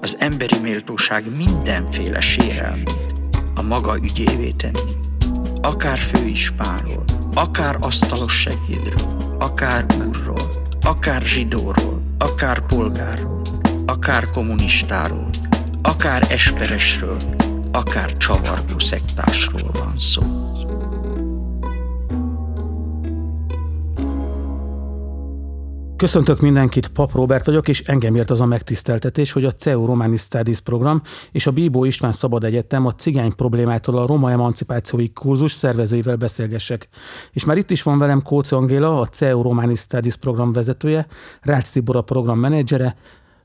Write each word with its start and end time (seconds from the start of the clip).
az 0.00 0.16
emberi 0.18 0.58
méltóság 0.62 1.24
mindenféle 1.36 2.20
sérelmét 2.20 3.14
a 3.54 3.62
maga 3.62 3.96
ügyévé 3.96 4.50
tenni. 4.50 4.92
Akár 5.60 5.98
főispánról, 5.98 7.04
akár 7.34 7.76
asztalos 7.80 8.40
segédről, 8.40 9.36
akár 9.38 9.86
úrról, 10.06 10.62
akár 10.80 11.22
zsidóról, 11.22 12.02
akár 12.18 12.66
polgárról, 12.66 13.42
akár 13.86 14.30
kommunistáról, 14.30 15.30
akár 15.82 16.26
esperesről, 16.30 17.16
akár 17.72 18.16
csavargó 18.16 18.78
szektásról 18.78 19.70
van 19.72 19.98
szó. 19.98 20.39
Köszöntök 26.00 26.40
mindenkit, 26.40 26.88
Pap 26.88 27.12
Robert 27.12 27.46
vagyok, 27.46 27.68
és 27.68 27.80
engem 27.80 28.14
ért 28.14 28.30
az 28.30 28.40
a 28.40 28.46
megtiszteltetés, 28.46 29.32
hogy 29.32 29.44
a 29.44 29.54
CEU 29.54 29.86
Romani 29.86 30.16
Studies 30.16 30.60
program 30.60 31.02
és 31.32 31.46
a 31.46 31.50
Bíbó 31.50 31.84
István 31.84 32.12
Szabad 32.12 32.44
Egyetem 32.44 32.86
a 32.86 32.94
cigány 32.94 33.34
problémától 33.34 33.98
a 33.98 34.06
roma 34.06 34.30
emancipációi 34.30 35.12
kurzus 35.12 35.52
szervezőivel 35.52 36.16
beszélgessek. 36.16 36.88
És 37.32 37.44
már 37.44 37.56
itt 37.56 37.70
is 37.70 37.82
van 37.82 37.98
velem 37.98 38.22
Kóci 38.22 38.54
Angéla, 38.54 39.00
a 39.00 39.06
CEU 39.06 39.42
Romani 39.42 39.74
Studies 39.74 40.16
program 40.16 40.52
vezetője, 40.52 41.06
Rácz 41.40 41.70
Tibor 41.70 41.96
a 41.96 42.02
program 42.02 42.38
menedzsere, 42.38 42.96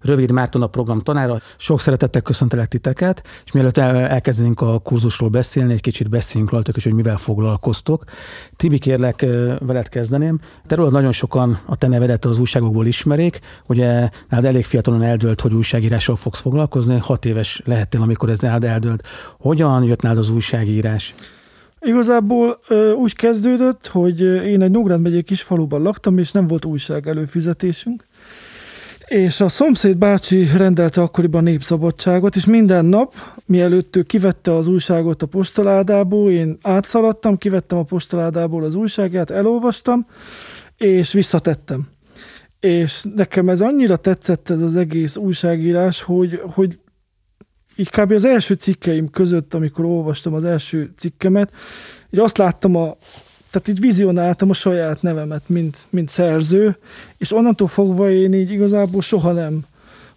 Rövid 0.05 0.31
Márton 0.31 0.61
a 0.61 0.67
program 0.67 1.01
tanára. 1.01 1.41
Sok 1.57 1.79
szeretettel 1.79 2.21
köszöntelek 2.21 2.67
titeket, 2.67 3.23
és 3.45 3.51
mielőtt 3.51 3.77
el, 3.77 3.95
elkezdenénk 3.95 4.61
a 4.61 4.79
kurzusról 4.79 5.29
beszélni, 5.29 5.73
egy 5.73 5.81
kicsit 5.81 6.09
beszéljünk 6.09 6.51
rajtuk 6.51 6.77
is, 6.77 6.83
hogy 6.83 6.93
mivel 6.93 7.17
foglalkoztok. 7.17 8.03
Tibi, 8.55 8.77
kérlek, 8.77 9.21
veled 9.59 9.89
kezdeném. 9.89 10.39
Te 10.67 10.75
nagyon 10.75 11.11
sokan 11.11 11.59
a 11.65 11.75
te 11.75 11.87
nevedet 11.87 12.25
az 12.25 12.39
újságokból 12.39 12.85
ismerik. 12.85 13.39
Ugye 13.67 14.09
nálad 14.29 14.45
elég 14.45 14.65
fiatalon 14.65 15.03
eldőlt, 15.03 15.41
hogy 15.41 15.53
újságírással 15.53 16.15
fogsz 16.15 16.41
foglalkozni. 16.41 16.97
Hat 17.01 17.25
éves 17.25 17.61
lehettél, 17.65 18.01
amikor 18.01 18.29
ez 18.29 18.39
nálad 18.39 18.63
eldőlt. 18.63 19.07
Hogyan 19.39 19.83
jött 19.83 20.01
nálad 20.01 20.17
az 20.17 20.29
újságírás? 20.29 21.13
Igazából 21.81 22.59
úgy 22.97 23.15
kezdődött, 23.15 23.87
hogy 23.87 24.21
én 24.21 24.61
egy 24.61 24.71
Nógrád 24.71 25.01
megyei 25.01 25.23
kis 25.23 25.41
faluban 25.41 25.81
laktam, 25.81 26.17
és 26.17 26.31
nem 26.31 26.47
volt 26.47 26.65
újság 26.65 27.07
előfizetésünk. 27.07 28.05
És 29.05 29.41
a 29.41 29.49
szomszéd 29.49 29.97
bácsi 29.97 30.47
rendelte 30.57 31.01
akkoriban 31.01 31.43
népszabadságot, 31.43 32.35
és 32.35 32.45
minden 32.45 32.85
nap, 32.85 33.13
mielőtt 33.45 33.95
ő 33.95 34.03
kivette 34.03 34.55
az 34.55 34.67
újságot 34.67 35.21
a 35.21 35.25
postaládából, 35.25 36.31
én 36.31 36.57
átszaladtam, 36.61 37.37
kivettem 37.37 37.77
a 37.77 37.83
postaládából 37.83 38.63
az 38.63 38.75
újságát, 38.75 39.29
elolvastam, 39.29 40.05
és 40.77 41.11
visszatettem. 41.11 41.87
És 42.59 43.05
nekem 43.15 43.49
ez 43.49 43.61
annyira 43.61 43.95
tetszett 43.95 44.49
ez 44.49 44.61
az 44.61 44.75
egész 44.75 45.15
újságírás, 45.15 46.01
hogy, 46.01 46.41
hogy 46.43 46.79
így 47.75 47.89
kb. 47.89 48.11
az 48.11 48.25
első 48.25 48.53
cikkeim 48.53 49.09
között, 49.09 49.53
amikor 49.53 49.85
olvastam 49.85 50.33
az 50.33 50.43
első 50.43 50.93
cikkemet, 50.97 51.51
így 52.09 52.19
azt 52.19 52.37
láttam 52.37 52.75
a 52.75 52.95
tehát 53.55 53.79
így 53.79 53.79
vizionáltam 53.79 54.49
a 54.49 54.53
saját 54.53 55.01
nevemet, 55.01 55.43
mint, 55.47 55.77
mint 55.89 56.09
szerző, 56.09 56.77
és 57.17 57.33
onnantól 57.33 57.67
fogva 57.67 58.11
én 58.11 58.33
így 58.33 58.51
igazából 58.51 59.01
soha 59.01 59.31
nem 59.31 59.65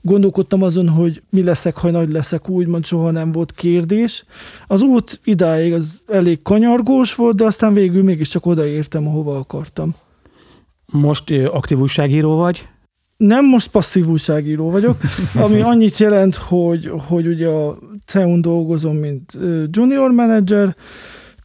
gondolkodtam 0.00 0.62
azon, 0.62 0.88
hogy 0.88 1.22
mi 1.30 1.42
leszek, 1.42 1.76
ha 1.76 1.90
nagy 1.90 2.12
leszek, 2.12 2.48
úgymond 2.48 2.84
soha 2.84 3.10
nem 3.10 3.32
volt 3.32 3.52
kérdés. 3.52 4.24
Az 4.66 4.82
út 4.82 5.20
idáig 5.24 5.72
az 5.72 6.00
elég 6.06 6.42
kanyargós 6.42 7.14
volt, 7.14 7.36
de 7.36 7.44
aztán 7.44 7.74
végül 7.74 8.02
mégiscsak 8.02 8.46
odaértem, 8.46 9.06
ahova 9.06 9.36
akartam. 9.36 9.94
Most 10.86 11.30
aktív 11.30 11.78
újságíró 11.78 12.36
vagy? 12.36 12.68
Nem, 13.16 13.46
most 13.46 13.70
passzív 13.70 14.08
újságíró 14.08 14.70
vagyok, 14.70 14.96
ami 15.44 15.60
annyit 15.60 15.98
jelent, 15.98 16.34
hogy, 16.36 16.90
hogy 17.08 17.26
ugye 17.26 17.48
a 17.48 17.78
CEUN 18.04 18.40
dolgozom, 18.40 18.96
mint 18.96 19.38
junior 19.70 20.10
manager, 20.10 20.76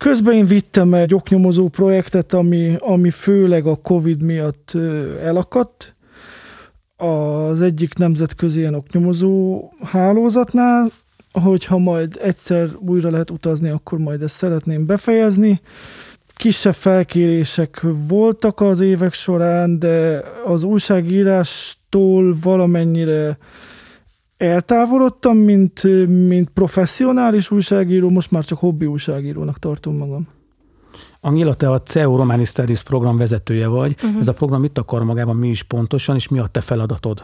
Közben 0.03 0.35
én 0.35 0.45
vittem 0.45 0.93
egy 0.93 1.13
oknyomozó 1.13 1.67
projektet, 1.67 2.33
ami, 2.33 2.75
ami 2.79 3.09
főleg 3.09 3.65
a 3.65 3.75
Covid 3.75 4.21
miatt 4.21 4.71
elakadt. 5.21 5.95
Az 6.97 7.61
egyik 7.61 7.93
nemzetközi 7.93 8.59
ilyen 8.59 8.75
oknyomozó 8.75 9.63
hálózatnál, 9.83 10.87
hogyha 11.31 11.77
majd 11.77 12.19
egyszer 12.21 12.69
újra 12.79 13.09
lehet 13.09 13.29
utazni, 13.29 13.69
akkor 13.69 13.97
majd 13.97 14.21
ezt 14.21 14.35
szeretném 14.35 14.85
befejezni. 14.85 15.61
Kisebb 16.35 16.73
felkérések 16.73 17.85
voltak 18.07 18.61
az 18.61 18.79
évek 18.79 19.13
során, 19.13 19.79
de 19.79 20.23
az 20.45 20.63
újságírástól 20.63 22.35
valamennyire 22.41 23.37
eltávolodtam, 24.43 25.37
mint, 25.37 25.83
mint 26.07 26.49
professzionális 26.49 27.51
újságíró, 27.51 28.09
most 28.09 28.31
már 28.31 28.45
csak 28.45 28.59
hobbi 28.59 28.85
újságírónak 28.85 29.59
tartom 29.59 29.97
magam. 29.97 30.27
Angéla, 31.21 31.53
te 31.53 31.71
a 31.71 31.81
CEU 31.81 32.15
Romani 32.15 32.45
Studies 32.45 32.83
program 32.83 33.17
vezetője 33.17 33.67
vagy. 33.67 33.95
Uh-huh. 34.03 34.19
Ez 34.19 34.27
a 34.27 34.33
program 34.33 34.61
mit 34.61 34.77
akar 34.77 35.03
magában, 35.03 35.35
mi 35.35 35.47
is 35.47 35.63
pontosan, 35.63 36.15
és 36.15 36.27
mi 36.27 36.39
a 36.39 36.47
te 36.47 36.61
feladatod? 36.61 37.23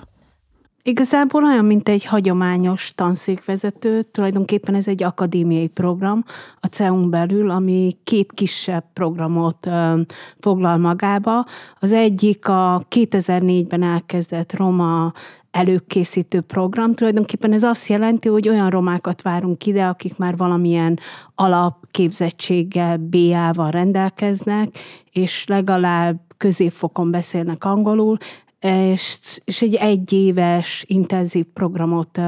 Igazából 0.83 1.43
olyan, 1.43 1.65
mint 1.65 1.89
egy 1.89 2.05
hagyományos 2.05 2.91
tanszékvezető, 2.95 4.03
tulajdonképpen 4.03 4.75
ez 4.75 4.87
egy 4.87 5.03
akadémiai 5.03 5.67
program 5.67 6.23
a 6.59 6.67
CEU-n 6.67 7.09
belül, 7.09 7.49
ami 7.49 7.97
két 8.03 8.31
kisebb 8.33 8.83
programot 8.93 9.65
ö, 9.65 10.01
foglal 10.39 10.77
magába. 10.77 11.45
Az 11.79 11.91
egyik 11.91 12.47
a 12.47 12.85
2004-ben 12.89 13.83
elkezdett 13.83 14.53
Roma 14.53 15.13
előkészítő 15.51 16.41
program. 16.41 16.93
Tulajdonképpen 16.93 17.53
ez 17.53 17.63
azt 17.63 17.87
jelenti, 17.87 18.27
hogy 18.27 18.49
olyan 18.49 18.69
romákat 18.69 19.21
várunk 19.21 19.65
ide, 19.65 19.85
akik 19.85 20.17
már 20.17 20.37
valamilyen 20.37 20.99
alapképzettséggel, 21.35 22.97
BA-val 22.97 23.71
rendelkeznek, 23.71 24.69
és 25.11 25.45
legalább 25.47 26.19
középfokon 26.37 27.11
beszélnek 27.11 27.65
angolul, 27.65 28.17
és, 28.59 29.39
és 29.43 29.61
egy 29.61 29.75
egyéves 29.75 30.83
intenzív 30.87 31.45
programot 31.53 32.19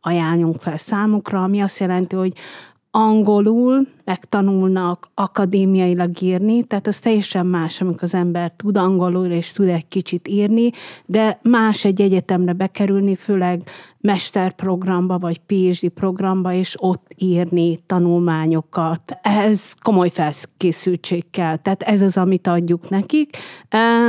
ajánlunk 0.00 0.60
fel 0.60 0.76
számukra, 0.76 1.42
ami 1.42 1.60
azt 1.60 1.78
jelenti, 1.78 2.16
hogy 2.16 2.32
angolul 2.90 3.86
megtanulnak 4.06 5.08
akadémiailag 5.14 6.22
írni, 6.22 6.62
tehát 6.64 6.86
az 6.86 6.98
teljesen 6.98 7.46
más, 7.46 7.80
amikor 7.80 8.02
az 8.02 8.14
ember 8.14 8.52
tud 8.56 8.76
angolul 8.76 9.26
és 9.26 9.52
tud 9.52 9.68
egy 9.68 9.88
kicsit 9.88 10.28
írni, 10.28 10.70
de 11.06 11.38
más 11.42 11.84
egy 11.84 12.00
egyetemre 12.00 12.52
bekerülni, 12.52 13.16
főleg 13.16 13.62
mesterprogramba 14.00 15.18
vagy 15.18 15.38
PhD 15.38 15.88
programba, 15.88 16.52
és 16.52 16.74
ott 16.78 17.10
írni 17.16 17.78
tanulmányokat. 17.86 19.18
Ehhez 19.22 19.74
komoly 19.82 20.08
felkészültség 20.08 21.24
kell, 21.30 21.56
tehát 21.56 21.82
ez 21.82 22.02
az, 22.02 22.16
amit 22.16 22.46
adjuk 22.46 22.88
nekik. 22.88 23.36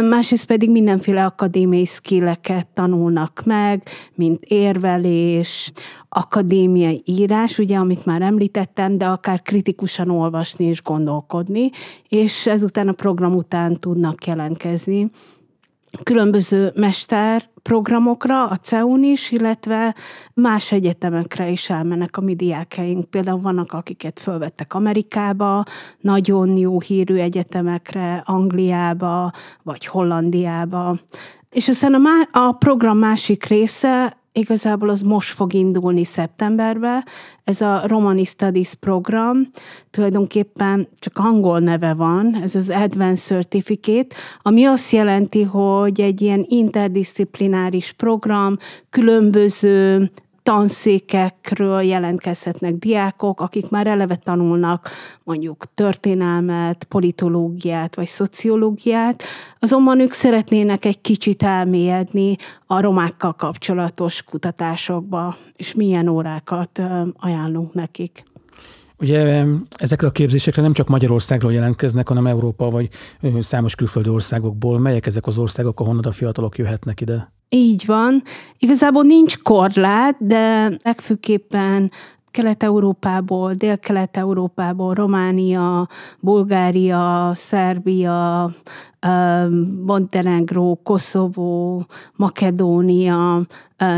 Másrészt 0.09 0.46
pedig 0.46 0.72
mindenféle 0.72 1.25
akadémiai 1.25 1.85
skilleket 1.85 2.68
tanulnak 2.68 3.41
meg, 3.46 3.84
mint 4.16 4.44
érvelés, 4.46 5.72
akadémiai 6.09 7.02
írás, 7.05 7.58
ugye, 7.58 7.78
amit 7.78 8.05
már 8.05 8.22
említettem, 8.22 8.97
de 8.97 9.05
akár 9.05 9.41
kritikusan 9.87 10.09
olvasni 10.09 10.66
és 10.66 10.84
gondolkodni, 10.84 11.69
és 12.09 12.47
ezután 12.47 12.87
a 12.87 12.91
program 12.91 13.35
után 13.35 13.79
tudnak 13.79 14.25
jelentkezni 14.25 15.09
különböző 16.03 16.72
mester 16.75 17.49
programokra, 17.63 18.47
a 18.47 18.55
CEUN 18.55 19.03
is, 19.03 19.31
illetve 19.31 19.95
más 20.34 20.72
egyetemekre 20.72 21.49
is 21.49 21.69
elmennek 21.69 22.17
a 22.17 22.22
mi 22.22 22.35
diákjaink. 22.35 23.09
Például 23.09 23.41
vannak, 23.41 23.73
akiket 23.73 24.19
fölvettek 24.19 24.73
Amerikába, 24.73 25.63
nagyon 25.99 26.57
jó 26.57 26.79
hírű 26.79 27.16
egyetemekre, 27.16 28.23
Angliába, 28.25 29.31
vagy 29.63 29.85
Hollandiába. 29.85 30.97
És 31.49 31.67
aztán 31.67 31.93
a, 31.93 31.97
má- 31.97 32.29
a 32.31 32.51
program 32.51 32.97
másik 32.97 33.45
része 33.45 34.17
igazából 34.37 34.89
az 34.89 35.01
most 35.01 35.34
fog 35.34 35.53
indulni 35.53 36.03
szeptemberben. 36.03 37.03
Ez 37.43 37.61
a 37.61 37.81
Romani 37.85 38.23
Studies 38.23 38.73
program, 38.73 39.47
tulajdonképpen 39.89 40.87
csak 40.99 41.17
angol 41.17 41.59
neve 41.59 41.93
van, 41.93 42.39
ez 42.43 42.55
az 42.55 42.69
Advanced 42.69 43.25
Certificate, 43.25 44.16
ami 44.41 44.66
azt 44.66 44.91
jelenti, 44.91 45.43
hogy 45.43 46.01
egy 46.01 46.22
ilyen 46.22 46.45
interdisziplináris 46.47 47.91
program, 47.91 48.57
különböző 48.89 50.11
tanszékekről 50.47 51.82
jelentkezhetnek 51.82 52.73
diákok, 52.73 53.41
akik 53.41 53.70
már 53.70 53.88
eleve 53.88 54.16
tanulnak 54.16 54.90
mondjuk 55.23 55.66
történelmet, 55.73 56.84
politológiát 56.84 57.96
vagy 57.96 58.05
szociológiát, 58.05 59.23
azonban 59.59 59.99
ők 59.99 60.11
szeretnének 60.11 60.85
egy 60.85 61.02
kicsit 61.02 61.44
elmélyedni 61.44 62.35
a 62.66 62.82
romákkal 62.82 63.34
kapcsolatos 63.34 64.23
kutatásokba, 64.23 65.35
és 65.55 65.73
milyen 65.73 66.08
órákat 66.08 66.82
ajánlunk 67.17 67.73
nekik. 67.73 68.23
Ugye 68.99 69.46
ezekre 69.76 70.08
a 70.08 70.11
képzésekre 70.11 70.61
nem 70.61 70.73
csak 70.73 70.88
Magyarországról 70.88 71.53
jelentkeznek, 71.53 72.08
hanem 72.08 72.28
Európa 72.28 72.70
vagy 72.70 72.90
számos 73.40 73.76
külföldi 73.76 74.09
országokból. 74.09 74.79
Melyek 74.79 75.05
ezek 75.05 75.28
az 75.28 75.38
országok, 75.38 75.79
ahonnan 75.79 76.03
a 76.03 76.11
fiatalok 76.11 76.58
jöhetnek 76.58 77.02
ide? 77.02 77.35
Így 77.49 77.85
van. 77.85 78.23
Igazából 78.59 79.03
nincs 79.03 79.38
korlát, 79.38 80.16
de 80.20 80.72
legfőképpen 80.84 81.91
Kelet-Európából, 82.32 83.53
Dél-Kelet-Európából, 83.53 84.94
Románia, 84.94 85.88
Bulgária, 86.20 87.32
Szerbia, 87.34 88.52
Montenegro, 89.85 90.76
Koszovó, 90.84 91.85
Makedónia, 92.16 93.41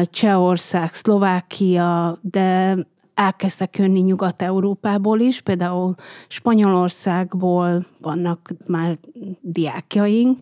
Csehország, 0.04 0.94
Szlovákia, 0.94 2.18
de 2.22 2.78
elkezdtek 3.14 3.78
jönni 3.78 4.00
Nyugat-Európából 4.00 5.20
is, 5.20 5.42
például 5.42 5.96
Spanyolországból 6.28 7.86
vannak 8.02 8.52
már 8.68 8.98
diákjaink, 9.42 10.38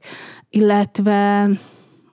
illetve 0.50 1.50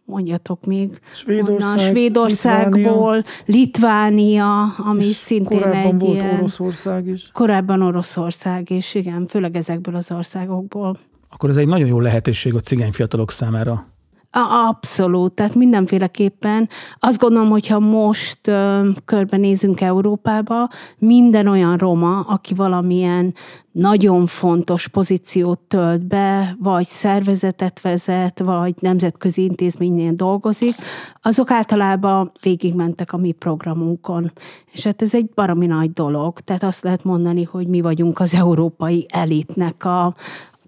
mondjatok 0.04 0.64
még, 0.64 1.00
Svédország, 1.14 1.54
onnan, 1.54 1.78
Svédországból, 1.78 3.24
Litvánia, 3.44 4.62
Litvánia 4.62 4.74
ami 4.76 5.12
szintén 5.12 5.60
korábban 5.60 5.94
egy 5.94 6.00
volt 6.00 6.14
ilyen, 6.14 6.38
Oroszország 6.38 7.06
is. 7.06 7.30
Korábban 7.32 7.82
Oroszország 7.82 8.70
is, 8.70 8.94
igen, 8.94 9.26
főleg 9.26 9.56
ezekből 9.56 9.94
az 9.94 10.10
országokból. 10.12 10.98
Akkor 11.30 11.50
ez 11.50 11.56
egy 11.56 11.66
nagyon 11.66 11.88
jó 11.88 12.00
lehetőség 12.00 12.54
a 12.54 12.60
cigány 12.60 12.92
fiatalok 12.92 13.30
számára. 13.30 13.93
Abszolút, 14.36 15.32
tehát 15.32 15.54
mindenféleképpen. 15.54 16.68
Azt 16.98 17.18
gondolom, 17.18 17.48
hogyha 17.48 17.78
most 17.78 18.48
ö, 18.48 18.88
körbenézünk 19.04 19.80
Európába, 19.80 20.68
minden 20.98 21.46
olyan 21.46 21.76
roma, 21.76 22.20
aki 22.20 22.54
valamilyen 22.54 23.34
nagyon 23.72 24.26
fontos 24.26 24.88
pozíciót 24.88 25.58
tölt 25.58 26.06
be, 26.06 26.56
vagy 26.60 26.86
szervezetet 26.86 27.80
vezet, 27.80 28.38
vagy 28.38 28.74
nemzetközi 28.78 29.42
intézménynél 29.42 30.12
dolgozik, 30.12 30.74
azok 31.22 31.50
általában 31.50 32.32
végigmentek 32.42 33.12
a 33.12 33.16
mi 33.16 33.32
programunkon. 33.32 34.32
És 34.72 34.84
hát 34.84 35.02
ez 35.02 35.14
egy 35.14 35.28
baromi 35.34 35.66
nagy 35.66 35.92
dolog. 35.92 36.40
Tehát 36.40 36.62
azt 36.62 36.82
lehet 36.82 37.04
mondani, 37.04 37.42
hogy 37.42 37.66
mi 37.66 37.80
vagyunk 37.80 38.20
az 38.20 38.34
európai 38.34 39.06
elitnek 39.08 39.84
a 39.84 40.14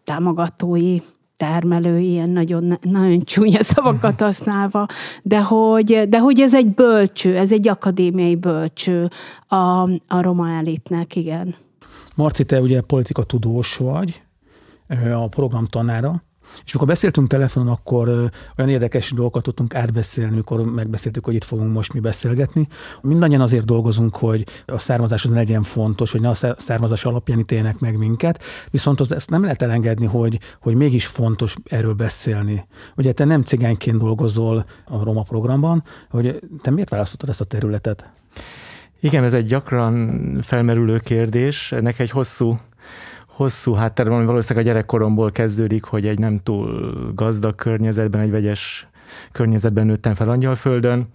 támogatói 0.04 0.98
termelő, 1.36 1.98
ilyen 1.98 2.30
nagyon, 2.30 2.78
nagyon 2.82 3.20
csúnya 3.20 3.62
szavakat 3.62 4.20
használva, 4.20 4.86
de 5.22 5.42
hogy, 5.42 6.02
de 6.08 6.18
hogy 6.18 6.40
ez 6.40 6.54
egy 6.54 6.74
bölcső, 6.74 7.36
ez 7.36 7.52
egy 7.52 7.68
akadémiai 7.68 8.36
bölcső 8.36 9.10
a, 9.46 9.56
a 10.08 10.20
roma 10.20 10.50
elitnek, 10.50 11.16
igen. 11.16 11.54
Marci, 12.14 12.44
te 12.44 12.60
ugye 12.60 12.80
politika 12.80 13.22
tudós 13.22 13.76
vagy, 13.76 14.22
a 15.12 15.28
program 15.28 15.64
tanára, 15.66 16.22
és 16.64 16.72
amikor 16.72 16.88
beszéltünk 16.88 17.28
telefonon, 17.28 17.68
akkor 17.68 18.08
olyan 18.56 18.70
érdekes 18.70 19.10
dolgokat 19.10 19.42
tudtunk 19.42 19.74
átbeszélni, 19.74 20.32
amikor 20.32 20.64
megbeszéltük, 20.64 21.24
hogy 21.24 21.34
itt 21.34 21.44
fogunk 21.44 21.72
most 21.72 21.92
mi 21.92 22.00
beszélgetni. 22.00 22.68
Mindannyian 23.02 23.40
azért 23.40 23.64
dolgozunk, 23.64 24.16
hogy 24.16 24.46
a 24.66 24.78
származás 24.78 25.24
az 25.24 25.30
legyen 25.30 25.62
fontos, 25.62 26.12
hogy 26.12 26.20
ne 26.20 26.28
a 26.28 26.54
származás 26.56 27.04
alapján 27.04 27.38
ítélnek 27.38 27.78
meg 27.78 27.96
minket, 27.96 28.42
viszont 28.70 29.00
az, 29.00 29.12
ezt 29.12 29.30
nem 29.30 29.42
lehet 29.42 29.62
elengedni, 29.62 30.06
hogy, 30.06 30.38
hogy 30.60 30.74
mégis 30.74 31.06
fontos 31.06 31.54
erről 31.64 31.94
beszélni. 31.94 32.66
Ugye 32.96 33.12
te 33.12 33.24
nem 33.24 33.42
cigányként 33.42 33.98
dolgozol 33.98 34.64
a 34.84 35.04
Roma 35.04 35.22
programban, 35.22 35.84
hogy 36.10 36.40
te 36.62 36.70
miért 36.70 36.90
választottad 36.90 37.28
ezt 37.28 37.40
a 37.40 37.44
területet? 37.44 38.10
Igen, 39.00 39.24
ez 39.24 39.34
egy 39.34 39.46
gyakran 39.46 40.38
felmerülő 40.42 40.98
kérdés. 40.98 41.72
Ennek 41.72 41.98
egy 41.98 42.10
hosszú 42.10 42.58
hosszú 43.36 43.72
háttér 43.72 44.08
van, 44.08 44.26
valószínűleg 44.26 44.66
a 44.66 44.68
gyerekkoromból 44.68 45.32
kezdődik, 45.32 45.84
hogy 45.84 46.06
egy 46.06 46.18
nem 46.18 46.38
túl 46.38 46.92
gazdag 47.14 47.54
környezetben, 47.54 48.20
egy 48.20 48.30
vegyes 48.30 48.88
környezetben 49.32 49.86
nőttem 49.86 50.14
fel 50.14 50.28
Angyalföldön, 50.28 51.06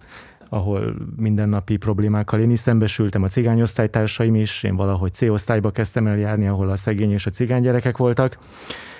ahol 0.48 0.94
mindennapi 1.16 1.76
problémákkal 1.76 2.40
én 2.40 2.50
is 2.50 2.58
szembesültem, 2.58 3.22
a 3.22 3.28
cigányosztálytársaim 3.28 4.34
is, 4.34 4.62
én 4.62 4.76
valahogy 4.76 5.14
C-osztályba 5.14 5.70
kezdtem 5.70 6.06
el 6.06 6.18
járni, 6.18 6.46
ahol 6.46 6.70
a 6.70 6.76
szegény 6.76 7.12
és 7.12 7.26
a 7.26 7.30
cigány 7.30 7.62
gyerekek 7.62 7.96
voltak, 7.96 8.38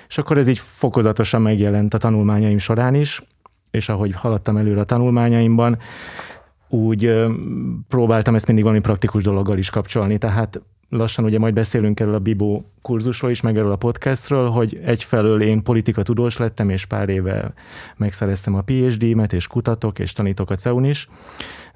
és 0.07 0.17
akkor 0.17 0.37
ez 0.37 0.47
így 0.47 0.59
fokozatosan 0.59 1.41
megjelent 1.41 1.93
a 1.93 1.97
tanulmányaim 1.97 2.57
során 2.57 2.95
is, 2.95 3.23
és 3.71 3.89
ahogy 3.89 4.11
haladtam 4.11 4.57
előre 4.57 4.79
a 4.79 4.83
tanulmányaimban, 4.83 5.77
úgy 6.69 7.25
próbáltam 7.87 8.35
ezt 8.35 8.47
mindig 8.47 8.63
valami 8.63 8.81
praktikus 8.81 9.23
dologgal 9.23 9.57
is 9.57 9.69
kapcsolni, 9.69 10.17
tehát 10.17 10.61
lassan 10.93 11.25
ugye 11.25 11.39
majd 11.39 11.53
beszélünk 11.53 11.99
erről 11.99 12.13
a 12.13 12.19
Bibo 12.19 12.61
kurzusról 12.81 13.31
is, 13.31 13.41
meg 13.41 13.57
erről 13.57 13.71
a 13.71 13.75
podcastről, 13.75 14.49
hogy 14.49 14.79
egyfelől 14.85 15.41
én 15.41 15.63
politika 15.63 16.03
tudós 16.03 16.37
lettem, 16.37 16.69
és 16.69 16.85
pár 16.85 17.09
éve 17.09 17.53
megszereztem 17.97 18.55
a 18.55 18.61
PhD-met, 18.61 19.33
és 19.33 19.47
kutatok, 19.47 19.99
és 19.99 20.13
tanítok 20.13 20.49
a 20.49 20.55
CEUN 20.55 20.83
is, 20.83 21.07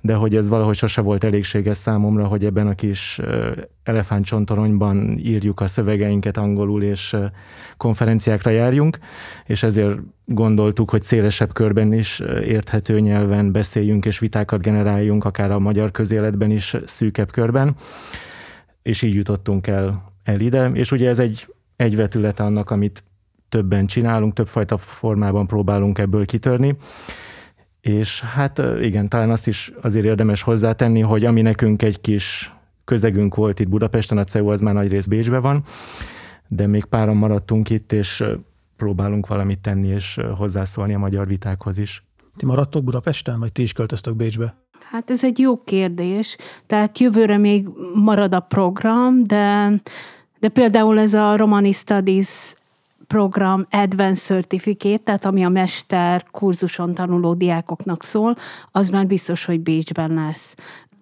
de 0.02 0.14
hogy 0.16 0.36
ez 0.36 0.50
valahogy 0.50 0.76
sose 0.76 1.02
volt 1.02 1.24
elégséges 1.24 1.78
számomra, 1.78 2.26
hogy 2.26 2.46
ebben 2.46 2.68
a 2.68 2.76
kis 2.76 3.20
elefántcsontoronyban 3.84 5.18
írjuk 5.18 5.60
a 5.60 5.68
szövegeinket 5.68 6.38
angolul, 6.38 6.84
és 6.84 7.16
konferenciákra 7.78 8.52
járjunk, 8.52 9.00
és 9.46 9.64
ezért 9.64 9.98
gondoltuk, 10.26 10.90
hogy 10.90 11.04
szélesebb 11.04 11.54
körben 11.54 11.94
is 11.94 12.20
érthető 12.44 13.00
nyelven 13.00 13.52
beszéljünk, 13.52 14.06
és 14.06 14.20
vitákat 14.20 14.62
generáljunk, 14.62 15.26
akár 15.26 15.52
a 15.52 15.60
magyar 15.60 15.92
közéletben 15.92 16.52
is 16.52 16.76
szűkebb 16.86 17.32
körben 17.32 17.76
és 18.88 19.02
így 19.02 19.14
jutottunk 19.14 19.68
el, 19.68 20.14
el 20.24 20.40
ide, 20.40 20.70
és 20.70 20.92
ugye 20.92 21.10
ez 21.10 21.20
egy, 21.20 21.54
egy 21.76 21.96
vetület 21.96 22.40
annak, 22.40 22.72
amit 22.72 23.04
többen 23.50 23.86
csinálunk, 23.86 24.34
többfajta 24.34 24.78
formában 24.78 25.48
próbálunk 25.48 26.00
ebből 26.00 26.26
kitörni, 26.26 26.78
és 27.82 28.22
hát 28.22 28.62
igen, 28.82 29.10
talán 29.10 29.30
azt 29.30 29.48
is 29.48 29.72
azért 29.82 30.06
érdemes 30.06 30.42
hozzátenni, 30.42 31.02
hogy 31.02 31.26
ami 31.26 31.42
nekünk 31.42 31.82
egy 31.82 32.02
kis 32.02 32.54
közegünk 32.86 33.36
volt 33.36 33.60
itt 33.60 33.70
Budapesten, 33.70 34.18
a 34.18 34.24
CEU 34.24 34.50
az 34.50 34.62
már 34.62 34.74
nagy 34.74 34.88
rész 34.88 35.08
Bécsbe 35.08 35.40
van, 35.40 35.64
de 36.48 36.68
még 36.68 36.86
páran 36.86 37.16
maradtunk 37.16 37.70
itt, 37.70 37.92
és 37.92 38.24
próbálunk 38.76 39.28
valamit 39.28 39.60
tenni, 39.60 39.88
és 39.88 40.20
hozzászólni 40.36 40.94
a 40.94 41.00
magyar 41.00 41.28
vitákhoz 41.28 41.78
is. 41.78 42.04
Ti 42.38 42.46
maradtok 42.46 42.84
Budapesten, 42.84 43.40
vagy 43.40 43.52
ti 43.52 43.62
is 43.62 43.74
költöztök 43.74 44.16
Bécsbe? 44.16 44.67
Hát 44.92 45.10
ez 45.10 45.24
egy 45.24 45.40
jó 45.40 45.64
kérdés. 45.64 46.38
Tehát 46.68 46.98
jövőre 46.98 47.38
még 47.38 47.68
marad 47.94 48.34
a 48.34 48.40
program, 48.40 49.24
de, 49.24 49.74
de 50.40 50.50
például 50.50 51.00
ez 51.00 51.14
a 51.14 51.36
Romani 51.36 51.72
Studies 51.72 52.56
program 53.08 53.66
Advanced 53.70 54.26
Certificate, 54.26 55.04
tehát 55.04 55.26
ami 55.26 55.46
a 55.46 55.50
mester 55.50 56.26
kurzuson 56.32 56.94
tanuló 56.94 57.34
diákoknak 57.34 58.04
szól, 58.04 58.38
az 58.72 58.90
már 58.90 59.08
biztos, 59.08 59.46
hogy 59.46 59.60
Bécsben 59.60 60.14
lesz. 60.14 60.56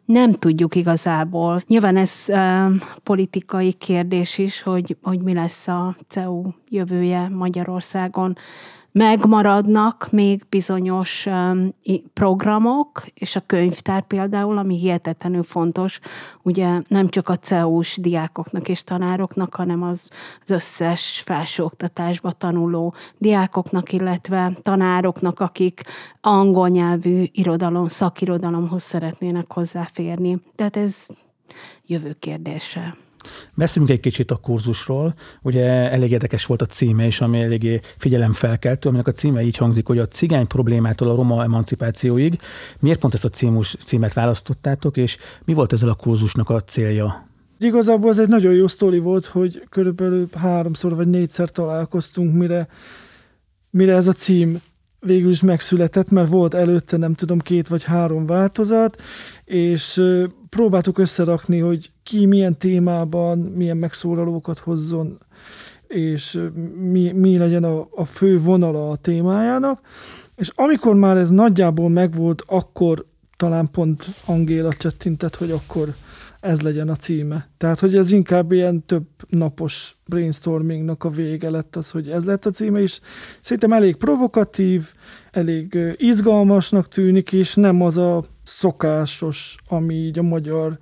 Nem 0.05 0.31
tudjuk 0.31 0.75
igazából. 0.75 1.63
Nyilván 1.67 1.97
ez 1.97 2.23
e, 2.27 2.69
politikai 3.03 3.71
kérdés 3.71 4.37
is, 4.37 4.61
hogy, 4.61 4.97
hogy 5.01 5.19
mi 5.19 5.33
lesz 5.33 5.67
a 5.67 5.95
CEU 6.07 6.43
jövője 6.69 7.29
Magyarországon 7.29 8.37
megmaradnak 8.97 10.07
még 10.11 10.45
bizonyos 10.49 11.27
programok, 12.13 13.05
és 13.13 13.35
a 13.35 13.43
könyvtár 13.45 14.01
például, 14.07 14.57
ami 14.57 14.77
hihetetlenül 14.77 15.43
fontos, 15.43 15.99
ugye 16.41 16.81
nem 16.87 17.09
csak 17.09 17.29
a 17.29 17.37
CEUS 17.37 17.97
diákoknak 17.97 18.69
és 18.69 18.83
tanároknak, 18.83 19.55
hanem 19.55 19.83
az, 19.83 20.09
az 20.43 20.51
összes 20.51 21.21
felsőoktatásba 21.25 22.31
tanuló 22.31 22.93
diákoknak, 23.17 23.91
illetve 23.91 24.57
tanároknak, 24.61 25.39
akik 25.39 25.81
angol 26.21 26.69
nyelvű 26.69 27.23
irodalom, 27.31 27.87
szakirodalomhoz 27.87 28.83
szeretnének 28.83 29.53
hozzáférni. 29.53 30.41
Tehát 30.55 30.77
ez 30.77 31.05
jövő 31.85 32.15
kérdése. 32.19 32.95
Beszéljünk 33.53 33.95
egy 33.95 34.01
kicsit 34.01 34.31
a 34.31 34.35
kurzusról. 34.35 35.13
Ugye 35.41 35.65
elég 35.91 36.11
érdekes 36.11 36.45
volt 36.45 36.61
a 36.61 36.65
címe 36.65 37.05
is, 37.05 37.21
ami 37.21 37.41
eléggé 37.41 37.79
figyelemfelkeltő, 37.97 38.89
aminek 38.89 39.07
a 39.07 39.11
címe 39.11 39.41
így 39.41 39.57
hangzik, 39.57 39.87
hogy 39.87 39.99
a 39.99 40.07
cigány 40.07 40.47
problémától 40.47 41.09
a 41.09 41.15
roma 41.15 41.43
emancipációig. 41.43 42.39
Miért 42.79 42.99
pont 42.99 43.13
ezt 43.13 43.25
a 43.25 43.29
címus, 43.29 43.77
címet 43.85 44.13
választottátok, 44.13 44.97
és 44.97 45.17
mi 45.45 45.53
volt 45.53 45.73
ezzel 45.73 45.89
a 45.89 45.93
kurzusnak 45.93 46.49
a 46.49 46.61
célja? 46.61 47.27
Igazából 47.59 48.09
ez 48.09 48.19
egy 48.19 48.27
nagyon 48.27 48.53
jó 48.53 48.67
sztori 48.67 48.99
volt, 48.99 49.25
hogy 49.25 49.63
körülbelül 49.69 50.29
háromszor 50.33 50.95
vagy 50.95 51.07
négyszer 51.07 51.51
találkoztunk, 51.51 52.33
mire, 52.33 52.67
mire 53.69 53.95
ez 53.95 54.07
a 54.07 54.13
cím 54.13 54.61
végül 55.05 55.29
is 55.29 55.41
megszületett, 55.41 56.09
mert 56.09 56.29
volt 56.29 56.53
előtte 56.53 56.97
nem 56.97 57.13
tudom 57.13 57.39
két 57.39 57.67
vagy 57.67 57.83
három 57.83 58.25
változat, 58.25 59.01
és 59.45 60.01
próbáltuk 60.49 60.97
összerakni, 60.97 61.59
hogy 61.59 61.91
ki 62.03 62.25
milyen 62.25 62.57
témában 62.57 63.37
milyen 63.37 63.77
megszólalókat 63.77 64.59
hozzon, 64.59 65.17
és 65.87 66.39
mi, 66.91 67.11
mi 67.11 67.37
legyen 67.37 67.63
a, 67.63 67.87
a 67.91 68.05
fő 68.05 68.39
vonala 68.39 68.89
a 68.89 68.95
témájának. 68.95 69.81
És 70.35 70.51
amikor 70.55 70.95
már 70.95 71.17
ez 71.17 71.29
nagyjából 71.29 71.89
megvolt, 71.89 72.43
akkor 72.47 73.05
talán 73.35 73.71
pont 73.71 74.05
Angéla 74.25 74.73
csettintett, 74.73 75.35
hogy 75.35 75.51
akkor 75.51 75.95
ez 76.39 76.61
legyen 76.61 76.89
a 76.89 76.95
címe. 76.95 77.49
Tehát, 77.57 77.79
hogy 77.79 77.95
ez 77.95 78.11
inkább 78.11 78.51
ilyen 78.51 78.85
több 78.85 79.07
napos 79.29 79.95
brainstormingnak 80.07 81.03
a 81.03 81.09
vége 81.09 81.49
lett 81.49 81.75
az, 81.75 81.89
hogy 81.91 82.09
ez 82.09 82.23
lett 82.23 82.45
a 82.45 82.51
címe, 82.51 82.81
és 82.81 82.99
szerintem 83.41 83.73
elég 83.73 83.95
provokatív, 83.95 84.93
elég 85.31 85.77
izgalmasnak 85.95 86.87
tűnik, 86.87 87.31
és 87.31 87.55
nem 87.55 87.81
az 87.81 87.97
a 87.97 88.23
szokásos, 88.43 89.55
ami 89.67 89.93
így 89.95 90.19
a 90.19 90.23
magyar 90.23 90.77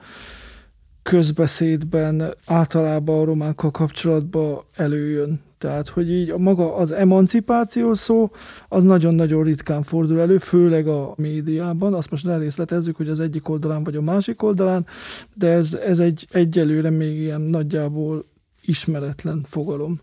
közbeszédben 1.03 2.33
általában 2.45 3.19
a 3.19 3.24
romákkal 3.24 3.72
kapcsolatban 3.72 4.63
előjön. 4.75 5.41
Tehát, 5.57 5.88
hogy 5.88 6.12
így 6.12 6.29
a 6.29 6.38
maga 6.38 6.75
az 6.75 6.91
emancipáció 6.91 7.93
szó, 7.93 8.31
az 8.69 8.83
nagyon-nagyon 8.83 9.43
ritkán 9.43 9.83
fordul 9.83 10.19
elő, 10.19 10.38
főleg 10.38 10.88
a 10.88 11.13
médiában. 11.17 11.93
Azt 11.93 12.10
most 12.10 12.27
részletezzük, 12.38 12.95
hogy 12.95 13.10
az 13.10 13.19
egyik 13.19 13.50
oldalán 13.50 13.83
vagy 13.83 13.95
a 13.95 14.01
másik 14.01 14.43
oldalán, 14.43 14.86
de 15.33 15.48
ez, 15.48 15.74
ez 15.74 16.00
egy 16.00 16.27
egyelőre 16.31 16.89
még 16.89 17.17
ilyen 17.17 17.41
nagyjából 17.41 18.25
ismeretlen 18.62 19.45
fogalom. 19.48 20.01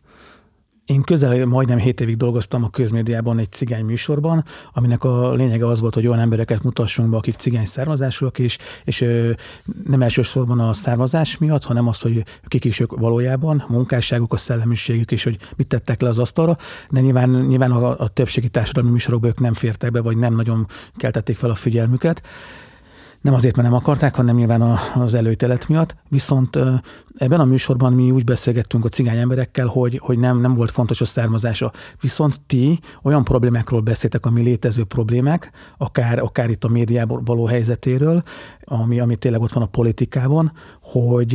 Én 0.91 1.03
közel 1.03 1.47
majdnem 1.47 1.79
7 1.79 2.01
évig 2.01 2.17
dolgoztam 2.17 2.65
a 2.65 2.71
közmédiában 2.71 3.39
egy 3.39 3.53
cigány 3.53 3.85
műsorban, 3.85 4.45
aminek 4.73 5.05
a 5.05 5.33
lényege 5.33 5.67
az 5.67 5.81
volt, 5.81 5.95
hogy 5.95 6.07
olyan 6.07 6.19
embereket 6.19 6.63
mutassunk 6.63 7.11
be, 7.11 7.17
akik 7.17 7.35
cigány 7.35 7.65
származásúak 7.65 8.39
is, 8.39 8.59
és 8.85 9.05
nem 9.85 10.03
elsősorban 10.03 10.61
a 10.61 10.73
származás 10.73 11.39
miatt, 11.39 11.65
hanem 11.65 11.89
az, 11.89 12.01
hogy 12.01 12.25
kik 12.47 12.65
is 12.65 12.81
ők 12.81 12.97
valójában, 12.97 13.65
a 13.69 13.73
munkásságuk, 13.73 14.33
a 14.33 14.37
szellemiségük, 14.37 15.13
és 15.13 15.25
hogy 15.25 15.39
mit 15.57 15.67
tettek 15.67 16.01
le 16.01 16.09
az 16.09 16.19
asztalra, 16.19 16.57
de 16.91 17.01
nyilván, 17.01 17.31
nyilván 17.31 17.71
a, 17.71 17.99
a 17.99 18.09
többségi 18.09 18.49
társadalmi 18.49 18.91
műsorokba 18.91 19.27
ők 19.27 19.41
nem 19.41 19.55
fértek 19.55 19.91
be, 19.91 20.01
vagy 20.01 20.17
nem 20.17 20.35
nagyon 20.35 20.67
keltették 20.97 21.37
fel 21.37 21.51
a 21.51 21.55
figyelmüket 21.55 22.23
nem 23.21 23.35
azért, 23.35 23.57
mert 23.57 23.69
nem 23.69 23.77
akarták, 23.77 24.15
hanem 24.15 24.37
nyilván 24.37 24.79
az 24.95 25.15
előtelet 25.15 25.69
miatt. 25.69 25.97
Viszont 26.09 26.59
ebben 27.17 27.41
a 27.41 27.45
műsorban 27.45 27.93
mi 27.93 28.11
úgy 28.11 28.25
beszélgettünk 28.25 28.85
a 28.85 28.89
cigány 28.89 29.19
emberekkel, 29.19 29.67
hogy, 29.67 29.99
hogy 30.03 30.19
nem, 30.19 30.41
nem 30.41 30.55
volt 30.55 30.71
fontos 30.71 31.01
a 31.01 31.05
származása. 31.05 31.73
Viszont 32.01 32.41
ti 32.47 32.81
olyan 33.03 33.25
problémákról 33.25 33.81
beszéltek, 33.81 34.27
ami 34.27 34.43
létező 34.43 34.85
problémák, 34.85 35.51
akár, 35.79 36.19
akár 36.19 36.51
itt 36.51 36.65
a 36.65 36.69
médiában 36.69 37.25
való 37.25 37.47
helyzetéről, 37.47 38.23
ami, 38.73 39.01
ami 39.01 39.17
tényleg 39.17 39.41
ott 39.41 39.53
van 39.53 39.63
a 39.63 39.67
politikában, 39.67 40.53
hogy 40.83 41.35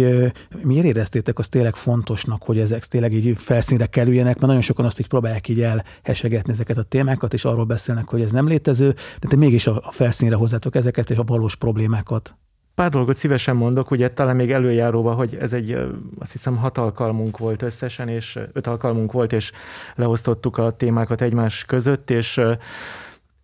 miért 0.61 0.85
éreztétek 0.85 1.39
azt 1.39 1.49
tényleg 1.49 1.75
fontosnak, 1.75 2.43
hogy 2.43 2.59
ezek 2.59 2.85
tényleg 2.85 3.13
így 3.13 3.33
felszínre 3.37 3.85
kerüljenek, 3.85 4.33
mert 4.35 4.47
nagyon 4.47 4.61
sokan 4.61 4.85
azt 4.85 4.99
így 4.99 5.07
próbálják 5.07 5.47
így 5.47 5.61
elhesegetni 5.61 6.51
ezeket 6.51 6.77
a 6.77 6.83
témákat, 6.83 7.33
és 7.33 7.45
arról 7.45 7.65
beszélnek, 7.65 8.07
hogy 8.07 8.21
ez 8.21 8.31
nem 8.31 8.47
létező, 8.47 8.95
de 9.19 9.27
te 9.27 9.35
mégis 9.35 9.67
a 9.67 9.83
felszínre 9.91 10.35
hozzátok 10.35 10.75
ezeket, 10.75 11.09
és 11.09 11.17
a 11.17 11.23
valós 11.23 11.55
problémákat. 11.55 12.35
Pár 12.75 12.89
dolgot 12.89 13.15
szívesen 13.15 13.55
mondok, 13.55 13.91
ugye 13.91 14.09
talán 14.09 14.35
még 14.35 14.51
előjáróba, 14.51 15.13
hogy 15.13 15.37
ez 15.41 15.53
egy, 15.53 15.77
azt 16.19 16.31
hiszem 16.31 16.55
hat 16.55 16.77
alkalmunk 16.77 17.37
volt 17.37 17.61
összesen, 17.61 18.07
és 18.07 18.39
öt 18.53 18.67
alkalmunk 18.67 19.11
volt, 19.11 19.33
és 19.33 19.51
leosztottuk 19.95 20.57
a 20.57 20.71
témákat 20.71 21.21
egymás 21.21 21.65
között, 21.65 22.09
és 22.09 22.41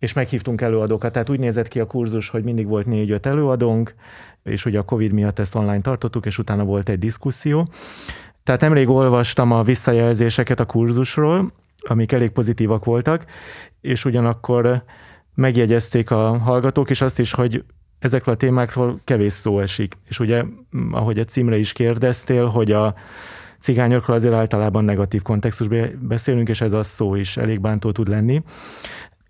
és 0.02 0.12
meghívtunk 0.12 0.60
előadókat. 0.60 1.12
Tehát 1.12 1.30
úgy 1.30 1.38
nézett 1.38 1.68
ki 1.68 1.80
a 1.80 1.86
kurzus, 1.86 2.28
hogy 2.28 2.44
mindig 2.44 2.66
volt 2.66 2.86
négy-öt 2.86 3.26
előadónk, 3.26 3.94
és 4.42 4.64
ugye 4.64 4.78
a 4.78 4.82
Covid 4.82 5.12
miatt 5.12 5.38
ezt 5.38 5.54
online 5.54 5.80
tartottuk, 5.80 6.26
és 6.26 6.38
utána 6.38 6.64
volt 6.64 6.88
egy 6.88 6.98
diszkuszió. 6.98 7.68
Tehát 8.42 8.60
nemrég 8.60 8.88
olvastam 8.88 9.52
a 9.52 9.62
visszajelzéseket 9.62 10.60
a 10.60 10.64
kurzusról, 10.64 11.52
amik 11.80 12.12
elég 12.12 12.30
pozitívak 12.30 12.84
voltak, 12.84 13.24
és 13.80 14.04
ugyanakkor 14.04 14.82
megjegyezték 15.34 16.10
a 16.10 16.38
hallgatók 16.38 16.90
is 16.90 17.00
azt 17.00 17.18
is, 17.18 17.32
hogy 17.32 17.64
ezekről 17.98 18.34
a 18.34 18.38
témákról 18.38 18.98
kevés 19.04 19.32
szó 19.32 19.60
esik. 19.60 19.96
És 20.08 20.20
ugye, 20.20 20.44
ahogy 20.90 21.18
a 21.18 21.24
címre 21.24 21.56
is 21.56 21.72
kérdeztél, 21.72 22.46
hogy 22.46 22.72
a 22.72 22.94
cigányokról 23.60 24.16
azért 24.16 24.34
általában 24.34 24.84
negatív 24.84 25.22
kontextusban 25.22 25.98
beszélünk, 26.08 26.48
és 26.48 26.60
ez 26.60 26.72
a 26.72 26.82
szó 26.82 27.14
is 27.14 27.36
elég 27.36 27.60
bántó 27.60 27.92
tud 27.92 28.08
lenni 28.08 28.42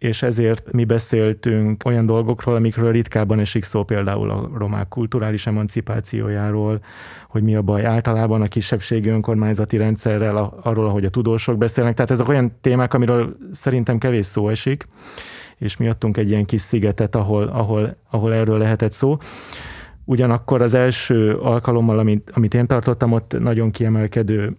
és 0.03 0.23
ezért 0.23 0.73
mi 0.73 0.85
beszéltünk 0.85 1.85
olyan 1.85 2.07
dolgokról, 2.07 2.55
amikről 2.55 2.93
ritkábban 2.93 3.39
esik 3.39 3.65
szó, 3.65 3.85
például 3.85 4.31
a 4.31 4.51
romák 4.55 4.89
kulturális 4.89 5.47
emancipációjáról, 5.47 6.81
hogy 7.29 7.43
mi 7.43 7.55
a 7.55 7.63
baj 7.63 7.85
általában 7.85 8.43
a 8.43 8.49
kisebbségi 8.49 9.09
önkormányzati 9.09 9.77
rendszerrel, 9.77 10.61
arról, 10.63 10.87
ahogy 10.87 11.05
a 11.05 11.11
tudósok 11.11 11.59
beszélnek. 11.59 11.95
Tehát 11.95 12.11
ezek 12.11 12.29
olyan 12.29 12.53
témák, 12.61 12.95
amiről 12.95 13.37
szerintem 13.53 13.99
kevés 13.99 14.27
szó 14.27 14.49
esik, 14.49 14.89
és 15.59 15.77
mi 15.77 15.89
adtunk 15.89 16.17
egy 16.17 16.29
ilyen 16.29 16.45
kis 16.45 16.61
szigetet, 16.61 17.15
ahol, 17.15 17.47
ahol, 17.49 17.97
ahol 18.11 18.35
erről 18.35 18.59
lehetett 18.59 18.93
szó. 18.93 19.17
Ugyanakkor 20.05 20.63
az 20.63 20.75
első 20.75 21.35
alkalommal, 21.35 21.99
amit, 21.99 22.31
amit 22.35 22.55
én 22.55 22.67
tartottam, 22.67 23.13
ott 23.13 23.37
nagyon 23.39 23.71
kiemelkedő 23.71 24.57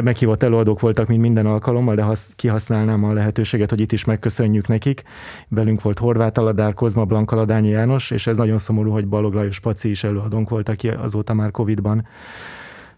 meghívott 0.00 0.42
előadók 0.42 0.80
voltak, 0.80 1.06
mint 1.06 1.20
minden 1.20 1.46
alkalommal, 1.46 1.94
de 1.94 2.02
hasz, 2.02 2.32
kihasználnám 2.36 3.04
a 3.04 3.12
lehetőséget, 3.12 3.70
hogy 3.70 3.80
itt 3.80 3.92
is 3.92 4.04
megköszönjük 4.04 4.68
nekik. 4.68 5.02
Velünk 5.48 5.82
volt 5.82 5.98
Horváth 5.98 6.40
Aladár, 6.40 6.74
Kozma 6.74 7.04
Blanka, 7.04 7.36
Ladányi 7.36 7.68
János, 7.68 8.10
és 8.10 8.26
ez 8.26 8.36
nagyon 8.36 8.58
szomorú, 8.58 8.90
hogy 8.90 9.06
Balog 9.06 9.34
Lajos 9.34 9.60
Paci 9.60 9.90
is 9.90 10.04
előadónk 10.04 10.48
volt, 10.48 10.68
aki 10.68 10.88
azóta 10.88 11.34
már 11.34 11.50
Covid-ban 11.50 12.06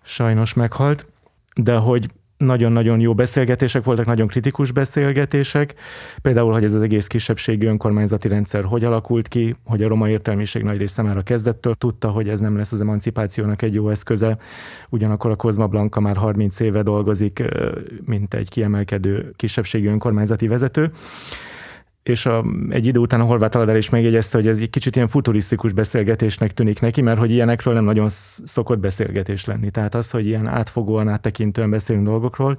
sajnos 0.03 0.55
meghalt. 0.55 1.07
De 1.55 1.77
hogy 1.77 2.07
nagyon-nagyon 2.37 3.01
jó 3.01 3.15
beszélgetések 3.15 3.85
voltak, 3.85 4.07
nagyon 4.07 4.27
kritikus 4.27 4.73
beszélgetések. 4.73 5.75
Például, 6.23 6.53
hogy 6.53 6.65
ez 6.65 6.75
az 6.75 6.83
egész 6.83 7.07
kisebbségi 7.07 7.67
önkormányzati 7.67 8.29
rendszer 8.29 8.65
hogy 8.65 8.85
alakult 8.85 9.29
ki, 9.29 9.55
hogy 9.65 9.83
a 9.83 9.89
roma 9.89 10.09
értelmiség 10.09 10.63
nagy 10.63 10.79
része 10.79 11.03
már 11.03 11.17
a 11.17 11.23
kezdettől 11.23 11.75
tudta, 11.75 12.11
hogy 12.11 12.29
ez 12.29 12.41
nem 12.41 12.57
lesz 12.57 12.73
az 12.73 12.81
emancipációnak 12.81 13.63
egy 13.63 13.75
jó 13.75 13.89
eszköze. 13.89 14.37
Ugyanakkor 14.89 15.31
a 15.31 15.37
Kozma 15.37 15.67
Blanka 15.67 16.01
már 16.01 16.17
30 16.17 16.61
éve 16.61 16.83
dolgozik, 16.83 17.43
mint 18.05 18.35
egy 18.35 18.49
kiemelkedő 18.49 19.33
kisebbségi 19.37 19.87
önkormányzati 19.87 20.49
vezető 20.49 20.93
és 22.05 22.27
a, 22.27 22.45
egy 22.69 22.87
idő 22.87 22.99
után 22.99 23.21
a 23.21 23.25
Horváth 23.25 23.57
Aladár 23.57 23.77
is 23.77 23.91
megjegyezte, 23.91 24.37
hogy 24.37 24.47
ez 24.47 24.61
egy 24.61 24.71
kicsit 24.71 24.97
ilyen 24.97 25.09
futurisztikus 25.09 25.73
beszélgetésnek 25.73 26.55
tűnik 26.55 26.81
neki, 26.81 27.03
mert 27.03 27.19
hogy 27.19 27.31
ilyenekről 27.31 27.75
nem 27.75 27.85
nagyon 27.85 28.09
szokott 28.45 28.79
beszélgetés 28.79 29.45
lenni. 29.45 29.71
Tehát 29.71 29.95
az, 29.95 30.11
hogy 30.11 30.27
ilyen 30.27 30.47
átfogóan, 30.47 31.09
áttekintően 31.09 31.71
beszélünk 31.71 32.07
dolgokról, 32.07 32.59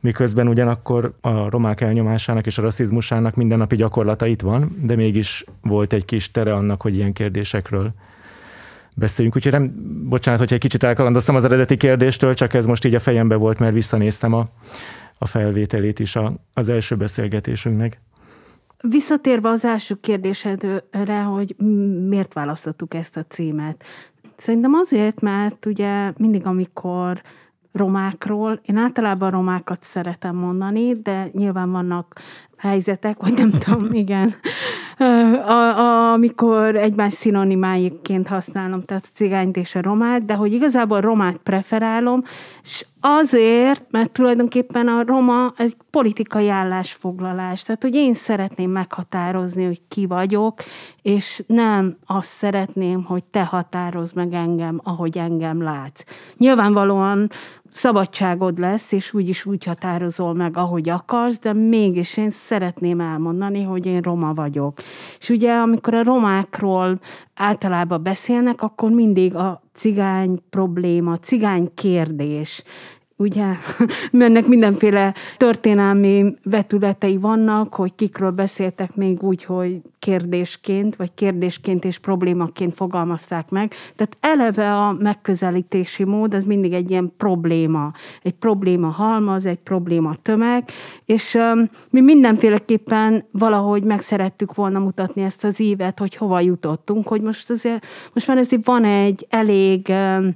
miközben 0.00 0.48
ugyanakkor 0.48 1.14
a 1.20 1.50
romák 1.50 1.80
elnyomásának 1.80 2.46
és 2.46 2.58
a 2.58 2.62
rasszizmusának 2.62 3.34
mindennapi 3.34 3.76
gyakorlata 3.76 4.26
itt 4.26 4.40
van, 4.40 4.76
de 4.82 4.96
mégis 4.96 5.44
volt 5.62 5.92
egy 5.92 6.04
kis 6.04 6.30
tere 6.30 6.54
annak, 6.54 6.82
hogy 6.82 6.94
ilyen 6.94 7.12
kérdésekről 7.12 7.90
beszéljünk. 8.96 9.36
Úgyhogy 9.36 9.52
nem, 9.52 9.72
bocsánat, 10.08 10.40
hogyha 10.40 10.54
egy 10.54 10.60
kicsit 10.60 10.82
elkalandoztam 10.82 11.36
az 11.36 11.44
eredeti 11.44 11.76
kérdéstől, 11.76 12.34
csak 12.34 12.54
ez 12.54 12.66
most 12.66 12.84
így 12.84 12.94
a 12.94 13.00
fejembe 13.00 13.34
volt, 13.34 13.58
mert 13.58 13.72
visszanéztem 13.72 14.32
a, 14.32 14.48
a 15.18 15.26
felvételét 15.26 15.98
is 15.98 16.16
a, 16.16 16.34
az 16.54 16.68
első 16.68 16.96
beszélgetésünknek. 16.96 18.00
Visszatérve 18.82 19.48
az 19.48 19.64
első 19.64 19.94
kérdésedre, 20.00 21.20
hogy 21.22 21.56
miért 22.08 22.32
választottuk 22.32 22.94
ezt 22.94 23.16
a 23.16 23.24
címet. 23.28 23.84
Szerintem 24.36 24.74
azért, 24.74 25.20
mert 25.20 25.66
ugye 25.66 26.12
mindig, 26.16 26.46
amikor 26.46 27.22
romákról, 27.72 28.60
én 28.62 28.76
általában 28.76 29.30
romákat 29.30 29.82
szeretem 29.82 30.36
mondani, 30.36 30.92
de 30.92 31.28
nyilván 31.32 31.70
vannak 31.70 32.20
helyzetek, 32.56 33.16
vagy 33.20 33.32
nem 33.32 33.50
tudom, 33.58 33.92
igen, 33.92 34.30
a, 35.46 35.52
a, 35.52 36.12
amikor 36.12 36.76
egymás 36.76 37.12
szinonimáiként 37.12 38.28
használom, 38.28 38.84
tehát 38.84 39.04
a 39.04 39.14
cigányt 39.14 39.56
és 39.56 39.74
a 39.74 39.82
romát, 39.82 40.24
de 40.24 40.34
hogy 40.34 40.52
igazából 40.52 40.96
a 40.96 41.00
romát 41.00 41.36
preferálom, 41.36 42.22
és 42.62 42.86
azért, 43.00 43.84
mert 43.90 44.10
tulajdonképpen 44.10 44.88
a 44.88 45.02
roma 45.06 45.52
egy 45.56 45.76
politikai 45.90 46.48
állásfoglalás. 46.48 47.62
Tehát, 47.62 47.82
hogy 47.82 47.94
én 47.94 48.14
szeretném 48.14 48.70
meghatározni, 48.70 49.64
hogy 49.64 49.80
ki 49.88 50.06
vagyok, 50.06 50.54
és 51.02 51.42
nem 51.46 51.96
azt 52.06 52.28
szeretném, 52.28 53.04
hogy 53.04 53.24
te 53.24 53.44
határozd 53.44 54.14
meg 54.14 54.32
engem, 54.32 54.80
ahogy 54.84 55.18
engem 55.18 55.62
látsz. 55.62 56.04
Nyilvánvalóan 56.36 57.28
szabadságod 57.68 58.58
lesz, 58.58 58.92
és 58.92 59.14
úgyis 59.14 59.44
úgy 59.44 59.64
határozol 59.64 60.34
meg, 60.34 60.56
ahogy 60.56 60.88
akarsz, 60.88 61.38
de 61.38 61.52
mégis 61.52 62.16
én 62.16 62.30
szeretném 62.30 63.00
elmondani, 63.00 63.62
hogy 63.62 63.86
én 63.86 64.00
roma 64.00 64.32
vagyok. 64.34 64.78
És 65.18 65.28
ugye, 65.28 65.54
amikor 65.54 65.94
a 65.94 66.02
romákról 66.02 66.98
általában 67.34 68.02
beszélnek, 68.02 68.62
akkor 68.62 68.90
mindig 68.90 69.34
a 69.34 69.62
cigány 69.78 70.42
probléma, 70.50 71.18
cigány 71.18 71.70
kérdés 71.74 72.62
ugye 73.18 73.46
mennek 74.10 74.46
mindenféle 74.46 75.14
történelmi 75.36 76.34
vetületei 76.42 77.16
vannak, 77.16 77.74
hogy 77.74 77.94
kikről 77.94 78.30
beszéltek 78.30 78.94
még 78.94 79.22
úgy, 79.22 79.44
hogy 79.44 79.80
kérdésként, 79.98 80.96
vagy 80.96 81.14
kérdésként 81.14 81.84
és 81.84 81.98
problémaként 81.98 82.74
fogalmazták 82.74 83.50
meg. 83.50 83.72
Tehát 83.96 84.16
eleve 84.20 84.74
a 84.74 84.92
megközelítési 84.92 86.04
mód 86.04 86.34
az 86.34 86.44
mindig 86.44 86.72
egy 86.72 86.90
ilyen 86.90 87.12
probléma. 87.16 87.92
Egy 88.22 88.34
probléma 88.34 88.88
halmaz, 88.88 89.46
egy 89.46 89.58
probléma 89.58 90.16
tömeg, 90.22 90.68
és 91.04 91.34
um, 91.34 91.68
mi 91.90 92.00
mindenféleképpen 92.00 93.24
valahogy 93.30 93.82
meg 93.82 94.00
szerettük 94.00 94.54
volna 94.54 94.78
mutatni 94.78 95.22
ezt 95.22 95.44
az 95.44 95.60
ívet, 95.60 95.98
hogy 95.98 96.16
hova 96.16 96.40
jutottunk, 96.40 97.08
hogy 97.08 97.20
most 97.20 97.50
azért, 97.50 97.86
most 98.12 98.26
már 98.26 98.36
ezért 98.36 98.66
van 98.66 98.84
egy 98.84 99.26
elég 99.30 99.86
um, 99.88 100.34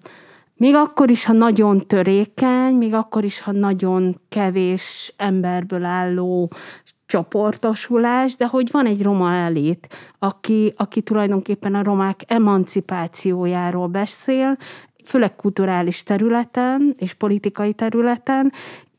még 0.54 0.74
akkor 0.74 1.10
is, 1.10 1.24
ha 1.24 1.32
nagyon 1.32 1.86
törékeny, 1.86 2.74
még 2.74 2.94
akkor 2.94 3.24
is, 3.24 3.40
ha 3.40 3.52
nagyon 3.52 4.20
kevés 4.28 5.14
emberből 5.16 5.84
álló 5.84 6.50
csoportosulás, 7.06 8.36
de 8.36 8.46
hogy 8.46 8.70
van 8.70 8.86
egy 8.86 9.02
roma 9.02 9.34
elit, 9.34 9.88
aki, 10.18 10.72
aki 10.76 11.02
tulajdonképpen 11.02 11.74
a 11.74 11.82
romák 11.82 12.20
emancipációjáról 12.26 13.86
beszél, 13.86 14.56
főleg 15.04 15.36
kulturális 15.36 16.02
területen 16.02 16.94
és 16.98 17.14
politikai 17.14 17.72
területen, 17.72 18.52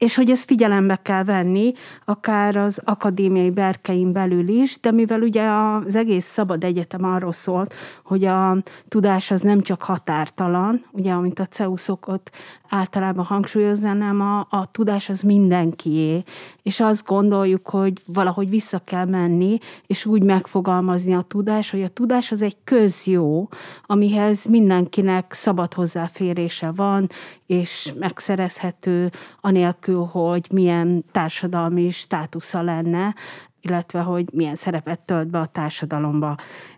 és 0.04 0.16
hogy 0.16 0.30
ezt 0.30 0.46
figyelembe 0.46 1.00
kell 1.02 1.24
venni, 1.24 1.74
akár 2.06 2.56
az 2.56 2.82
akadémiai 2.84 3.50
berkein 3.50 4.12
belül 4.12 4.48
is, 4.48 4.80
de 4.80 4.92
mivel 4.92 5.22
ugye 5.22 5.44
az 5.44 5.96
egész 5.96 6.26
szabad 6.26 6.64
egyetem 6.64 7.04
arról 7.04 7.32
szólt, 7.32 7.74
hogy 8.04 8.26
a 8.26 8.58
tudás 8.88 9.32
az 9.32 9.42
nem 9.42 9.62
csak 9.62 9.82
határtalan, 9.82 10.86
ugye, 10.92 11.12
amit 11.12 11.40
a 11.40 11.46
CEU 11.46 11.78
szokott 11.78 12.32
általában 12.70 13.26
hangsúlyozni, 13.26 13.88
hanem 13.88 14.22
a, 14.22 14.40
a 14.40 14.70
tudás 14.72 15.10
az 15.10 15.22
mindenkié, 15.22 16.24
és 16.62 16.80
azt 16.80 17.06
gondoljuk, 17.06 17.70
hogy 17.70 17.94
valahogy 18.06 18.50
vissza 18.50 18.82
kell 18.86 19.06
menni, 19.06 19.58
és 19.88 20.06
úgy 20.06 20.24
megfogalmazni 20.24 21.14
a 21.14 21.22
tudás, 21.22 21.72
hogy 21.72 21.84
a 21.84 21.88
tudás 21.88 22.32
az 22.32 22.42
egy 22.42 22.58
közjó, 22.64 23.50
amihez 23.86 24.46
mindenkinek 24.46 25.34
szabad 25.34 25.74
hozzáférése 25.74 26.72
van, 26.76 27.10
és 27.46 27.94
megszerezhető 28.00 29.12
anélkül, 29.42 29.93
hogy 30.02 30.48
milyen 30.52 31.06
társadalmi 31.12 31.90
státusza 31.90 32.62
lenne, 32.62 33.16
illetve 33.62 34.00
hogy 34.00 34.26
milyen 34.34 34.56
szerepet 34.56 35.00
tölt 35.00 35.28
be 35.28 35.40
a 35.40 35.46
társadalomba. 35.46 36.36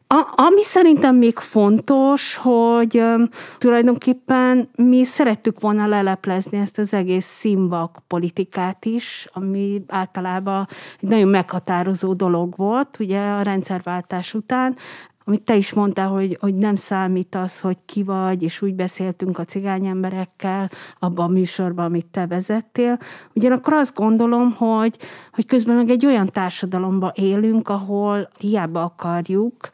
A, 0.07 0.34
ami 0.36 0.63
szerintem 0.63 1.15
még 1.15 1.38
fontos, 1.38 2.36
hogy 2.36 2.98
um, 2.98 3.29
tulajdonképpen 3.57 4.69
mi 4.75 5.03
szerettük 5.03 5.60
volna 5.60 5.88
leleplezni 5.88 6.57
ezt 6.57 6.77
az 6.77 6.93
egész 6.93 7.25
színvak 7.25 8.00
politikát 8.07 8.86
is, 8.86 9.27
ami 9.34 9.84
általában 9.88 10.67
egy 11.01 11.10
nagyon 11.10 11.27
meghatározó 11.27 12.13
dolog 12.13 12.53
volt, 12.55 13.00
ugye 13.00 13.19
a 13.19 13.41
rendszerváltás 13.41 14.34
után, 14.34 14.75
amit 15.27 15.41
te 15.41 15.55
is 15.55 15.74
mondtál, 15.74 16.08
hogy, 16.08 16.38
hogy 16.41 16.55
nem 16.55 16.75
számít 16.75 17.36
az, 17.36 17.62
hogy 17.62 17.77
ki 17.86 18.03
vagy, 18.03 18.44
és 18.44 18.62
úgy 18.62 18.75
beszéltünk 18.75 19.39
a 19.39 19.46
cigány 19.46 19.86
emberekkel 19.86 20.70
abban 21.00 21.25
a 21.25 21.34
műsorban, 21.34 21.86
amit 21.86 22.05
te 22.05 22.27
vezettél. 22.27 22.98
Ugyanakkor 23.34 23.74
azt 23.74 23.96
gondolom, 23.96 24.51
hogy, 24.51 24.98
hogy 25.32 25.46
közben 25.46 25.75
meg 25.75 25.89
egy 25.89 26.05
olyan 26.05 26.29
társadalomban 26.29 27.12
élünk, 27.15 27.70
ahol 27.70 28.29
hiába 28.38 28.84
akarjuk, 28.84 29.70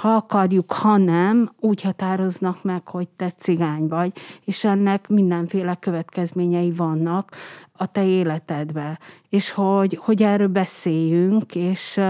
ha 0.00 0.08
akarjuk, 0.14 0.72
ha 0.72 0.96
nem, 0.96 1.52
úgy 1.60 1.82
határoznak 1.82 2.62
meg, 2.62 2.88
hogy 2.88 3.08
te 3.08 3.30
cigány 3.30 3.88
vagy, 3.88 4.12
és 4.44 4.64
ennek 4.64 5.08
mindenféle 5.08 5.74
következményei 5.74 6.72
vannak 6.72 7.36
a 7.80 7.86
te 7.86 8.04
életedbe, 8.04 8.98
és 9.28 9.50
hogy, 9.50 9.98
hogy 10.00 10.22
erről 10.22 10.48
beszéljünk, 10.48 11.54
és, 11.54 12.00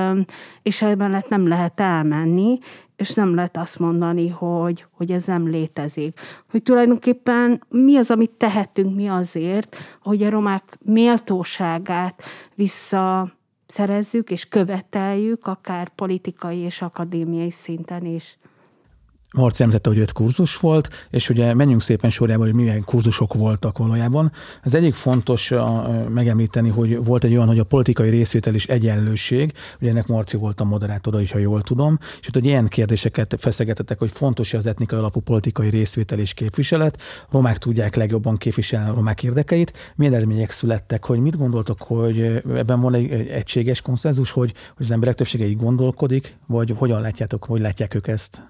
és 0.63 0.83
emellett 0.83 1.29
nem 1.29 1.49
lehet 1.49 1.81
elmenni, 1.81 2.59
és 2.97 3.15
nem 3.15 3.35
lehet 3.35 3.57
azt 3.57 3.79
mondani, 3.79 4.29
hogy, 4.29 4.87
hogy 4.91 5.13
ez 5.13 5.25
nem 5.25 5.49
létezik. 5.49 6.21
Hogy 6.51 6.63
tulajdonképpen 6.63 7.63
mi 7.69 7.97
az, 7.97 8.11
amit 8.11 8.31
tehetünk 8.31 8.95
mi 8.95 9.09
azért, 9.09 9.77
hogy 10.03 10.23
a 10.23 10.31
romák 10.31 10.79
méltóságát 10.85 12.23
vissza 12.55 13.33
szerezzük 13.67 14.31
és 14.31 14.49
követeljük, 14.49 15.47
akár 15.47 15.89
politikai 15.89 16.59
és 16.59 16.83
akadémiai 16.83 17.51
szinten 17.51 18.05
is. 18.05 18.39
Marci 19.33 19.63
említette, 19.63 19.89
hogy 19.89 19.99
öt 19.99 20.13
kurzus 20.13 20.57
volt, 20.57 21.07
és 21.11 21.29
ugye 21.29 21.55
menjünk 21.55 21.83
szépen 21.83 22.11
sorjában, 22.11 22.47
hogy 22.47 22.55
milyen 22.55 22.85
kurzusok 22.85 23.35
voltak 23.35 23.79
valójában. 23.79 24.33
Az 24.65 24.75
egyik 24.75 24.95
fontos 24.95 25.53
megemlíteni, 26.09 26.69
hogy 26.69 27.05
volt 27.05 27.25
egy 27.25 27.35
olyan, 27.35 27.47
hogy 27.47 27.59
a 27.59 27.65
politikai 27.65 28.11
részvétel 28.11 28.55
is 28.55 28.67
egyenlőség, 28.67 29.53
ugye 29.81 29.91
ennek 29.91 30.07
Marci 30.07 30.37
volt 30.37 30.61
a 30.61 30.65
moderátora 30.65 31.21
is, 31.21 31.33
ha 31.33 31.39
jól 31.39 31.63
tudom, 31.63 31.99
és 32.21 32.29
ott, 32.29 32.35
hogy 32.35 32.45
ilyen 32.45 32.69
kérdéseket 32.69 33.37
feszegetettek, 33.39 33.99
hogy 33.99 34.11
fontos 34.11 34.55
az 34.55 34.67
etnikai 34.67 34.99
alapú 34.99 35.21
politikai 35.21 35.69
részvétel 35.69 36.19
és 36.19 36.35
képviselet, 36.35 37.03
romák 37.31 37.59
tudják 37.59 37.95
legjobban 37.95 38.37
képviselni 38.37 38.91
a 38.91 38.95
romák 38.95 39.23
érdekeit, 39.23 39.73
milyen 39.97 40.15
eredmények 40.15 40.51
születtek, 40.51 41.05
hogy 41.05 41.19
mit 41.19 41.37
gondoltok, 41.37 41.83
hogy 41.83 42.43
ebben 42.55 42.81
van 42.81 42.95
egy 42.95 43.11
egységes 43.13 43.81
konszenzus, 43.81 44.31
hogy, 44.31 44.53
hogy 44.77 44.87
az 44.87 44.93
emberek 44.93 45.15
többsége 45.15 45.45
így 45.47 45.57
gondolkodik, 45.57 46.37
vagy 46.47 46.75
hogyan 46.77 47.01
látjátok, 47.01 47.45
hogy 47.45 47.61
látják 47.61 47.95
ők 47.95 48.07
ezt? 48.07 48.43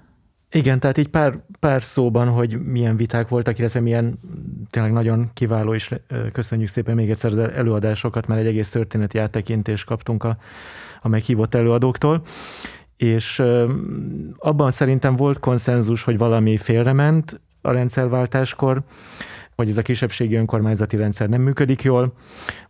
Igen, 0.53 0.81
tehát 0.81 0.99
így 0.99 1.09
pár, 1.09 1.39
pár 1.61 1.83
szóban, 1.83 2.29
hogy 2.29 2.63
milyen 2.65 2.97
viták 2.97 3.29
voltak, 3.29 3.59
illetve 3.59 3.81
milyen 3.81 4.19
tényleg 4.71 4.93
nagyon 4.93 5.31
kiváló, 5.35 5.75
és 5.75 5.95
köszönjük 6.33 6.69
szépen 6.69 6.95
még 6.95 7.11
egyszer 7.11 7.33
az 7.33 7.39
előadásokat, 7.39 8.27
mert 8.27 8.41
egy 8.41 8.47
egész 8.47 8.71
történeti 8.71 9.19
áttekintést 9.19 9.87
kaptunk 9.87 10.25
a, 10.25 10.37
a 11.03 11.09
meghívott 11.09 11.55
előadóktól. 11.55 12.23
És 12.97 13.43
abban 14.37 14.71
szerintem 14.71 15.17
volt 15.17 15.39
konszenzus, 15.39 16.03
hogy 16.03 16.19
valami 16.19 16.57
félrement 16.57 17.41
a 17.61 17.71
rendszerváltáskor, 17.71 18.83
hogy 19.61 19.69
ez 19.69 19.79
a 19.79 19.83
kisebbségi 19.83 20.35
önkormányzati 20.35 20.97
rendszer 20.97 21.29
nem 21.29 21.43
működik 21.43 21.83
jól. 21.83 22.13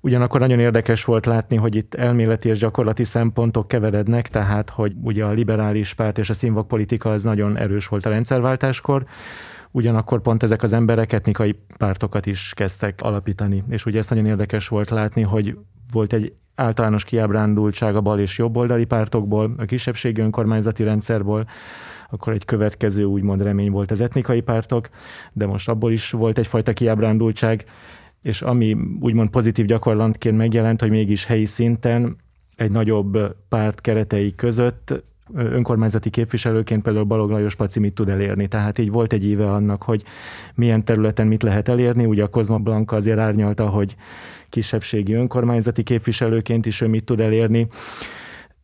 Ugyanakkor 0.01 0.41
nagyon 0.41 0.59
érdekes 0.59 1.05
volt 1.05 1.27
látni, 1.27 1.57
hogy 1.57 1.75
itt 1.75 1.95
elméleti 1.95 2.49
és 2.49 2.59
gyakorlati 2.59 3.05
szempontok 3.05 3.69
keverednek, 3.69 4.29
tehát 4.29 4.71
hogy 4.71 4.93
ugye 5.03 5.25
a 5.25 5.31
liberális 5.31 5.95
párt 5.95 6.19
és 6.19 6.31
a 6.31 6.35
színvak 6.35 6.69
politika 6.69 7.11
az 7.11 7.23
nagyon 7.23 7.57
erős 7.57 7.87
volt 7.87 8.07
a 8.07 8.11
rendszerváltáskor, 8.11 9.05
ugyanakkor 9.71 10.21
pont 10.21 10.43
ezek 10.43 10.63
az 10.63 10.73
emberek 10.73 11.13
etnikai 11.13 11.59
pártokat 11.77 12.27
is 12.27 12.53
kezdtek 12.57 13.01
alapítani. 13.03 13.65
És 13.69 13.87
ugye 13.87 13.99
ezt 13.99 14.11
nagyon 14.11 14.27
érdekes 14.27 14.69
volt 14.69 14.91
látni, 14.91 15.23
hogy 15.23 15.57
volt 15.93 16.13
egy 16.13 16.33
általános 16.55 17.05
kiábrándultság 17.05 17.97
a 17.97 18.01
bal 18.01 18.19
és 18.19 18.39
jobboldali 18.39 18.85
pártokból, 18.85 19.55
a 19.59 19.65
kisebbségi 19.65 20.21
önkormányzati 20.21 20.83
rendszerből, 20.83 21.45
akkor 22.11 22.33
egy 22.33 22.45
következő 22.45 23.05
úgymond 23.05 23.43
remény 23.43 23.71
volt 23.71 23.91
az 23.91 24.01
etnikai 24.01 24.41
pártok, 24.41 24.89
de 25.33 25.47
most 25.47 25.69
abból 25.69 25.93
is 25.93 26.11
volt 26.11 26.39
egyfajta 26.39 26.73
kiábrándultság, 26.73 27.65
és 28.23 28.43
ami 28.43 28.77
úgymond 29.01 29.31
pozitív 29.31 29.67
gyakorlatként 29.67 30.37
megjelent, 30.37 30.81
hogy 30.81 30.91
mégis 30.91 31.25
helyi 31.25 31.45
szinten 31.45 32.17
egy 32.57 32.71
nagyobb 32.71 33.37
párt 33.49 33.81
keretei 33.81 34.35
között 34.35 35.03
önkormányzati 35.35 36.11
képviselőként 36.11 36.83
például 36.83 37.05
Balog 37.05 37.31
Lajos 37.31 37.55
Paci 37.55 37.81
mit 37.81 37.95
tud 37.95 38.09
elérni. 38.09 38.49
Tehát 38.49 38.79
így 38.79 38.91
volt 38.91 39.13
egy 39.13 39.25
éve 39.25 39.53
annak, 39.53 39.83
hogy 39.83 40.03
milyen 40.55 40.85
területen 40.85 41.27
mit 41.27 41.43
lehet 41.43 41.69
elérni. 41.69 42.05
Ugye 42.05 42.23
a 42.23 42.29
Kozma 42.29 42.59
Blanka 42.59 42.97
azért 42.97 43.19
árnyalta, 43.19 43.69
hogy 43.69 43.97
kisebbségi 44.49 45.13
önkormányzati 45.13 45.83
képviselőként 45.83 46.67
is 46.67 46.81
ő 46.81 46.89
mit 46.89 47.05
tud 47.05 47.21
elérni. 47.21 47.69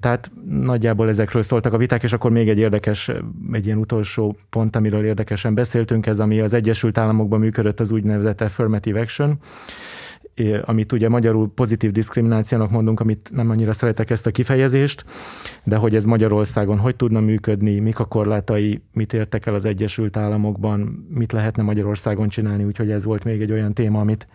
Tehát 0.00 0.30
nagyjából 0.48 1.08
ezekről 1.08 1.42
szóltak 1.42 1.72
a 1.72 1.76
viták, 1.76 2.02
és 2.02 2.12
akkor 2.12 2.30
még 2.30 2.48
egy 2.48 2.58
érdekes, 2.58 3.10
egy 3.52 3.66
ilyen 3.66 3.78
utolsó 3.78 4.36
pont, 4.50 4.76
amiről 4.76 5.04
érdekesen 5.04 5.54
beszéltünk, 5.54 6.06
ez 6.06 6.20
ami 6.20 6.40
az 6.40 6.52
Egyesült 6.52 6.98
Államokban 6.98 7.40
működött 7.40 7.80
az 7.80 7.90
úgynevezett 7.90 8.40
affirmative 8.40 9.00
action, 9.00 9.38
amit 10.64 10.92
ugye 10.92 11.08
magyarul 11.08 11.52
pozitív 11.54 11.90
diszkriminációnak 11.90 12.70
mondunk, 12.70 13.00
amit 13.00 13.30
nem 13.32 13.50
annyira 13.50 13.72
szeretek 13.72 14.10
ezt 14.10 14.26
a 14.26 14.30
kifejezést, 14.30 15.04
de 15.64 15.76
hogy 15.76 15.94
ez 15.94 16.04
Magyarországon 16.04 16.78
hogy 16.78 16.96
tudna 16.96 17.20
működni, 17.20 17.78
mik 17.78 17.98
a 17.98 18.04
korlátai, 18.04 18.82
mit 18.92 19.12
értek 19.12 19.46
el 19.46 19.54
az 19.54 19.64
Egyesült 19.64 20.16
Államokban, 20.16 21.06
mit 21.10 21.32
lehetne 21.32 21.62
Magyarországon 21.62 22.28
csinálni, 22.28 22.64
úgyhogy 22.64 22.90
ez 22.90 23.04
volt 23.04 23.24
még 23.24 23.40
egy 23.40 23.52
olyan 23.52 23.74
téma, 23.74 24.00
amit, 24.00 24.28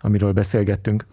amiről 0.00 0.32
beszélgettünk. 0.32 1.06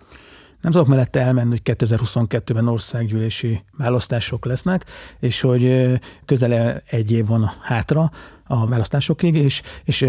Nem 0.65 0.73
tudok 0.73 0.89
mellette 0.89 1.19
elmenni, 1.19 1.49
hogy 1.49 1.75
2022-ben 1.77 2.67
országgyűlési 2.67 3.63
választások 3.77 4.45
lesznek, 4.45 4.85
és 5.19 5.41
hogy 5.41 5.93
közel 6.25 6.81
egy 6.89 7.11
év 7.11 7.27
van 7.27 7.51
hátra 7.61 8.11
a 8.47 8.67
választásokig, 8.67 9.35
és, 9.35 9.61
és 9.83 10.05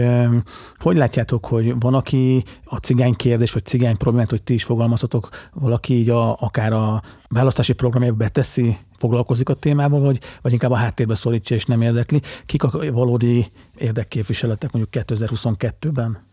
hogy 0.79 0.97
látjátok, 0.97 1.47
hogy 1.47 1.81
van, 1.81 1.95
aki 1.95 2.45
a 2.65 2.77
cigány 2.77 3.15
kérdés, 3.15 3.53
vagy 3.53 3.65
cigány 3.65 3.97
problémát, 3.97 4.31
hogy 4.31 4.43
ti 4.43 4.55
is 4.55 4.65
fogalmazhatok, 4.65 5.29
valaki 5.53 5.95
így 5.95 6.11
a, 6.11 6.37
akár 6.41 6.73
a 6.73 7.03
választási 7.29 7.73
programjába 7.73 8.17
beteszi, 8.17 8.77
foglalkozik 8.99 9.49
a 9.49 9.55
témával, 9.55 10.01
vagy, 10.01 10.21
vagy 10.43 10.53
inkább 10.53 10.71
a 10.71 10.77
háttérbe 10.77 11.15
szorítja 11.15 11.57
és 11.57 11.65
nem 11.65 11.83
érdekli. 11.83 12.21
Kik 12.47 12.63
a 12.63 12.93
valódi 12.93 13.51
érdekképviseletek 13.75 14.73
mondjuk 14.73 15.05
2022-ben? 15.07 16.26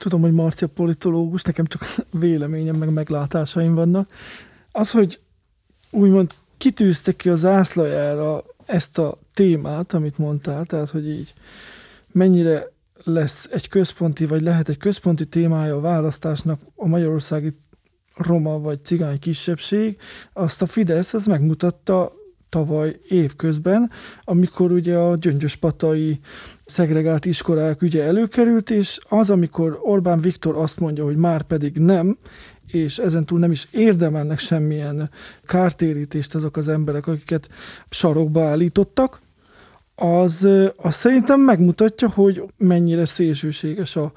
Tudom, 0.00 0.20
hogy 0.20 0.32
Marcia 0.32 0.68
politológus, 0.68 1.42
nekem 1.42 1.66
csak 1.66 1.94
véleményem, 2.10 2.76
meg 2.76 2.92
meglátásaim 2.92 3.74
vannak. 3.74 4.10
Az, 4.72 4.90
hogy 4.90 5.20
úgymond 5.90 6.30
kitűzte 6.58 7.12
ki 7.12 7.28
a 7.28 7.34
zászlajára 7.34 8.44
ezt 8.66 8.98
a 8.98 9.18
témát, 9.34 9.92
amit 9.92 10.18
mondtál, 10.18 10.64
tehát, 10.64 10.90
hogy 10.90 11.08
így 11.08 11.34
mennyire 12.12 12.72
lesz 13.04 13.48
egy 13.52 13.68
központi, 13.68 14.26
vagy 14.26 14.42
lehet 14.42 14.68
egy 14.68 14.76
központi 14.76 15.26
témája 15.26 15.76
a 15.76 15.80
választásnak 15.80 16.60
a 16.74 16.86
magyarországi 16.86 17.56
roma 18.14 18.58
vagy 18.58 18.84
cigány 18.84 19.18
kisebbség, 19.18 19.98
azt 20.32 20.62
a 20.62 20.66
Fidesz 20.66 21.14
az 21.14 21.26
megmutatta 21.26 22.12
tavaly 22.50 23.00
évközben, 23.08 23.90
amikor 24.24 24.72
ugye 24.72 24.96
a 24.96 25.16
gyöngyöspatai 25.16 26.18
szegregált 26.64 27.24
iskolák 27.24 27.82
ügye 27.82 28.04
előkerült, 28.04 28.70
és 28.70 28.98
az, 29.08 29.30
amikor 29.30 29.78
Orbán 29.82 30.20
Viktor 30.20 30.56
azt 30.56 30.80
mondja, 30.80 31.04
hogy 31.04 31.16
már 31.16 31.42
pedig 31.42 31.78
nem, 31.78 32.18
és 32.66 32.98
ezentúl 32.98 33.38
nem 33.38 33.50
is 33.50 33.68
érdemelnek 33.70 34.38
semmilyen 34.38 35.10
kártérítést 35.46 36.34
azok 36.34 36.56
az 36.56 36.68
emberek, 36.68 37.06
akiket 37.06 37.48
sarokba 37.90 38.44
állítottak, 38.44 39.20
az, 39.94 40.48
az 40.76 40.94
szerintem 40.94 41.40
megmutatja, 41.40 42.10
hogy 42.10 42.42
mennyire 42.56 43.06
szélsőséges 43.06 43.96
a 43.96 44.12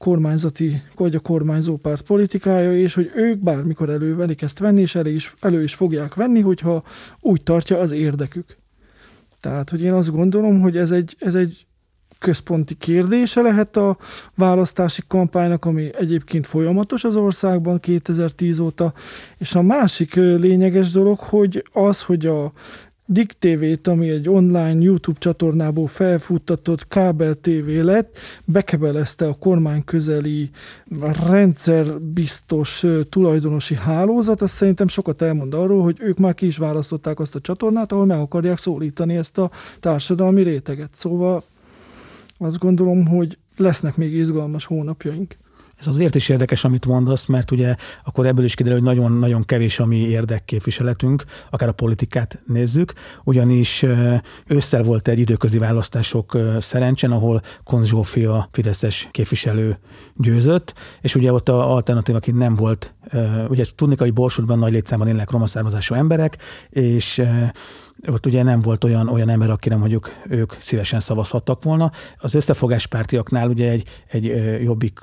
kormányzati, 0.00 0.82
vagy 0.96 1.14
a 1.14 1.20
kormányzó 1.20 1.76
párt 1.76 2.02
politikája, 2.02 2.78
és 2.78 2.94
hogy 2.94 3.10
ők 3.14 3.38
bármikor 3.38 3.90
elővelik 3.90 4.42
ezt 4.42 4.58
venni, 4.58 4.80
és 4.80 4.94
elő 4.94 5.10
is, 5.10 5.34
elő 5.40 5.62
is 5.62 5.74
fogják 5.74 6.14
venni, 6.14 6.40
hogyha 6.40 6.82
úgy 7.20 7.42
tartja 7.42 7.78
az 7.78 7.90
érdekük. 7.90 8.56
Tehát, 9.40 9.70
hogy 9.70 9.82
én 9.82 9.92
azt 9.92 10.10
gondolom, 10.10 10.60
hogy 10.60 10.76
ez 10.76 10.90
egy, 10.90 11.16
ez 11.18 11.34
egy 11.34 11.66
központi 12.18 12.74
kérdése 12.74 13.40
lehet 13.40 13.76
a 13.76 13.96
választási 14.34 15.02
kampánynak, 15.08 15.64
ami 15.64 15.90
egyébként 15.98 16.46
folyamatos 16.46 17.04
az 17.04 17.16
országban 17.16 17.80
2010 17.80 18.58
óta, 18.58 18.92
és 19.38 19.54
a 19.54 19.62
másik 19.62 20.14
lényeges 20.14 20.90
dolog, 20.90 21.18
hogy 21.18 21.64
az, 21.72 22.02
hogy 22.02 22.26
a 22.26 22.52
Dick 23.12 23.32
TV-t, 23.38 23.86
ami 23.86 24.08
egy 24.08 24.28
online 24.28 24.80
YouTube 24.80 25.18
csatornából 25.18 25.86
felfuttatott 25.86 26.88
kábel 26.88 27.34
TV 27.34 27.68
lett, 27.68 28.18
bekebelezte 28.44 29.26
a 29.26 29.34
kormány 29.34 29.84
közeli 29.84 30.50
rendszerbiztos 31.28 32.84
tulajdonosi 33.08 33.74
hálózat, 33.74 34.42
azt 34.42 34.54
szerintem 34.54 34.88
sokat 34.88 35.22
elmond 35.22 35.54
arról, 35.54 35.82
hogy 35.82 35.96
ők 36.00 36.18
már 36.18 36.34
ki 36.34 36.46
is 36.46 36.56
választották 36.56 37.20
azt 37.20 37.34
a 37.34 37.40
csatornát, 37.40 37.92
ahol 37.92 38.06
meg 38.06 38.18
akarják 38.18 38.58
szólítani 38.58 39.16
ezt 39.16 39.38
a 39.38 39.50
társadalmi 39.80 40.42
réteget. 40.42 40.94
Szóval 40.94 41.42
azt 42.38 42.58
gondolom, 42.58 43.06
hogy 43.06 43.38
lesznek 43.56 43.96
még 43.96 44.14
izgalmas 44.14 44.64
hónapjaink. 44.64 45.36
Ez 45.80 45.86
azért 45.86 46.14
is 46.14 46.28
érdekes, 46.28 46.64
amit 46.64 46.86
mondasz, 46.86 47.26
mert 47.26 47.50
ugye 47.50 47.74
akkor 48.04 48.26
ebből 48.26 48.44
is 48.44 48.54
kiderül, 48.54 48.78
hogy 48.78 48.86
nagyon-nagyon 48.86 49.44
kevés 49.44 49.78
a 49.78 49.86
mi 49.86 49.96
érdekképviseletünk, 49.96 51.24
akár 51.50 51.68
a 51.68 51.72
politikát 51.72 52.42
nézzük, 52.46 52.92
ugyanis 53.24 53.86
ősszel 54.46 54.82
volt 54.82 55.08
egy 55.08 55.18
időközi 55.18 55.58
választások 55.58 56.38
szerencsen, 56.58 57.12
ahol 57.12 57.40
Konz 57.64 57.86
Zsófia 57.86 58.48
Fideszes 58.52 59.08
képviselő 59.10 59.78
győzött, 60.16 60.74
és 61.00 61.14
ugye 61.14 61.32
ott 61.32 61.48
a 61.48 61.72
alternatívaként 61.72 62.38
nem 62.38 62.56
volt, 62.56 62.94
ugye 63.48 63.64
tudni 63.74 63.96
hogy 63.98 64.12
Borsodban 64.12 64.58
nagy 64.58 64.72
létszámban 64.72 65.08
élnek 65.08 65.30
roma 65.30 65.46
származású 65.46 65.94
emberek, 65.94 66.36
és 66.70 67.22
ott 68.08 68.26
ugye 68.26 68.42
nem 68.42 68.62
volt 68.62 68.84
olyan, 68.84 69.08
olyan 69.08 69.28
ember, 69.28 69.50
akire 69.50 69.76
mondjuk 69.76 70.10
ők 70.28 70.52
szívesen 70.58 71.00
szavazhattak 71.00 71.62
volna. 71.62 71.90
Az 72.18 72.34
összefogáspártiaknál 72.34 73.48
ugye 73.48 73.70
egy, 73.70 73.88
egy 74.06 74.24
jobbik 74.62 75.00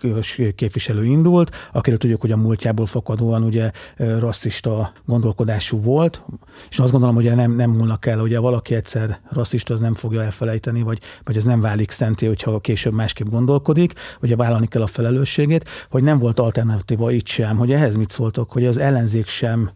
képviselő 0.56 1.06
indult, 1.06 1.56
akiről 1.72 1.98
tudjuk, 1.98 2.22
hogy 2.22 2.32
a 2.32 2.38
múltjából 2.38 2.86
fakadóan 2.86 3.44
ugye 3.44 3.72
rasszista 3.98 4.92
gondolkodású 5.06 5.82
volt, 5.82 6.24
és 6.70 6.80
azt 6.80 6.92
gondolom, 6.92 7.16
hogy 7.16 7.36
nem, 7.36 7.56
nem 7.56 7.70
múlnak 7.70 8.06
el, 8.06 8.20
ugye 8.20 8.40
valaki 8.40 8.76
egyszer 8.76 9.20
rasszista, 9.32 9.74
az 9.74 9.80
nem 9.80 9.96
fogja 9.96 10.24
elfelejteni, 10.24 10.82
vagy, 10.82 11.00
vagy 11.24 11.36
ez 11.36 11.44
nem 11.44 11.62
válik 11.62 11.92
szenté, 11.92 12.28
hogyha 12.28 12.60
később 12.60 12.94
másképp 12.94 13.28
gondolkodik, 13.28 13.94
ugye 14.22 14.36
vállalni 14.36 14.68
kell 14.68 14.82
a 14.82 14.88
felelősségét, 14.88 15.70
hogy 15.90 16.04
nem 16.04 16.20
volt 16.20 16.40
alternatíva 16.40 17.12
itt 17.12 17.28
sem, 17.28 17.58
hogy 17.58 17.72
ehhez 17.72 17.87
mit 17.96 18.10
szóltok, 18.10 18.52
hogy 18.52 18.66
az 18.66 18.78
ellenzék 18.78 19.28
sem 19.28 19.70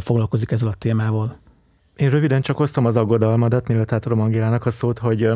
foglalkozik 0.00 0.50
ezzel 0.50 0.68
a 0.68 0.74
témával. 0.74 1.42
Én 1.96 2.10
röviden 2.10 2.40
csak 2.40 2.60
osztom 2.60 2.86
az 2.86 2.96
aggodalmadat, 2.96 3.68
mielőtt 3.68 3.92
átadom 3.92 4.20
Angélának 4.20 4.66
a 4.66 4.70
szót, 4.70 4.98
hogy 4.98 5.30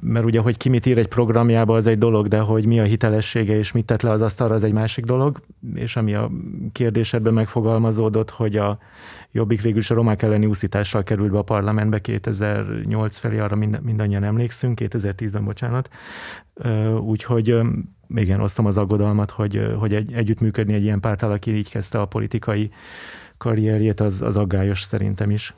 mert 0.00 0.24
ugye, 0.24 0.40
hogy 0.40 0.56
ki 0.56 0.68
mit 0.68 0.86
ír 0.86 0.98
egy 0.98 1.08
programjába, 1.08 1.76
az 1.76 1.86
egy 1.86 1.98
dolog, 1.98 2.28
de 2.28 2.38
hogy 2.38 2.66
mi 2.66 2.80
a 2.80 2.82
hitelessége 2.82 3.56
és 3.56 3.72
mit 3.72 3.84
tett 3.84 4.02
le 4.02 4.10
az 4.10 4.22
asztalra, 4.22 4.54
az 4.54 4.64
egy 4.64 4.72
másik 4.72 5.04
dolog, 5.04 5.40
és 5.74 5.96
ami 5.96 6.14
a 6.14 6.30
kérdésedben 6.72 7.32
megfogalmazódott, 7.32 8.30
hogy 8.30 8.56
a 8.56 8.78
Jobbik 9.32 9.62
végül 9.62 9.78
is 9.78 9.90
a 9.90 9.94
romák 9.94 10.22
elleni 10.22 10.46
úszítással 10.46 11.02
került 11.02 11.30
be 11.30 11.38
a 11.38 11.42
parlamentbe 11.42 12.00
2008 12.00 13.16
felé, 13.16 13.38
arra 13.38 13.56
mind, 13.56 13.82
mindannyian 13.82 14.24
emlékszünk, 14.24 14.78
2010-ben, 14.82 15.44
bocsánat. 15.44 15.90
Úgyhogy 17.00 17.60
igen, 18.14 18.40
osztom 18.40 18.66
az 18.66 18.78
aggodalmat, 18.78 19.30
hogy, 19.30 19.72
hogy 19.78 19.94
egy, 19.94 20.12
együttműködni 20.12 20.74
egy 20.74 20.82
ilyen 20.82 21.00
párttal, 21.00 21.30
aki 21.30 21.56
így 21.56 21.70
kezdte 21.70 22.00
a 22.00 22.06
politikai 22.06 22.70
karrierjét, 23.38 24.00
az, 24.00 24.22
az 24.22 24.36
aggályos 24.36 24.82
szerintem 24.82 25.30
is. 25.30 25.54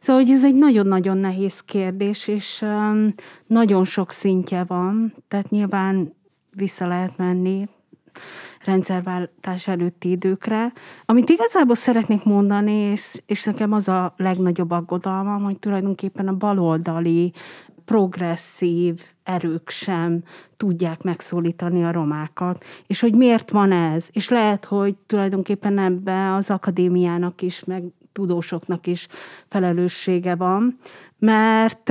Szóval, 0.00 0.22
hogy 0.22 0.32
ez 0.32 0.44
egy 0.44 0.54
nagyon-nagyon 0.54 1.16
nehéz 1.16 1.60
kérdés, 1.60 2.28
és 2.28 2.64
nagyon 3.46 3.84
sok 3.84 4.10
szintje 4.10 4.64
van, 4.64 5.14
tehát 5.28 5.50
nyilván 5.50 6.14
vissza 6.50 6.86
lehet 6.86 7.16
menni 7.16 7.68
rendszerváltás 8.64 9.68
előtti 9.68 10.10
időkre. 10.10 10.72
Amit 11.04 11.28
igazából 11.28 11.74
szeretnék 11.74 12.24
mondani, 12.24 12.72
és, 12.72 13.22
és 13.26 13.44
nekem 13.44 13.72
az 13.72 13.88
a 13.88 14.14
legnagyobb 14.16 14.70
aggodalmam, 14.70 15.42
hogy 15.42 15.58
tulajdonképpen 15.58 16.28
a 16.28 16.36
baloldali 16.36 17.32
progresszív 17.84 19.00
erők 19.22 19.68
sem 19.68 20.22
tudják 20.56 21.02
megszólítani 21.02 21.84
a 21.84 21.92
romákat, 21.92 22.64
és 22.86 23.00
hogy 23.00 23.14
miért 23.14 23.50
van 23.50 23.72
ez, 23.72 24.08
és 24.12 24.28
lehet, 24.28 24.64
hogy 24.64 24.94
tulajdonképpen 25.06 25.78
ebben 25.78 26.32
az 26.32 26.50
akadémiának 26.50 27.42
is, 27.42 27.64
meg 27.64 27.82
tudósoknak 28.12 28.86
is 28.86 29.08
felelőssége 29.48 30.34
van, 30.34 30.78
mert 31.18 31.90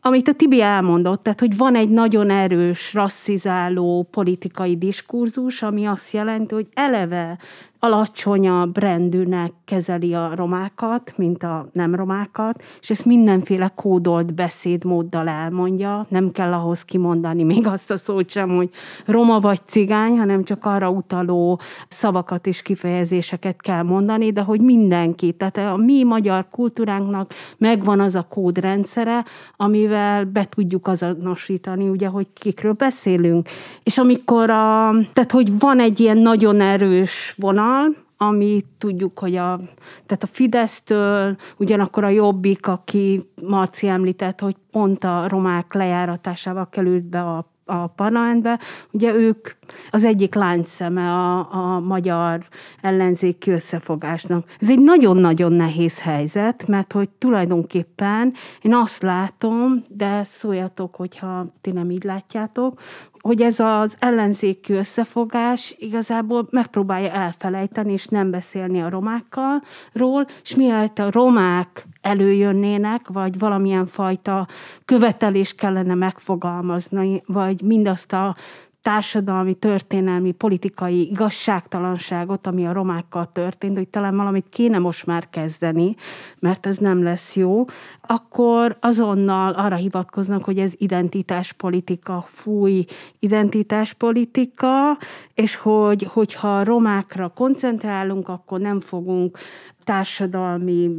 amit 0.00 0.28
a 0.28 0.32
Tibi 0.32 0.60
elmondott, 0.60 1.22
tehát 1.22 1.40
hogy 1.40 1.56
van 1.56 1.74
egy 1.74 1.90
nagyon 1.90 2.30
erős 2.30 2.94
rasszizáló 2.94 4.06
politikai 4.10 4.76
diskurzus, 4.76 5.62
ami 5.62 5.86
azt 5.86 6.12
jelenti, 6.12 6.54
hogy 6.54 6.68
eleve 6.74 7.38
alacsonyabb 7.80 8.78
rendűnek 8.78 9.52
kezeli 9.64 10.14
a 10.14 10.32
romákat, 10.34 11.12
mint 11.16 11.42
a 11.42 11.68
nem 11.72 11.94
romákat, 11.94 12.62
és 12.80 12.90
ezt 12.90 13.04
mindenféle 13.04 13.72
kódolt 13.74 14.34
beszédmóddal 14.34 15.28
elmondja. 15.28 16.06
Nem 16.08 16.32
kell 16.32 16.52
ahhoz 16.52 16.84
kimondani 16.84 17.42
még 17.42 17.66
azt 17.66 17.90
a 17.90 17.96
szót 17.96 18.30
sem, 18.30 18.48
hogy 18.48 18.68
roma 19.06 19.40
vagy 19.40 19.60
cigány, 19.66 20.18
hanem 20.18 20.44
csak 20.44 20.64
arra 20.64 20.90
utaló 20.90 21.60
szavakat 21.88 22.46
és 22.46 22.62
kifejezéseket 22.62 23.60
kell 23.60 23.82
mondani, 23.82 24.32
de 24.32 24.40
hogy 24.40 24.60
mindenki, 24.60 25.32
tehát 25.32 25.56
a 25.56 25.76
mi 25.76 26.04
magyar 26.04 26.46
kultúránknak 26.50 27.32
megvan 27.58 28.00
az 28.00 28.14
a 28.14 28.26
kódrendszere, 28.28 29.24
amivel 29.56 30.24
be 30.24 30.44
tudjuk 30.44 30.86
azonosítani, 30.86 31.88
ugye, 31.88 32.06
hogy 32.06 32.26
kikről 32.32 32.72
beszélünk. 32.72 33.48
És 33.82 33.98
amikor 33.98 34.50
a, 34.50 34.92
tehát 35.12 35.32
hogy 35.32 35.58
van 35.58 35.80
egy 35.80 36.00
ilyen 36.00 36.18
nagyon 36.18 36.60
erős 36.60 37.34
vonal, 37.38 37.69
vonal, 37.70 37.96
ami 38.16 38.64
tudjuk, 38.78 39.18
hogy 39.18 39.36
a, 39.36 39.60
tehát 40.06 40.22
a 40.22 40.26
Fidesztől, 40.26 41.36
ugyanakkor 41.56 42.04
a 42.04 42.08
Jobbik, 42.08 42.66
aki 42.66 43.28
Marci 43.42 43.88
említett, 43.88 44.40
hogy 44.40 44.56
pont 44.70 45.04
a 45.04 45.28
romák 45.28 45.74
lejáratásával 45.74 46.68
került 46.68 47.04
be 47.04 47.20
a 47.20 47.48
a 47.70 47.86
parlamentbe, 47.86 48.58
ugye 48.90 49.14
ők 49.14 49.48
az 49.90 50.04
egyik 50.04 50.34
láncszeme 50.34 51.10
a, 51.10 51.52
a 51.52 51.80
magyar 51.80 52.40
ellenzéki 52.80 53.50
összefogásnak. 53.50 54.48
Ez 54.60 54.70
egy 54.70 54.80
nagyon-nagyon 54.80 55.52
nehéz 55.52 56.00
helyzet, 56.00 56.66
mert 56.66 56.92
hogy 56.92 57.08
tulajdonképpen 57.08 58.32
én 58.62 58.74
azt 58.74 59.02
látom, 59.02 59.84
de 59.88 60.24
szóljatok, 60.24 60.94
hogyha 60.94 61.46
ti 61.60 61.72
nem 61.72 61.90
így 61.90 62.04
látjátok, 62.04 62.80
hogy 63.20 63.42
ez 63.42 63.60
az 63.60 63.96
ellenzéki 63.98 64.72
összefogás 64.72 65.74
igazából 65.78 66.48
megpróbálja 66.50 67.10
elfelejteni, 67.10 67.92
és 67.92 68.06
nem 68.06 68.30
beszélni 68.30 68.82
a 68.82 68.88
romákkal 68.88 69.62
ról, 69.92 70.26
és 70.42 70.54
mielőtt 70.54 70.98
a 70.98 71.10
romák 71.10 71.84
előjönnének, 72.00 73.08
vagy 73.08 73.38
valamilyen 73.38 73.86
fajta 73.86 74.46
követelést 74.84 75.56
kellene 75.56 75.94
megfogalmazni, 75.94 77.22
vagy 77.26 77.62
mindazt 77.62 78.12
a 78.12 78.36
társadalmi, 78.82 79.54
történelmi, 79.54 80.32
politikai 80.32 81.10
igazságtalanságot, 81.10 82.46
ami 82.46 82.66
a 82.66 82.72
romákkal 82.72 83.30
történt, 83.32 83.76
hogy 83.76 83.88
talán 83.88 84.16
valamit 84.16 84.46
kéne 84.50 84.78
most 84.78 85.06
már 85.06 85.30
kezdeni, 85.30 85.94
mert 86.38 86.66
ez 86.66 86.76
nem 86.76 87.02
lesz 87.02 87.36
jó, 87.36 87.64
akkor 88.10 88.76
azonnal 88.80 89.52
arra 89.52 89.76
hivatkoznak, 89.76 90.44
hogy 90.44 90.58
ez 90.58 90.72
identitáspolitika, 90.76 92.24
fúj 92.26 92.84
identitáspolitika, 93.18 94.98
és 95.34 95.56
hogy, 95.56 96.02
hogyha 96.02 96.64
romákra 96.64 97.28
koncentrálunk, 97.28 98.28
akkor 98.28 98.60
nem 98.60 98.80
fogunk 98.80 99.38
társadalmi 99.84 100.90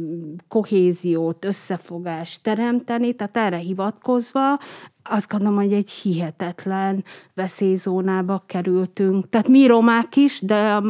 kohéziót, 0.48 1.44
összefogást 1.44 2.42
teremteni, 2.42 3.14
tehát 3.14 3.36
erre 3.36 3.56
hivatkozva 3.56 4.58
azt 5.04 5.30
gondolom, 5.30 5.56
hogy 5.56 5.72
egy 5.72 5.90
hihetetlen 5.90 7.04
veszélyzónába 7.34 8.42
kerültünk. 8.46 9.28
Tehát 9.28 9.48
mi 9.48 9.66
romák 9.66 10.16
is, 10.16 10.40
de 10.40 10.80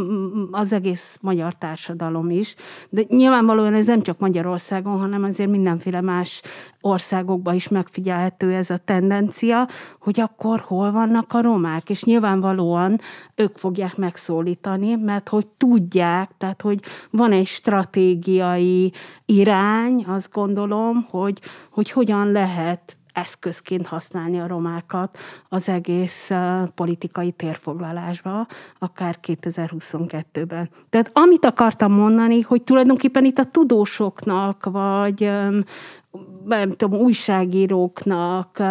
az 0.51 0.73
egész 0.73 1.19
magyar 1.21 1.55
társadalom 1.55 2.31
is. 2.31 2.55
De 2.89 3.03
nyilvánvalóan 3.09 3.75
ez 3.75 3.87
nem 3.87 4.03
csak 4.03 4.19
Magyarországon, 4.19 4.99
hanem 4.99 5.25
azért 5.25 5.51
mindenféle 5.51 6.01
más 6.13 6.43
országokban 6.81 7.55
is 7.55 7.69
megfigyelhető 7.69 8.55
ez 8.55 8.71
a 8.71 8.81
tendencia, 8.85 9.69
hogy 10.01 10.21
akkor 10.21 10.61
hol 10.61 10.93
vannak 10.93 11.33
a 11.33 11.43
romák, 11.43 11.91
és 11.91 12.05
nyilvánvalóan 12.05 13.01
ők 13.35 13.57
fogják 13.57 13.97
megszólítani, 13.97 14.95
mert 14.95 15.29
hogy 15.29 15.47
tudják, 15.47 16.31
tehát 16.39 16.61
hogy 16.63 16.81
van 17.11 17.33
egy 17.33 17.47
stratégiai 17.47 18.93
irány, 19.25 20.05
azt 20.09 20.33
gondolom, 20.33 21.07
hogy, 21.11 21.41
hogy 21.71 21.91
hogyan 21.91 22.33
lehet 22.33 22.97
eszközként 23.13 23.87
használni 23.87 24.41
a 24.41 24.47
romákat 24.47 25.19
az 25.49 25.69
egész 25.69 26.31
politikai 26.75 27.33
térfoglalásba, 27.33 28.47
akár 28.79 29.19
2022-ben. 29.23 30.69
Tehát 30.91 31.11
amit 31.13 31.45
akartam 31.45 31.93
mondani, 31.93 32.41
hogy 32.41 32.63
tulajdonképpen 32.63 33.25
itt 33.25 33.39
a 33.39 33.51
tudósoknak, 33.51 34.65
vagy 34.65 35.31
nem 36.45 36.77
tudom, 36.77 37.01
újságíróknak, 37.01 38.63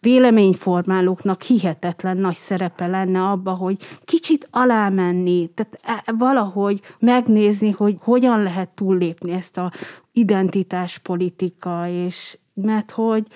véleményformálóknak 0.00 1.42
hihetetlen 1.42 2.16
nagy 2.16 2.34
szerepe 2.34 2.86
lenne 2.86 3.22
abba, 3.22 3.54
hogy 3.54 3.76
kicsit 4.04 4.48
alámenni, 4.50 5.50
tehát 5.54 6.04
e, 6.06 6.12
valahogy 6.18 6.80
megnézni, 6.98 7.70
hogy 7.70 7.96
hogyan 8.00 8.42
lehet 8.42 8.68
túllépni 8.68 9.32
ezt 9.32 9.56
a 9.56 9.72
identitáspolitika, 10.12 11.88
és 11.88 12.38
mert 12.54 12.90
hogy 12.90 13.26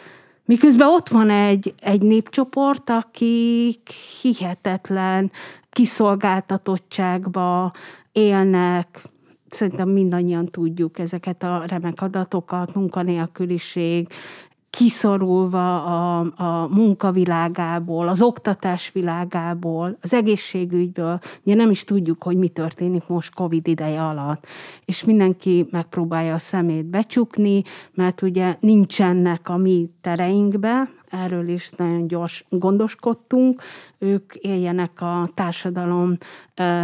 Miközben 0.53 0.89
ott 0.89 1.09
van 1.09 1.31
egy, 1.31 1.75
egy 1.81 2.03
népcsoport, 2.03 2.91
akik 2.91 3.91
hihetetlen 4.23 5.31
kiszolgáltatottságba 5.71 7.73
élnek, 8.13 9.03
szerintem 9.49 9.89
mindannyian 9.89 10.47
tudjuk 10.47 10.99
ezeket 10.99 11.43
a 11.43 11.65
remek 11.67 12.03
adatokat, 12.03 12.75
munkanélküliség, 12.75 14.09
kiszorulva 14.77 15.85
a, 15.85 16.19
a 16.37 16.69
munkavilágából, 16.69 18.09
az 18.09 18.23
oktatás 18.23 18.93
világából, 18.93 19.99
az 20.01 20.15
egészségügyből. 20.15 21.19
Ugye 21.43 21.55
nem 21.55 21.71
is 21.71 21.85
tudjuk, 21.85 22.23
hogy 22.23 22.37
mi 22.37 22.49
történik 22.49 23.07
most 23.07 23.35
Covid 23.35 23.67
ideje 23.67 24.03
alatt. 24.03 24.47
És 24.85 25.05
mindenki 25.05 25.67
megpróbálja 25.71 26.35
a 26.35 26.39
szemét 26.39 26.85
becsukni, 26.85 27.63
mert 27.95 28.23
ugye 28.23 28.57
nincsenek 28.61 29.49
a 29.49 29.57
mi 29.57 29.91
tereinkbe, 30.01 30.89
erről 31.11 31.49
is 31.49 31.71
nagyon 31.77 32.07
gyors 32.07 32.45
gondoskodtunk, 32.49 33.63
ők 33.99 34.35
éljenek 34.35 35.01
a 35.01 35.31
társadalom 35.35 36.17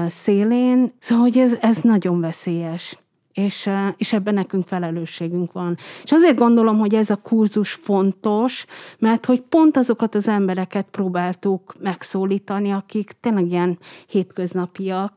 szélén. 0.07 0.93
Szóval, 0.99 1.25
hogy 1.25 1.39
ez, 1.39 1.57
ez 1.61 1.77
nagyon 1.77 2.21
veszélyes 2.21 2.99
és, 3.39 3.71
és 3.97 4.13
ebben 4.13 4.35
nekünk 4.35 4.67
felelősségünk 4.67 5.53
van. 5.53 5.77
És 6.03 6.13
azért 6.13 6.37
gondolom, 6.37 6.79
hogy 6.79 6.95
ez 6.95 7.11
a 7.11 7.17
kurzus 7.17 7.73
fontos, 7.73 8.65
mert 8.99 9.27
hogy 9.27 9.41
pont 9.41 9.77
azokat 9.77 10.15
az 10.15 10.29
embereket 10.29 10.87
próbáltuk 10.91 11.75
megszólítani, 11.81 12.71
akik 12.71 13.13
tényleg 13.21 13.51
ilyen 13.51 13.79
hétköznapiak, 14.07 15.13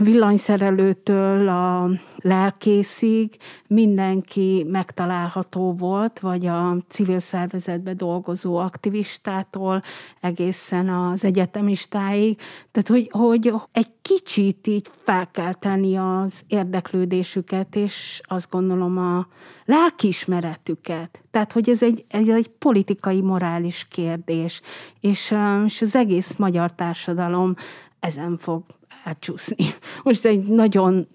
villanyszerelőtől 0.00 1.48
a 1.48 1.90
lelkészig 2.16 3.36
mindenki 3.66 4.66
megtalálható 4.68 5.72
volt, 5.72 6.20
vagy 6.20 6.46
a 6.46 6.76
civil 6.88 7.18
szervezetbe 7.18 7.94
dolgozó 7.94 8.56
aktivistától 8.56 9.82
egészen 10.20 10.88
az 10.88 11.24
egyetemistáig. 11.24 12.38
Tehát, 12.70 12.88
hogy, 12.88 13.08
hogy 13.10 13.52
egy 13.72 13.92
kicsit 14.02 14.66
így 14.66 14.86
fel 15.02 15.30
kell 15.30 15.52
tenni 15.52 15.96
az 15.96 16.42
érdeklődésüket, 16.46 17.76
és 17.76 18.20
azt 18.24 18.50
gondolom 18.50 18.98
a 18.98 19.26
lelkiismeretüket. 19.64 21.22
Tehát, 21.30 21.52
hogy 21.52 21.70
ez 21.70 21.82
egy, 21.82 22.04
ez 22.08 22.28
egy 22.28 22.48
politikai, 22.48 23.20
morális 23.20 23.86
kérdés, 23.90 24.60
és, 25.00 25.34
és 25.64 25.80
az 25.80 25.96
egész 25.96 26.36
magyar 26.36 26.72
társadalom 26.72 27.54
ezen 28.00 28.36
fog 28.36 28.62
átcsúszni. 29.04 29.66
Most 30.04 30.24
egy 30.24 30.44
nagyon 30.44 31.08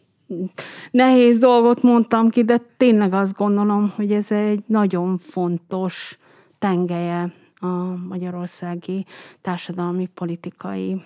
nehéz 0.91 1.37
dolgot 1.37 1.81
mondtam 1.81 2.29
ki, 2.29 2.43
de 2.43 2.61
tényleg 2.77 3.13
azt 3.13 3.35
gondolom, 3.35 3.91
hogy 3.95 4.11
ez 4.11 4.31
egy 4.31 4.63
nagyon 4.65 5.17
fontos 5.17 6.17
tengelye 6.59 7.33
a 7.55 7.67
magyarországi 8.07 9.05
társadalmi 9.41 10.05
politikai 10.05 11.03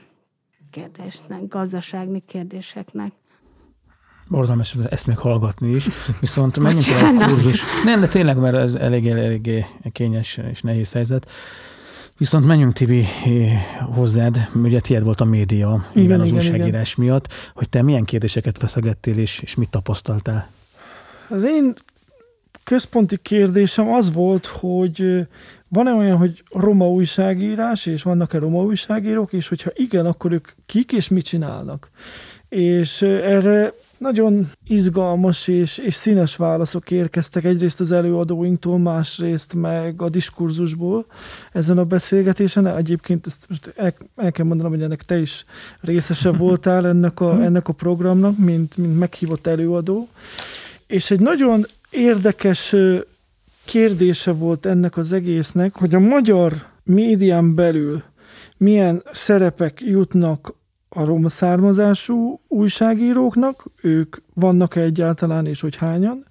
kérdésnek, 0.72 1.48
gazdasági 1.48 2.24
kérdéseknek. 2.28 3.12
Borzalmas 4.28 4.76
ezt 4.89 5.08
még 5.08 5.17
hallgatni 5.17 5.69
is, 5.69 5.88
viszont 6.19 6.60
menjünk 6.60 6.88
el 6.88 7.17
a 7.17 7.28
kurzus. 7.28 7.63
Nem, 7.84 8.00
de 8.00 8.08
tényleg, 8.08 8.38
mert 8.38 8.56
ez 8.56 8.74
eléggé, 8.74 9.10
eléggé 9.10 9.65
kényes 9.91 10.39
és 10.52 10.62
nehéz 10.62 10.91
helyzet. 10.91 11.30
Viszont 12.17 12.45
menjünk 12.45 12.73
Tibi 12.73 13.06
hozzád, 13.95 14.49
ugye 14.56 14.80
tiéd 14.80 15.04
volt 15.04 15.21
a 15.21 15.26
média, 15.26 15.86
igen, 15.91 16.04
igen 16.04 16.19
az 16.19 16.28
igen, 16.28 16.39
újságírás 16.39 16.93
igen. 16.93 17.06
miatt, 17.06 17.28
hogy 17.54 17.69
te 17.69 17.82
milyen 17.82 18.04
kérdéseket 18.04 18.58
feszegettél 18.58 19.17
és, 19.17 19.39
és 19.39 19.56
mit 19.56 19.69
tapasztaltál? 19.69 20.49
Az 21.30 21.43
én 21.43 21.73
központi 22.63 23.17
kérdésem 23.17 23.88
az 23.93 24.13
volt, 24.13 24.45
hogy 24.45 25.28
van-e 25.67 25.93
olyan, 25.93 26.17
hogy 26.17 26.43
roma 26.49 26.89
újságírás, 26.89 27.86
és 27.86 28.04
vannak-e 28.04 28.39
roma 28.39 28.63
újságírók, 28.63 29.34
és 29.34 29.47
hogyha 29.47 29.69
igen, 29.73 30.06
akkor 30.06 30.32
ők 30.32 30.47
kik 30.65 30.91
és 30.91 31.08
mit 31.08 31.26
csinálnak? 31.26 31.89
És 32.49 33.02
erre 33.02 33.73
nagyon 33.97 34.49
izgalmas 34.67 35.47
és, 35.47 35.77
és 35.77 35.93
színes 35.93 36.36
válaszok 36.36 36.91
érkeztek 36.91 37.43
egyrészt 37.43 37.79
az 37.79 37.91
előadóinktól, 37.91 38.77
másrészt 38.77 39.53
meg 39.53 40.01
a 40.01 40.10
diskurzusból 40.10 41.06
ezen 41.51 41.77
a 41.77 41.84
beszélgetésen. 41.84 42.67
Egyébként 42.67 43.27
ezt 43.27 43.45
most 43.49 43.73
el, 43.75 43.93
el 44.15 44.32
kell 44.32 44.45
mondanom, 44.45 44.71
hogy 44.71 44.82
ennek 44.82 45.03
te 45.03 45.19
is 45.19 45.45
részese 45.82 46.32
voltál 46.45 46.88
ennek 46.88 47.19
a, 47.19 47.43
ennek 47.43 47.67
a 47.67 47.73
programnak, 47.73 48.38
mint, 48.38 48.77
mint 48.77 48.99
meghívott 48.99 49.47
előadó. 49.47 50.08
És 50.88 51.12
egy 51.12 51.19
nagyon 51.19 51.65
érdekes 51.89 52.75
kérdése 53.65 54.32
volt 54.32 54.65
ennek 54.65 54.97
az 54.97 55.13
egésznek, 55.13 55.75
hogy 55.75 55.95
a 55.95 55.99
magyar 55.99 56.65
médián 56.84 57.56
belül 57.56 58.03
milyen 58.58 59.03
szerepek 59.12 59.82
jutnak 59.82 60.53
a 60.95 61.06
roma 61.06 61.29
származású 61.29 62.39
újságíróknak, 62.47 63.65
ők 63.82 64.15
vannak-e 64.34 64.82
egyáltalán, 64.82 65.45
és 65.45 65.62
hogy 65.62 65.75
hányan. 65.75 66.25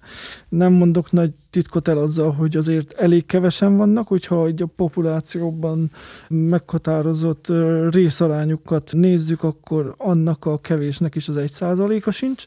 Nem 0.49 0.73
mondok 0.73 1.11
nagy 1.11 1.31
titkot 1.49 1.87
el 1.87 1.97
azzal, 1.97 2.31
hogy 2.31 2.57
azért 2.57 2.91
elég 2.91 3.25
kevesen 3.25 3.77
vannak, 3.77 4.07
hogyha 4.07 4.45
egy 4.45 4.61
a 4.61 4.65
populációban 4.75 5.91
meghatározott 6.27 7.47
részarányukat 7.91 8.91
nézzük, 8.93 9.43
akkor 9.43 9.95
annak 9.97 10.45
a 10.45 10.57
kevésnek 10.57 11.15
is 11.15 11.27
az 11.27 11.37
egy 11.37 11.51
százaléka 11.51 12.11
sincs. 12.11 12.45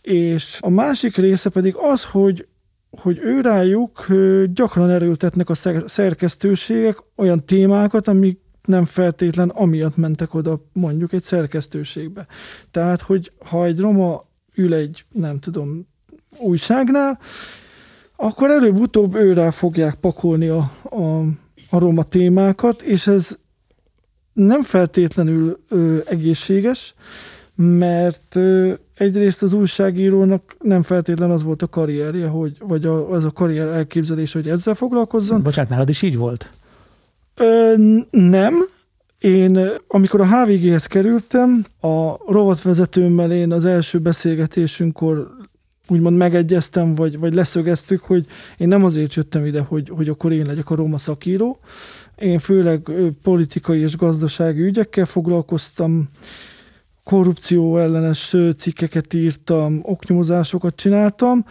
És 0.00 0.58
a 0.60 0.70
másik 0.70 1.16
része 1.16 1.50
pedig 1.50 1.74
az, 1.76 2.04
hogy 2.04 2.48
hogy 3.02 3.18
ő 3.22 3.40
rájuk 3.40 4.06
gyakran 4.52 4.90
erőltetnek 4.90 5.48
a 5.50 5.54
szerkesztőségek 5.86 6.98
olyan 7.16 7.44
témákat, 7.44 8.08
amik 8.08 8.40
nem 8.64 8.84
feltétlen 8.84 9.48
amiatt 9.48 9.96
mentek 9.96 10.34
oda 10.34 10.60
mondjuk 10.72 11.12
egy 11.12 11.22
szerkesztőségbe. 11.22 12.26
Tehát, 12.70 13.00
hogy 13.00 13.32
ha 13.44 13.64
egy 13.64 13.80
roma 13.80 14.24
ül 14.54 14.74
egy, 14.74 15.04
nem 15.12 15.38
tudom, 15.38 15.86
újságnál, 16.38 17.18
akkor 18.16 18.50
előbb-utóbb 18.50 19.14
őrá 19.14 19.50
fogják 19.50 19.94
pakolni 19.94 20.48
a, 20.48 20.72
a, 20.82 21.20
a 21.70 21.78
roma 21.78 22.02
témákat, 22.02 22.82
és 22.82 23.06
ez 23.06 23.38
nem 24.32 24.62
feltétlenül 24.62 25.60
ö, 25.68 25.98
egészséges, 26.06 26.94
mert 27.54 28.36
ö, 28.36 28.72
egyrészt 28.94 29.42
az 29.42 29.52
újságírónak 29.52 30.56
nem 30.58 30.82
feltétlen 30.82 31.30
az 31.30 31.42
volt 31.42 31.62
a 31.62 31.68
karrierje, 31.68 32.26
hogy, 32.26 32.56
vagy 32.58 32.86
a, 32.86 33.10
az 33.10 33.24
a 33.24 33.30
karrier 33.30 33.66
elképzelés, 33.66 34.32
hogy 34.32 34.48
ezzel 34.48 34.74
foglalkozzon. 34.74 35.42
Bocsánat, 35.42 35.70
nálad 35.70 35.88
is 35.88 36.02
így 36.02 36.16
volt? 36.16 36.52
Ö, 37.40 37.74
nem, 38.10 38.54
Én, 39.20 39.68
amikor 39.88 40.20
a 40.20 40.26
HVG-hez 40.26 40.86
kerültem, 40.86 41.64
a 41.80 42.32
rovatvezetőmmel 42.32 43.32
én 43.32 43.52
az 43.52 43.64
első 43.64 43.98
beszélgetésünkkor 43.98 45.30
úgymond 45.88 46.16
megegyeztem, 46.16 46.94
vagy, 46.94 47.18
vagy 47.18 47.34
leszögeztük, 47.34 48.04
hogy 48.04 48.26
én 48.56 48.68
nem 48.68 48.84
azért 48.84 49.14
jöttem 49.14 49.46
ide, 49.46 49.60
hogy, 49.60 49.88
hogy 49.88 50.08
akkor 50.08 50.32
én 50.32 50.46
legyek 50.46 50.70
a 50.70 50.74
Roma 50.74 50.98
szakíró. 50.98 51.58
Én 52.16 52.38
főleg 52.38 52.90
politikai 53.22 53.80
és 53.80 53.96
gazdasági 53.96 54.60
ügyekkel 54.60 55.04
foglalkoztam, 55.04 56.08
korrupció 57.04 57.78
ellenes 57.78 58.36
cikkeket 58.56 59.14
írtam, 59.14 59.80
oknyomozásokat 59.82 60.74
csináltam. 60.74 61.44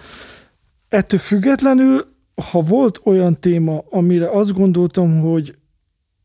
Ettől 0.90 1.20
függetlenül, 1.20 2.06
ha 2.52 2.62
volt 2.62 3.02
olyan 3.04 3.40
téma, 3.40 3.84
amire 3.90 4.30
azt 4.30 4.54
gondoltam, 4.54 5.20
hogy, 5.20 5.59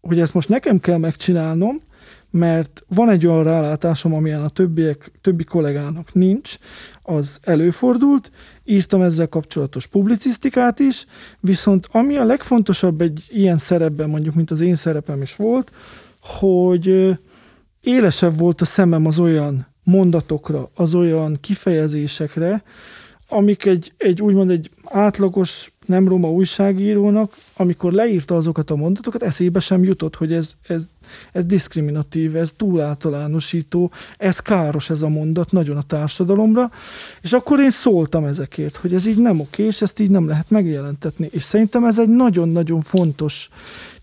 hogy 0.07 0.21
ezt 0.21 0.35
most 0.35 0.49
nekem 0.49 0.81
kell 0.81 0.99
megcsinálnom, 0.99 1.83
mert 2.31 2.85
van 2.89 3.09
egy 3.09 3.27
olyan 3.27 3.45
rálátásom, 3.45 4.15
amilyen 4.15 4.43
a 4.43 4.49
többiek, 4.49 5.11
többi 5.21 5.45
kollégának 5.45 6.15
nincs, 6.15 6.59
az 7.03 7.39
előfordult, 7.43 8.31
írtam 8.65 9.03
ezzel 9.03 9.29
kapcsolatos 9.29 9.87
publicisztikát 9.87 10.79
is, 10.79 11.07
viszont 11.41 11.89
ami 11.91 12.17
a 12.17 12.25
legfontosabb 12.25 13.01
egy 13.01 13.25
ilyen 13.29 13.59
szerepben, 13.59 14.09
mondjuk, 14.09 14.35
mint 14.35 14.51
az 14.51 14.61
én 14.61 14.77
szerepem 14.77 15.23
is 15.23 15.37
volt, 15.37 15.73
hogy 16.21 17.19
élesebb 17.81 18.39
volt 18.39 18.61
a 18.61 18.65
szemem 18.65 19.07
az 19.07 19.19
olyan 19.19 19.67
mondatokra, 19.83 20.71
az 20.75 20.95
olyan 20.95 21.39
kifejezésekre, 21.41 22.63
amik 23.29 23.65
egy, 23.65 23.93
egy 23.97 24.23
úgymond 24.23 24.51
egy 24.51 24.71
átlagos 24.85 25.73
nem 25.87 26.09
roma 26.09 26.31
újságírónak, 26.31 27.37
amikor 27.57 27.93
leírta 27.93 28.37
azokat 28.37 28.71
a 28.71 28.77
mondatokat, 28.77 29.23
eszébe 29.23 29.61
sem 29.61 29.85
jutott, 29.85 30.17
hogy 30.17 30.33
ez, 30.33 30.53
ez, 30.67 30.87
ez 31.33 31.45
diszkriminatív, 31.45 32.37
ez 32.37 32.53
túl 32.53 32.81
általánosító, 32.81 33.91
ez 34.17 34.39
káros 34.39 34.91
ez 34.91 35.03
a 35.03 35.09
mondat 35.09 35.53
nagyon 35.53 35.77
a 35.77 35.83
társadalomra, 35.83 36.71
és 37.21 37.33
akkor 37.33 37.61
én 37.61 37.71
szóltam 37.71 38.25
ezekért, 38.25 38.77
hogy 38.77 38.95
ez 38.95 39.07
így 39.07 39.19
nem 39.19 39.41
oké, 39.41 39.65
és 39.65 39.83
ezt 39.83 40.01
így 40.01 40.11
nem 40.11 40.29
lehet 40.29 40.51
megjelentetni. 40.51 41.29
És 41.31 41.43
szerintem 41.43 41.85
ez 41.85 41.99
egy 41.99 42.09
nagyon-nagyon 42.09 42.81
fontos 42.81 43.49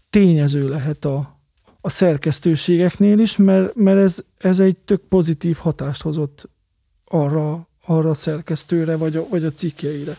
tényező 0.10 0.70
lehet 0.70 1.06
a, 1.06 1.40
a 1.82 1.90
szerkesztőségeknél 1.90 3.20
is, 3.20 3.38
mert, 3.38 3.76
mert 3.76 4.00
ez, 4.00 4.24
ez 4.38 4.60
egy 4.60 4.78
tök 4.78 5.02
pozitív 5.10 5.58
hatást 5.58 6.02
hozott 6.02 6.50
arra, 7.06 7.68
arra 7.86 8.10
a 8.10 8.14
szerkesztőre, 8.16 8.96
vagy 8.96 9.16
a, 9.16 9.26
vagy 9.30 9.44
a 9.44 9.52
cikkjeire. 9.52 10.18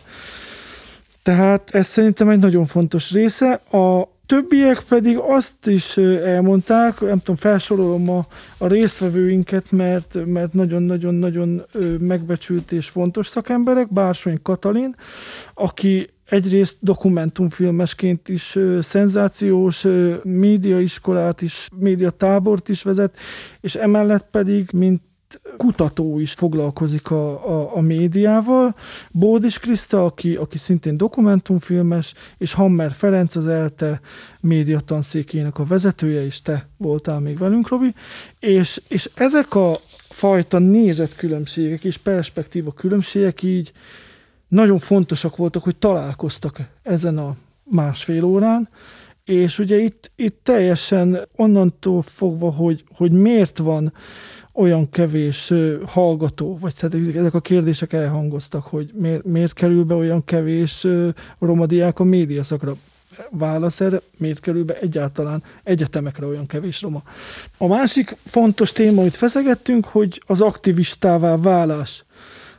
Tehát 1.23 1.69
ez 1.69 1.87
szerintem 1.87 2.29
egy 2.29 2.39
nagyon 2.39 2.65
fontos 2.65 3.11
része. 3.11 3.51
A 3.53 4.07
többiek 4.25 4.81
pedig 4.89 5.17
azt 5.17 5.67
is 5.67 5.97
elmondták, 5.97 6.99
nem 6.99 7.17
tudom, 7.17 7.35
felsorolom 7.35 8.09
a, 8.09 8.25
a 8.57 8.67
résztvevőinket, 8.67 9.71
mert, 9.71 10.25
mert 10.25 10.53
nagyon-nagyon-nagyon 10.53 11.63
megbecsült 11.99 12.71
és 12.71 12.89
fontos 12.89 13.27
szakemberek. 13.27 13.93
Bársony 13.93 14.41
Katalin, 14.41 14.95
aki 15.53 16.09
egyrészt 16.25 16.77
dokumentumfilmesként 16.79 18.29
is 18.29 18.57
szenzációs 18.81 19.87
médiaiskolát 20.23 21.41
is, 21.41 21.67
médiatábort 21.75 22.69
is 22.69 22.83
vezet, 22.83 23.17
és 23.61 23.75
emellett 23.75 24.27
pedig, 24.31 24.69
mint 24.71 25.01
kutató 25.57 26.19
is 26.19 26.33
foglalkozik 26.33 27.11
a, 27.11 27.49
a, 27.49 27.75
a 27.75 27.81
médiával. 27.81 28.75
Bódis 29.11 29.59
Kriszta, 29.59 30.05
aki, 30.05 30.35
aki 30.35 30.57
szintén 30.57 30.97
dokumentumfilmes, 30.97 32.13
és 32.37 32.53
Hammer 32.53 32.91
Ferenc 32.91 33.35
az 33.35 33.47
ELTE 33.47 34.01
médiatanszékének 34.41 35.59
a 35.59 35.65
vezetője, 35.65 36.25
és 36.25 36.41
te 36.41 36.67
voltál 36.77 37.19
még 37.19 37.37
velünk, 37.37 37.67
Robi. 37.67 37.93
És, 38.39 38.81
és 38.87 39.09
ezek 39.15 39.55
a 39.55 39.79
fajta 40.09 40.59
nézetkülönbségek 40.59 41.83
és 41.83 41.97
perspektíva 41.97 42.71
különbségek 42.71 43.43
így 43.43 43.71
nagyon 44.47 44.79
fontosak 44.79 45.35
voltak, 45.35 45.63
hogy 45.63 45.75
találkoztak 45.75 46.57
ezen 46.83 47.17
a 47.17 47.35
másfél 47.63 48.23
órán, 48.23 48.69
és 49.23 49.59
ugye 49.59 49.77
itt, 49.77 50.11
itt 50.15 50.39
teljesen 50.43 51.27
onnantól 51.35 52.01
fogva, 52.01 52.51
hogy, 52.51 52.83
hogy 52.95 53.11
miért 53.11 53.57
van 53.57 53.93
olyan 54.53 54.89
kevés 54.89 55.53
hallgató, 55.85 56.57
vagy 56.57 56.73
tehát 56.75 57.15
ezek 57.15 57.33
a 57.33 57.39
kérdések 57.39 57.93
elhangoztak, 57.93 58.65
hogy 58.65 58.91
miért, 58.93 59.23
miért 59.23 59.53
kerül 59.53 59.83
be 59.83 59.95
olyan 59.95 60.25
kevés 60.25 60.87
romadiák 61.39 61.99
a 61.99 62.03
médiaszakra. 62.03 62.75
Válasz 63.29 63.81
erre, 63.81 64.01
miért 64.17 64.39
kerül 64.39 64.63
be 64.63 64.79
egyáltalán 64.79 65.43
egyetemekre 65.63 66.25
olyan 66.25 66.45
kevés 66.45 66.81
roma. 66.81 67.03
A 67.57 67.67
másik 67.67 68.15
fontos 68.25 68.71
téma, 68.71 69.01
amit 69.01 69.15
feszegettünk, 69.15 69.85
hogy 69.85 70.21
az 70.25 70.41
aktivistává 70.41 71.35
válás 71.35 72.05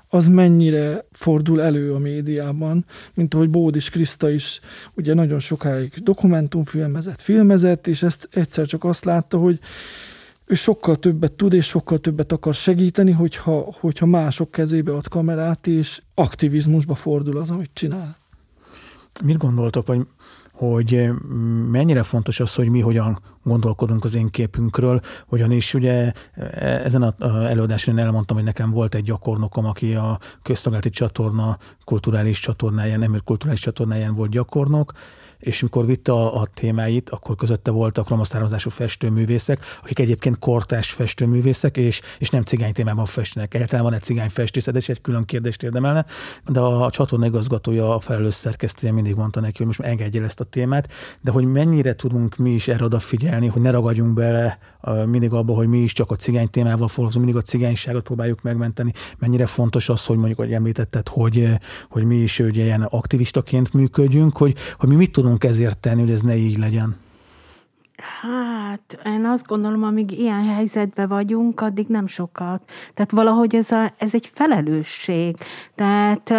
az 0.08 0.28
mennyire 0.28 1.04
fordul 1.12 1.62
elő 1.62 1.94
a 1.94 1.98
médiában, 1.98 2.84
mint 3.14 3.34
ahogy 3.34 3.50
Bódis 3.50 3.90
Kriszta 3.90 4.30
is 4.30 4.60
ugye 4.94 5.14
nagyon 5.14 5.38
sokáig 5.38 5.92
dokumentumfilmezett, 6.02 7.20
filmezett, 7.20 7.86
és 7.86 8.02
ezt 8.02 8.28
egyszer 8.32 8.66
csak 8.66 8.84
azt 8.84 9.04
látta, 9.04 9.38
hogy 9.38 9.58
ő 10.54 10.56
sokkal 10.56 10.96
többet 10.96 11.32
tud, 11.32 11.52
és 11.52 11.66
sokkal 11.66 11.98
többet 11.98 12.32
akar 12.32 12.54
segíteni, 12.54 13.10
hogyha, 13.10 13.66
hogyha 13.80 14.06
mások 14.06 14.50
kezébe 14.50 14.92
ad 14.92 15.08
kamerát, 15.08 15.66
és 15.66 16.02
aktivizmusba 16.14 16.94
fordul 16.94 17.36
az, 17.36 17.50
amit 17.50 17.70
csinál. 17.72 18.16
Mit 19.24 19.36
gondoltok, 19.36 19.86
hogy, 19.86 20.06
hogy 20.52 21.08
mennyire 21.70 22.02
fontos 22.02 22.40
az, 22.40 22.54
hogy 22.54 22.68
mi 22.68 22.80
hogyan 22.80 23.18
gondolkodunk 23.42 24.04
az 24.04 24.14
én 24.14 24.30
képünkről, 24.30 25.00
ugyanis 25.28 25.74
ugye 25.74 26.12
ezen 26.84 27.02
az 27.02 27.14
előadáson 27.34 27.98
elmondtam, 27.98 28.36
hogy 28.36 28.46
nekem 28.46 28.70
volt 28.70 28.94
egy 28.94 29.04
gyakornokom, 29.04 29.64
aki 29.66 29.94
a 29.94 30.18
közszolgálati 30.42 30.90
csatorna 30.90 31.58
kulturális 31.84 32.38
csatornáján, 32.40 32.98
nem 32.98 33.20
kulturális 33.24 33.60
csatornáján 33.60 34.14
volt 34.14 34.30
gyakornok, 34.30 34.92
és 35.44 35.62
mikor 35.62 35.86
vitte 35.86 36.12
a, 36.12 36.40
a 36.40 36.46
témáit, 36.46 37.10
akkor 37.10 37.36
közötte 37.36 37.70
voltak 37.70 38.08
romaszározású 38.08 38.70
festőművészek, 38.70 39.64
akik 39.82 39.98
egyébként 39.98 40.38
kortás 40.38 40.90
festőművészek, 40.90 41.76
és, 41.76 42.00
és 42.18 42.30
nem 42.30 42.42
cigány 42.42 42.72
témában 42.72 43.04
festenek. 43.04 43.54
Egyáltalán 43.54 43.84
van 43.84 43.94
egy 43.94 44.02
cigány 44.02 44.28
festészet, 44.28 44.76
és 44.76 44.88
egy 44.88 45.00
külön 45.00 45.24
kérdést 45.24 45.62
érdemelne, 45.62 46.06
de 46.48 46.60
a, 46.60 46.84
a 46.84 46.90
csatorna 46.90 47.26
igazgatója, 47.26 47.94
a 47.94 48.00
felelős 48.00 48.34
szerkesztője 48.34 48.92
mindig 48.92 49.14
mondta 49.14 49.40
neki, 49.40 49.56
hogy 49.56 49.66
most 49.66 49.80
engedje 49.80 50.22
ezt 50.24 50.40
a 50.40 50.44
témát, 50.44 50.92
de 51.20 51.30
hogy 51.30 51.44
mennyire 51.44 51.94
tudunk 51.94 52.36
mi 52.36 52.50
is 52.50 52.68
erre 52.68 52.84
odafigyelni, 52.84 53.46
hogy 53.46 53.62
ne 53.62 53.70
ragadjunk 53.70 54.14
bele 54.14 54.58
mindig 55.06 55.32
abba, 55.32 55.54
hogy 55.54 55.68
mi 55.68 55.78
is 55.78 55.92
csak 55.92 56.10
a 56.10 56.16
cigány 56.16 56.50
témával 56.50 56.88
foglalkozunk, 56.88 57.24
mindig 57.24 57.42
a 57.42 57.46
cigányságot 57.46 58.02
próbáljuk 58.02 58.42
megmenteni. 58.42 58.92
Mennyire 59.18 59.46
fontos 59.46 59.88
az, 59.88 60.06
hogy 60.06 60.16
mondjuk, 60.16 60.38
hogy 60.38 60.52
említetted, 60.52 61.08
hogy, 61.08 61.48
hogy 61.88 62.04
mi 62.04 62.16
is 62.16 62.38
ugye, 62.38 62.64
ilyen 62.64 62.82
aktivistaként 62.82 63.72
működjünk, 63.72 64.36
hogy, 64.36 64.56
hogy 64.78 64.88
mi 64.88 64.94
mit 64.94 65.12
tudunk 65.12 65.33
ezért 65.40 65.78
tenni, 65.78 66.00
hogy 66.00 66.10
ez 66.10 66.22
ne 66.22 66.36
így 66.36 66.58
legyen. 66.58 66.96
Hát, 67.96 68.98
én 69.04 69.24
azt 69.24 69.46
gondolom, 69.46 69.82
amíg 69.82 70.18
ilyen 70.18 70.44
helyzetben 70.44 71.08
vagyunk, 71.08 71.60
addig 71.60 71.86
nem 71.88 72.06
sokat. 72.06 72.62
Tehát 72.94 73.10
valahogy 73.10 73.54
ez, 73.54 73.70
a, 73.70 73.92
ez 73.98 74.14
egy 74.14 74.26
felelősség. 74.26 75.36
Tehát 75.74 76.32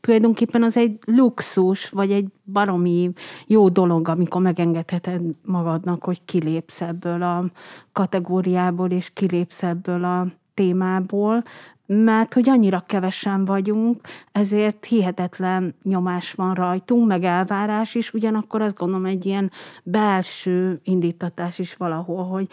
tulajdonképpen 0.00 0.62
az 0.62 0.76
egy 0.76 0.98
luxus, 1.04 1.88
vagy 1.88 2.12
egy 2.12 2.28
baromi 2.44 3.10
jó 3.46 3.68
dolog, 3.68 4.08
amikor 4.08 4.42
megengedheted 4.42 5.22
magadnak, 5.44 6.04
hogy 6.04 6.24
kilépsz 6.24 6.80
ebből 6.80 7.22
a 7.22 7.44
kategóriából, 7.92 8.90
és 8.90 9.10
kilépsz 9.12 9.62
ebből 9.62 10.04
a 10.04 10.26
témából, 10.54 11.44
mert 11.92 12.34
hogy 12.34 12.48
annyira 12.48 12.84
kevesen 12.86 13.44
vagyunk, 13.44 14.00
ezért 14.32 14.84
hihetetlen 14.84 15.74
nyomás 15.82 16.32
van 16.32 16.54
rajtunk, 16.54 17.06
meg 17.06 17.24
elvárás 17.24 17.94
is, 17.94 18.12
ugyanakkor 18.12 18.62
azt 18.62 18.76
gondolom 18.76 19.04
egy 19.04 19.26
ilyen 19.26 19.50
belső 19.82 20.80
indítatás 20.84 21.58
is 21.58 21.74
valahol, 21.74 22.24
hogy 22.24 22.48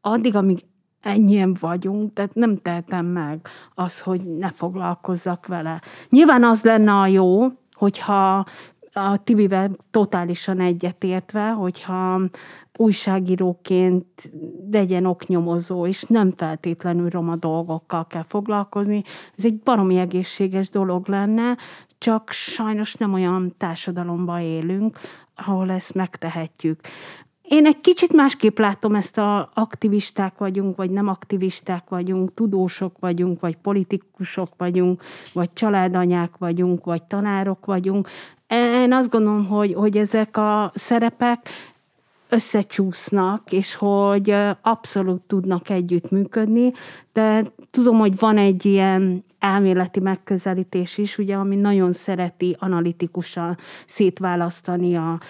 addig, 0.00 0.36
amíg 0.36 0.60
ennyien 1.00 1.56
vagyunk, 1.60 2.12
tehát 2.12 2.34
nem 2.34 2.56
tehetem 2.56 3.06
meg 3.06 3.46
az, 3.74 4.00
hogy 4.00 4.20
ne 4.24 4.48
foglalkozzak 4.48 5.46
vele. 5.46 5.80
Nyilván 6.08 6.44
az 6.44 6.62
lenne 6.62 6.92
a 6.92 7.06
jó, 7.06 7.46
hogyha 7.72 8.44
a 8.92 9.22
Tibivel 9.24 9.76
totálisan 9.90 10.60
egyetértve, 10.60 11.50
hogyha 11.50 12.20
újságíróként 12.82 14.32
legyen 14.70 15.06
oknyomozó, 15.06 15.86
és 15.86 16.02
nem 16.02 16.32
feltétlenül 16.36 17.08
roma 17.08 17.36
dolgokkal 17.36 18.06
kell 18.06 18.24
foglalkozni. 18.28 19.02
Ez 19.36 19.44
egy 19.44 19.58
baromi 19.58 19.98
egészséges 19.98 20.70
dolog 20.70 21.08
lenne, 21.08 21.56
csak 21.98 22.30
sajnos 22.30 22.94
nem 22.94 23.12
olyan 23.12 23.54
társadalomban 23.58 24.40
élünk, 24.40 24.98
ahol 25.34 25.70
ezt 25.70 25.94
megtehetjük. 25.94 26.80
Én 27.42 27.66
egy 27.66 27.80
kicsit 27.80 28.12
másképp 28.12 28.58
látom 28.58 28.94
ezt 28.94 29.18
a 29.18 29.50
aktivisták 29.54 30.38
vagyunk, 30.38 30.76
vagy 30.76 30.90
nem 30.90 31.08
aktivisták 31.08 31.88
vagyunk, 31.88 32.34
tudósok 32.34 32.96
vagyunk, 33.00 33.40
vagy 33.40 33.56
politikusok 33.56 34.48
vagyunk, 34.56 35.02
vagy 35.32 35.52
családanyák 35.52 36.36
vagyunk, 36.38 36.84
vagy 36.84 37.02
tanárok 37.02 37.66
vagyunk. 37.66 38.08
Én 38.54 38.92
azt 38.92 39.10
gondolom, 39.10 39.46
hogy, 39.46 39.74
hogy 39.74 39.96
ezek 39.96 40.36
a 40.36 40.70
szerepek 40.74 41.48
összecsúsznak, 42.32 43.52
és 43.52 43.74
hogy 43.74 44.34
abszolút 44.62 45.22
tudnak 45.22 45.68
együttműködni, 45.68 46.72
de 47.12 47.52
tudom, 47.70 47.98
hogy 47.98 48.18
van 48.18 48.38
egy 48.38 48.64
ilyen 48.64 49.24
elméleti 49.38 50.00
megközelítés 50.00 50.98
is, 50.98 51.18
ugye, 51.18 51.34
ami 51.34 51.56
nagyon 51.56 51.92
szereti 51.92 52.56
analitikusan 52.58 53.56
szétválasztani 53.86 54.96
a 54.96 55.20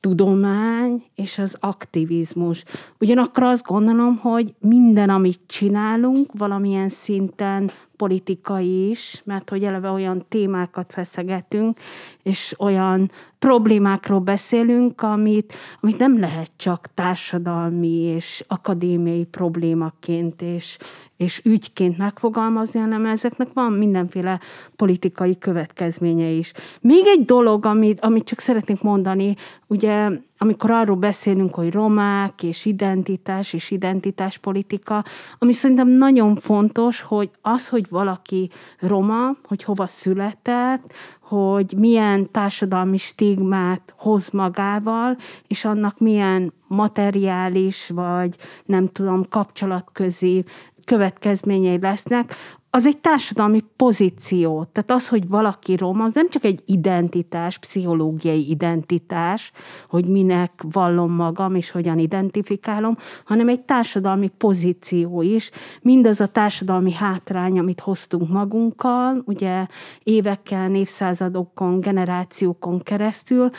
tudomány 0.00 1.04
és 1.14 1.38
az 1.38 1.56
aktivizmus. 1.60 2.64
Ugyanakkor 3.00 3.42
azt 3.42 3.66
gondolom, 3.66 4.16
hogy 4.16 4.54
minden, 4.58 5.10
amit 5.10 5.40
csinálunk, 5.46 6.30
valamilyen 6.38 6.88
szinten 6.88 7.70
politikai 8.00 8.88
is, 8.88 9.22
mert 9.24 9.50
hogy 9.50 9.64
eleve 9.64 9.90
olyan 9.90 10.24
témákat 10.28 10.92
feszegetünk, 10.92 11.78
és 12.22 12.54
olyan 12.58 13.10
problémákról 13.38 14.18
beszélünk, 14.18 15.02
amit, 15.02 15.52
amit 15.80 15.98
nem 15.98 16.20
lehet 16.20 16.50
csak 16.56 16.86
társadalmi 16.94 17.96
és 17.96 18.44
akadémiai 18.48 19.24
problémaként 19.24 20.42
és, 20.42 20.78
és 21.16 21.40
ügyként 21.44 21.98
megfogalmazni, 21.98 22.80
hanem 22.80 23.06
ezeknek 23.06 23.48
van 23.52 23.72
mindenféle 23.72 24.40
politikai 24.76 25.38
következménye 25.38 26.28
is. 26.28 26.52
Még 26.80 27.02
egy 27.06 27.24
dolog, 27.24 27.66
amit, 27.66 28.00
amit 28.00 28.24
csak 28.24 28.38
szeretnék 28.38 28.82
mondani, 28.82 29.34
ugye 29.66 30.10
amikor 30.42 30.70
arról 30.70 30.96
beszélünk, 30.96 31.54
hogy 31.54 31.72
romák 31.72 32.42
és 32.42 32.64
identitás 32.64 33.52
és 33.52 33.70
identitáspolitika, 33.70 35.04
ami 35.38 35.52
szerintem 35.52 35.88
nagyon 35.88 36.36
fontos, 36.36 37.00
hogy 37.00 37.30
az, 37.42 37.68
hogy 37.68 37.86
valaki 37.88 38.50
roma, 38.78 39.36
hogy 39.44 39.62
hova 39.62 39.86
született, 39.86 40.92
hogy 41.20 41.74
milyen 41.76 42.30
társadalmi 42.30 42.96
stigmát 42.96 43.94
hoz 43.96 44.30
magával, 44.30 45.16
és 45.46 45.64
annak 45.64 45.98
milyen 45.98 46.52
materiális, 46.66 47.88
vagy 47.88 48.36
nem 48.64 48.88
tudom, 48.88 49.28
kapcsolatközi 49.28 50.44
következményei 50.84 51.78
lesznek, 51.80 52.34
az 52.72 52.86
egy 52.86 52.98
társadalmi 52.98 53.64
pozíció. 53.76 54.66
Tehát 54.72 54.90
az, 54.90 55.08
hogy 55.08 55.28
valaki 55.28 55.76
roma, 55.76 56.04
az 56.04 56.14
nem 56.14 56.28
csak 56.28 56.44
egy 56.44 56.62
identitás, 56.66 57.58
pszichológiai 57.58 58.50
identitás, 58.50 59.52
hogy 59.88 60.06
minek 60.06 60.62
vallom 60.70 61.12
magam, 61.12 61.54
és 61.54 61.70
hogyan 61.70 61.98
identifikálom, 61.98 62.96
hanem 63.24 63.48
egy 63.48 63.60
társadalmi 63.60 64.28
pozíció 64.38 65.22
is. 65.22 65.50
Mindaz 65.82 66.20
a 66.20 66.26
társadalmi 66.26 66.92
hátrány, 66.92 67.58
amit 67.58 67.80
hoztunk 67.80 68.28
magunkkal, 68.28 69.22
ugye 69.26 69.66
évekkel, 70.02 70.74
évszázadokon, 70.74 71.80
generációkon 71.80 72.82
keresztül, 72.82 73.50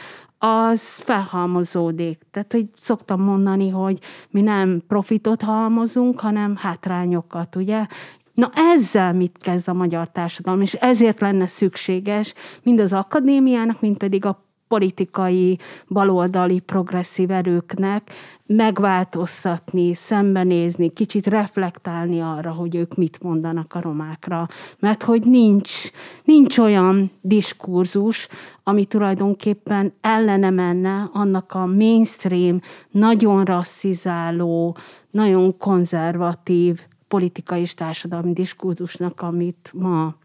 az 0.44 1.02
felhalmozódik. 1.02 2.22
Tehát, 2.32 2.52
hogy 2.52 2.66
szoktam 2.76 3.22
mondani, 3.22 3.70
hogy 3.70 4.00
mi 4.30 4.42
nem 4.42 4.82
profitot 4.88 5.42
halmozunk, 5.42 6.20
hanem 6.20 6.56
hátrányokat, 6.56 7.56
ugye? 7.56 7.86
Na 8.34 8.50
ezzel 8.54 9.14
mit 9.14 9.38
kezd 9.42 9.68
a 9.68 9.74
magyar 9.74 10.12
társadalom, 10.12 10.62
és 10.62 10.74
ezért 10.74 11.20
lenne 11.20 11.48
szükséges 11.48 12.34
mind 12.64 12.80
az 12.80 12.94
akadémiának, 12.94 13.82
mind 13.82 13.98
pedig 13.98 14.26
a 14.26 14.46
politikai, 14.72 15.58
baloldali, 15.88 16.60
progresszív 16.60 17.32
erőknek 17.32 18.12
megváltoztatni, 18.46 19.94
szembenézni, 19.94 20.94
kicsit 20.94 21.26
reflektálni 21.26 22.22
arra, 22.22 22.52
hogy 22.52 22.76
ők 22.76 22.96
mit 22.96 23.22
mondanak 23.22 23.74
a 23.74 23.82
romákra. 23.82 24.48
Mert 24.80 25.04
hogy 25.04 25.26
nincs, 25.26 25.92
nincs 26.24 26.58
olyan 26.58 27.12
diskurzus, 27.22 28.28
ami 28.64 28.86
tulajdonképpen 28.86 29.94
ellene 30.02 30.50
menne 30.50 31.10
annak 31.14 31.54
a 31.54 31.66
mainstream, 31.66 32.60
nagyon 32.92 33.46
rasszizáló, 33.46 34.78
nagyon 35.10 35.58
konzervatív 35.58 36.80
politikai 37.08 37.62
és 37.62 37.74
társadalmi 37.74 38.34
diskurzusnak, 38.34 39.22
amit 39.22 39.72
ma 39.74 40.16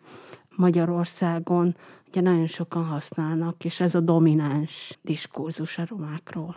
Magyarországon 0.56 1.76
ugye 2.08 2.20
nagyon 2.20 2.46
sokan 2.46 2.84
használnak, 2.84 3.64
és 3.64 3.80
ez 3.80 3.94
a 3.94 4.00
domináns 4.00 4.98
diskurzus 5.02 5.78
a 5.78 5.86
romákról. 5.88 6.56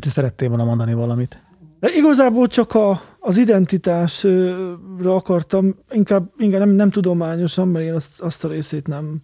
Te 0.00 0.08
szerettél 0.08 0.48
volna 0.48 0.64
mondani 0.64 0.94
valamit? 0.94 1.40
De 1.80 1.88
igazából 1.94 2.46
csak 2.46 2.74
a, 2.74 3.00
az 3.18 3.36
identitásra 3.36 5.14
akartam, 5.14 5.74
inkább, 5.90 6.32
inkább 6.38 6.60
nem, 6.60 6.68
nem 6.68 6.90
tudományosan, 6.90 7.68
mert 7.68 7.84
én 7.84 7.94
azt, 7.94 8.20
azt 8.20 8.44
a 8.44 8.48
részét 8.48 8.86
nem, 8.86 9.16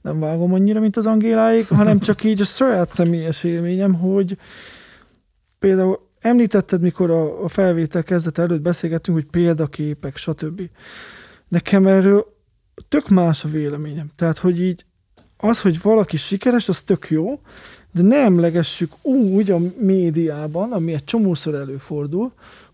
nem 0.00 0.20
vágom 0.20 0.52
annyira, 0.52 0.80
mint 0.80 0.96
az 0.96 1.06
Angéláik, 1.06 1.68
hanem 1.68 1.98
csak 1.98 2.24
így 2.24 2.40
a 2.40 2.44
saját 2.44 2.90
személyes 2.90 3.44
élményem, 3.44 3.94
hogy 3.94 4.38
például 5.58 6.04
Említetted, 6.24 6.80
mikor 6.80 7.10
a, 7.10 7.44
a 7.44 7.48
felvétel 7.48 8.02
kezdet 8.02 8.38
előtt 8.38 8.60
beszélgettünk, 8.60 9.16
hogy 9.16 9.26
példaképek, 9.26 10.16
stb. 10.16 10.62
Nekem 11.48 11.86
erről 11.86 12.33
tök 12.88 13.08
más 13.08 13.44
a 13.44 13.48
véleményem. 13.48 14.10
Tehát, 14.16 14.38
hogy 14.38 14.60
így 14.60 14.84
az, 15.36 15.60
hogy 15.60 15.82
valaki 15.82 16.16
sikeres, 16.16 16.68
az 16.68 16.82
tök 16.82 17.10
jó, 17.10 17.40
de 17.92 18.02
ne 18.02 18.16
emlegessük 18.16 18.92
úgy 19.02 19.50
a 19.50 19.58
médiában, 19.78 20.72
ami 20.72 20.92
egy 20.92 21.04
csomószor 21.04 21.54
előfordul, 21.54 22.32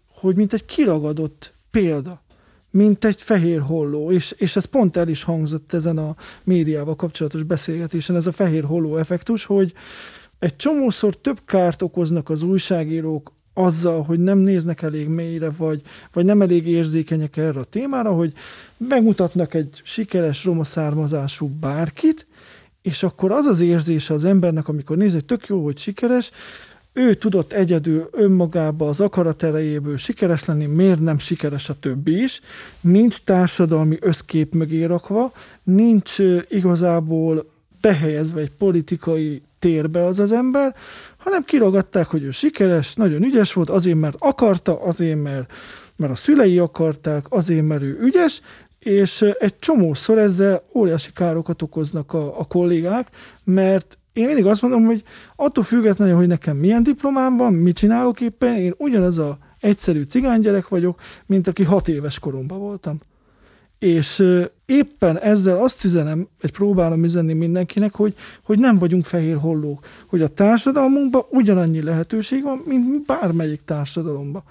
hogy 0.09 0.37
mint 0.37 0.53
egy 0.53 0.65
kiragadott 0.65 1.55
példa, 1.71 2.23
mint 2.71 3.05
egy 3.05 3.23
fehér 3.23 3.61
holló, 3.61 4.13
és, 4.13 4.35
és 4.37 4.57
ez 4.57 4.65
pont 4.65 4.97
el 4.97 5.09
is 5.09 5.23
hangzott 5.23 5.73
ezen 5.73 5.99
a 5.99 6.17
médiával 6.45 6.97
kapcsolatos 6.97 7.43
beszélgetésen, 7.43 8.17
ez 8.17 8.27
a 8.27 8.33
fehér 8.33 8.65
holló 8.65 8.97
effektus, 8.97 9.45
hogy 9.45 9.73
egy 10.39 10.57
csomószor 10.57 11.17
több 11.17 11.41
kárt 11.45 11.83
okoznak 11.83 12.31
az 12.31 12.43
újságírók 12.43 13.33
azzal, 13.55 14.03
hogy 14.03 14.19
nem 14.19 14.39
néznek 14.39 14.83
elég 14.83 15.09
mélyre, 15.09 15.51
vagy, 15.51 15.83
vagy 16.13 16.25
nem 16.25 16.43
elég 16.43 16.67
érzékenyek 16.67 17.37
erre 17.37 17.61
a 17.61 17.65
témára, 17.65 18.11
hogy 18.11 18.33
megmutatnak 18.77 19.55
egy 19.55 19.81
sikeres 19.83 20.45
roma 20.45 20.65
származású 20.65 21.49
bárkit, 21.49 22.27
és 22.83 23.03
akkor 23.03 23.33
az 23.33 23.47
az 23.47 23.61
érzése 23.61 24.15
az 24.15 24.25
embernek, 24.25 24.69
amikor 24.69 24.97
néz, 24.97 25.13
hogy 25.13 25.25
tök 25.25 25.47
jó, 25.47 25.65
hogy 25.65 25.79
sikeres, 25.79 26.31
ő 26.93 27.15
tudott 27.15 27.53
egyedül 27.53 28.09
önmagába 28.13 28.89
az 28.89 29.01
akarat 29.01 29.43
erejéből 29.43 29.97
sikeres 29.97 30.45
lenni, 30.45 30.67
miért 30.67 31.01
nem 31.01 31.19
sikeres 31.19 31.69
a 31.69 31.79
többi 31.81 32.23
is, 32.23 32.41
nincs 32.81 33.19
társadalmi 33.19 33.97
összkép 34.01 34.55
mögé 34.55 34.85
rakva, 34.85 35.33
nincs 35.63 36.19
igazából 36.49 37.51
behelyezve 37.81 38.41
egy 38.41 38.53
politikai 38.59 39.43
térbe 39.59 40.05
az 40.05 40.19
az 40.19 40.33
ember, 40.33 40.75
hanem 41.21 41.45
kirogatták, 41.45 42.07
hogy 42.07 42.23
ő 42.23 42.31
sikeres, 42.31 42.95
nagyon 42.95 43.23
ügyes 43.23 43.53
volt, 43.53 43.71
azért, 43.71 43.99
mert 43.99 44.17
akarta, 44.19 44.83
azért, 44.83 45.23
mert, 45.23 45.53
mert 45.97 46.13
a 46.13 46.17
szülei 46.17 46.59
akarták, 46.59 47.27
azért, 47.29 47.67
mert 47.67 47.83
ő 47.83 47.99
ügyes, 48.01 48.41
és 48.79 49.23
egy 49.23 49.59
csomószor 49.59 50.19
ezzel 50.19 50.63
óriási 50.75 51.11
károkat 51.13 51.63
okoznak 51.63 52.13
a, 52.13 52.39
a 52.39 52.45
kollégák, 52.45 53.09
mert 53.45 53.99
én 54.13 54.27
mindig 54.27 54.47
azt 54.47 54.63
mondom, 54.63 54.85
hogy 54.85 55.03
attól 55.37 55.65
függetlenül, 55.65 56.15
hogy 56.15 56.27
nekem 56.27 56.57
milyen 56.57 56.83
diplomám 56.83 57.37
van, 57.37 57.53
mit 57.53 57.77
csinálok 57.77 58.21
éppen, 58.21 58.57
én 58.57 58.75
ugyanaz 58.77 59.19
a 59.19 59.39
egyszerű 59.61 60.03
cigánygyerek 60.03 60.69
vagyok, 60.69 61.01
mint 61.27 61.49
aki 61.49 61.63
hat 61.63 61.89
éves 61.89 62.19
koromban 62.19 62.59
voltam. 62.59 63.01
És 63.81 64.25
éppen 64.65 65.19
ezzel 65.19 65.63
azt 65.63 65.85
üzenem, 65.85 66.29
vagy 66.41 66.53
próbálom 66.53 67.05
üzenni 67.05 67.33
mindenkinek, 67.33 67.95
hogy, 67.95 68.15
hogy 68.43 68.59
nem 68.59 68.79
vagyunk 68.79 69.05
fehér 69.05 69.37
hollók, 69.37 69.87
hogy 70.07 70.23
a 70.23 70.29
társadalmunkban 70.29 71.25
ugyanannyi 71.31 71.83
lehetőség 71.83 72.43
van, 72.43 72.63
mint 72.65 73.07
bármelyik 73.07 73.61
társadalomba, 73.65 74.43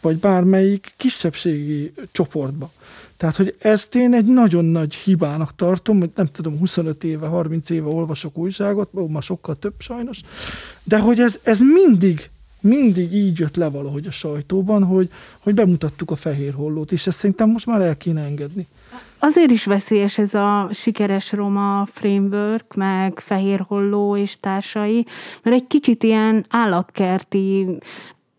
vagy 0.00 0.16
bármelyik 0.16 0.94
kisebbségi 0.96 1.92
csoportba. 2.12 2.70
Tehát, 3.16 3.36
hogy 3.36 3.56
ezt 3.58 3.94
én 3.94 4.14
egy 4.14 4.26
nagyon 4.26 4.64
nagy 4.64 4.94
hibának 4.94 5.56
tartom, 5.56 5.98
hogy 5.98 6.10
nem 6.14 6.26
tudom, 6.26 6.58
25 6.58 7.04
éve, 7.04 7.26
30 7.26 7.70
éve 7.70 7.88
olvasok 7.88 8.38
újságot, 8.38 8.92
ma 8.92 9.20
sokkal 9.20 9.58
több 9.58 9.74
sajnos, 9.78 10.20
de 10.82 10.98
hogy 10.98 11.20
ez, 11.20 11.38
ez 11.42 11.60
mindig 11.60 12.30
mindig 12.60 13.14
így 13.14 13.38
jött 13.38 13.56
le 13.56 13.68
valahogy 13.68 14.06
a 14.06 14.10
sajtóban, 14.10 14.84
hogy, 14.84 15.10
hogy 15.38 15.54
bemutattuk 15.54 16.10
a 16.10 16.16
fehér 16.16 16.52
hollót, 16.52 16.92
és 16.92 17.06
ezt 17.06 17.18
szerintem 17.18 17.50
most 17.50 17.66
már 17.66 17.80
el 17.80 17.96
kéne 17.96 18.22
engedni. 18.22 18.66
Azért 19.20 19.50
is 19.50 19.64
veszélyes 19.64 20.18
ez 20.18 20.34
a 20.34 20.68
sikeres 20.72 21.32
roma 21.32 21.84
framework, 21.84 22.74
meg 22.74 23.20
fehér 23.20 23.64
holló 23.68 24.16
és 24.16 24.40
társai, 24.40 25.06
mert 25.42 25.56
egy 25.56 25.66
kicsit 25.66 26.02
ilyen 26.02 26.46
állatkerti 26.48 27.66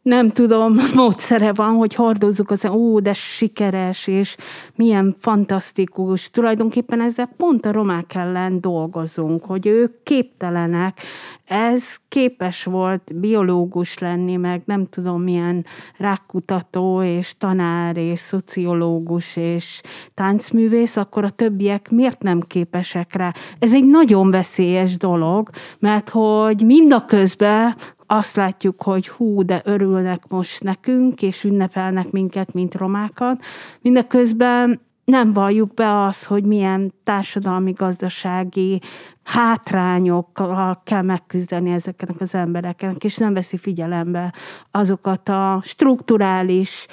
nem 0.10 0.30
tudom, 0.30 0.76
módszere 0.96 1.54
van, 1.54 1.76
hogy 1.76 1.96
hordozzuk 1.96 2.52
az, 2.52 2.66
ó, 2.66 3.00
de 3.00 3.14
sikeres, 3.14 4.08
és 4.08 4.36
milyen 4.76 5.16
fantasztikus. 5.18 6.30
Tulajdonképpen 6.30 7.02
ezzel 7.02 7.30
pont 7.38 7.66
a 7.66 7.72
romák 7.72 8.16
ellen 8.16 8.62
dolgozunk, 8.62 9.46
hogy 9.46 9.68
ők 9.68 10.04
képtelenek. 10.04 11.00
Ez 11.46 11.84
képes 12.08 12.64
volt 12.64 13.12
biológus 13.16 13.98
lenni, 13.98 14.36
meg 14.36 14.62
nem 14.66 14.88
tudom 14.88 15.22
milyen 15.22 15.66
rákkutató, 15.98 17.04
és 17.04 17.38
tanár, 17.38 17.98
és 17.98 18.20
szociológus, 18.20 19.36
és 19.36 19.82
táncművész, 20.14 20.98
akkor 20.98 21.24
a 21.24 21.30
többiek 21.30 21.90
miért 21.92 22.22
nem 22.22 22.42
képesek 22.42 23.16
rá? 23.16 23.34
Ez 23.60 23.74
egy 23.74 23.86
nagyon 23.86 24.32
veszélyes 24.32 24.98
dolog, 24.98 25.50
mert 25.80 26.10
hogy 26.10 26.62
mind 26.66 26.94
a 26.94 27.06
közben 27.06 27.76
azt 28.12 28.36
látjuk, 28.36 28.82
hogy 28.82 29.08
hú, 29.08 29.46
de 29.46 29.62
örülnek 29.64 30.28
most 30.28 30.64
nekünk, 30.64 31.22
és 31.22 31.44
ünnepelnek 31.44 32.12
minket, 32.12 32.54
mint 32.54 32.76
romákat. 32.76 33.44
Mindeközben 33.82 34.82
nem 35.06 35.34
valljuk 35.34 35.74
be 35.74 36.04
azt, 36.04 36.24
hogy 36.24 36.44
milyen 36.44 36.94
társadalmi, 37.04 37.72
gazdasági 37.72 38.82
hátrányokkal 39.24 40.82
kell 40.84 41.02
megküzdeni 41.02 41.72
ezeknek 41.72 42.22
az 42.22 42.36
embereknek, 42.36 43.04
és 43.04 43.18
nem 43.18 43.34
veszi 43.34 43.58
figyelembe 43.58 44.34
azokat 44.72 45.30
a 45.30 45.62
strukturális 45.64 46.88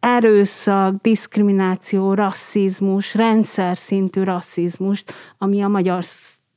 erőszak, 0.00 1.00
diszkrimináció, 1.00 2.14
rasszizmus, 2.14 3.14
rendszer 3.14 3.76
szintű 3.76 4.22
rasszizmust, 4.22 5.12
ami 5.38 5.62
a 5.62 5.68
magyar 5.68 6.04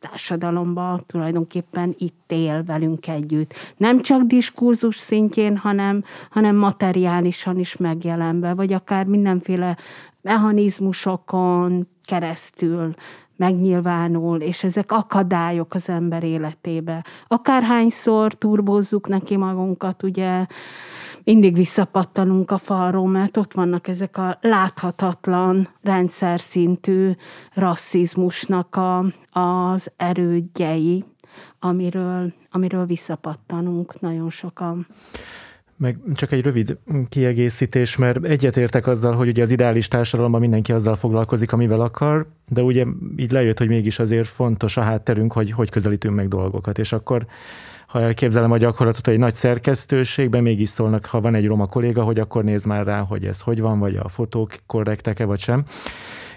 társadalomban 0.10 1.04
tulajdonképpen 1.06 1.96
itt 1.98 2.32
él 2.32 2.64
velünk 2.64 3.08
együtt. 3.08 3.54
Nem 3.78 4.02
csak 4.02 4.22
diskurzus 4.22 4.98
szintjén, 4.98 5.58
hanem, 5.58 6.04
hanem 6.30 6.56
materiálisan 6.56 7.60
is 7.60 7.78
megjelenve, 7.78 8.54
vagy 8.54 8.74
akár 8.74 9.06
mindenféle 9.06 9.78
mechanizmusokon 10.22 11.88
keresztül 12.04 12.94
megnyilvánul, 13.36 14.40
és 14.40 14.64
ezek 14.64 14.92
akadályok 14.92 15.74
az 15.74 15.90
ember 15.90 16.24
életébe. 16.24 17.06
Akárhányszor 17.28 18.34
turbózzuk 18.34 19.08
neki 19.08 19.38
magunkat, 19.38 20.04
ugye 20.04 20.46
mindig 21.24 21.56
visszapattanunk 21.56 22.52
a 22.52 22.58
falról, 22.58 23.08
mert 23.08 23.38
ott 23.38 23.54
vannak 23.54 23.88
ezek 23.88 24.18
a 24.18 24.38
láthatatlan, 24.42 25.70
rendszer 25.82 26.40
szintű 26.40 27.12
rasszizmusnak 27.54 28.76
a, 28.76 29.06
az 29.40 29.92
erődjei, 29.98 31.04
amiről, 31.60 32.34
amiről 32.52 32.86
visszapattanunk 32.86 34.00
nagyon 34.00 34.30
sokan. 34.30 34.88
Meg 35.78 35.98
csak 36.14 36.32
egy 36.32 36.42
rövid 36.42 36.78
kiegészítés, 37.10 37.98
mert 37.98 38.24
egyetértek 38.24 38.88
azzal, 38.88 39.14
hogy 39.14 39.28
ugye 39.28 39.42
az 39.42 39.52
ideális 39.52 39.88
társadalomban 39.88 40.42
mindenki 40.42 40.72
azzal 40.72 40.96
foglalkozik, 40.96 41.54
amivel 41.54 41.82
akar, 41.82 42.28
de 42.48 42.62
ugye 42.62 42.86
így 43.16 43.32
lejött, 43.32 43.58
hogy 43.58 43.68
mégis 43.68 44.00
azért 44.00 44.28
fontos 44.28 44.78
a 44.78 44.82
hátterünk, 44.82 45.34
hogy 45.34 45.52
hogy 45.52 45.70
közelítünk 45.70 46.16
meg 46.16 46.28
dolgokat, 46.28 46.78
és 46.78 46.94
akkor 46.94 47.26
ha 47.94 48.02
elképzelem 48.02 48.52
a 48.52 48.58
gyakorlatot, 48.58 49.06
hogy 49.06 49.14
egy 49.14 49.20
nagy 49.20 49.36
szerkesztőségben 49.36 50.44
mégis 50.44 50.70
szólnak, 50.70 51.06
ha 51.06 51.22
van 51.22 51.36
egy 51.36 51.46
roma 51.46 51.66
kolléga, 51.66 52.04
hogy 52.04 52.20
akkor 52.20 52.44
néz 52.44 52.66
már 52.66 52.86
rá, 52.86 53.00
hogy 53.00 53.26
ez 53.26 53.42
hogy 53.42 53.62
van, 53.62 53.80
vagy 53.80 53.96
a 53.96 54.08
fotók 54.08 54.56
korrektek-e, 54.66 55.26
vagy 55.26 55.40
sem. 55.40 55.64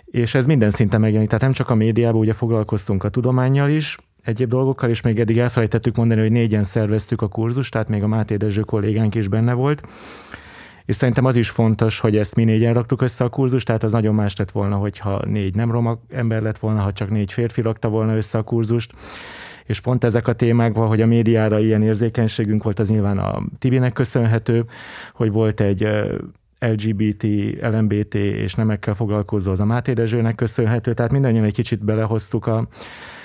És 0.04 0.34
ez 0.34 0.46
minden 0.46 0.70
szinten 0.70 1.00
megjelenik. 1.00 1.28
Tehát 1.28 1.44
nem 1.44 1.52
csak 1.52 1.70
a 1.70 1.74
médiában, 1.74 2.20
ugye 2.20 2.32
foglalkoztunk 2.32 3.04
a 3.04 3.08
tudományjal 3.08 3.70
is, 3.70 3.98
egyéb 4.22 4.48
dolgokkal, 4.48 4.90
és 4.90 5.00
még 5.00 5.20
eddig 5.20 5.38
elfelejtettük 5.38 5.96
mondani, 5.96 6.20
hogy 6.20 6.30
négyen 6.30 6.64
szerveztük 6.64 7.22
a 7.22 7.28
kurzust, 7.28 7.72
tehát 7.72 7.88
még 7.88 8.02
a 8.02 8.06
Máté 8.06 8.36
Dezső 8.36 8.60
kollégánk 8.60 9.14
is 9.14 9.28
benne 9.28 9.52
volt. 9.52 9.88
És 10.84 10.96
szerintem 10.96 11.24
az 11.24 11.36
is 11.36 11.50
fontos, 11.50 12.00
hogy 12.00 12.16
ezt 12.16 12.36
mi 12.36 12.44
négyen 12.44 12.74
raktuk 12.74 13.02
össze 13.02 13.24
a 13.24 13.28
kurzust, 13.28 13.66
tehát 13.66 13.82
az 13.82 13.92
nagyon 13.92 14.14
más 14.14 14.36
lett 14.36 14.50
volna, 14.50 14.76
hogyha 14.76 15.22
négy 15.26 15.54
nem 15.54 15.70
roma 15.70 15.98
ember 16.10 16.42
lett 16.42 16.58
volna, 16.58 16.80
ha 16.80 16.92
csak 16.92 17.10
négy 17.10 17.32
férfi 17.32 17.60
rakta 17.60 17.88
volna 17.88 18.16
össze 18.16 18.38
a 18.38 18.42
kurzust 18.42 18.92
és 19.66 19.80
pont 19.80 20.04
ezek 20.04 20.28
a 20.28 20.32
témák, 20.32 20.74
hogy 20.74 21.00
a 21.00 21.06
médiára 21.06 21.58
ilyen 21.58 21.82
érzékenységünk 21.82 22.62
volt, 22.62 22.78
az 22.78 22.90
nyilván 22.90 23.18
a 23.18 23.42
Tibinek 23.58 23.92
köszönhető, 23.92 24.64
hogy 25.12 25.32
volt 25.32 25.60
egy 25.60 25.88
LGBT, 26.58 27.26
LMBT 27.60 28.14
és 28.14 28.54
nemekkel 28.54 28.94
foglalkozó 28.94 29.50
az 29.50 29.60
a 29.60 29.64
Máté 29.64 29.92
Dezsőnek 29.92 30.34
köszönhető, 30.34 30.94
tehát 30.94 31.12
mindannyian 31.12 31.44
egy 31.44 31.54
kicsit 31.54 31.84
belehoztuk 31.84 32.46
a 32.46 32.68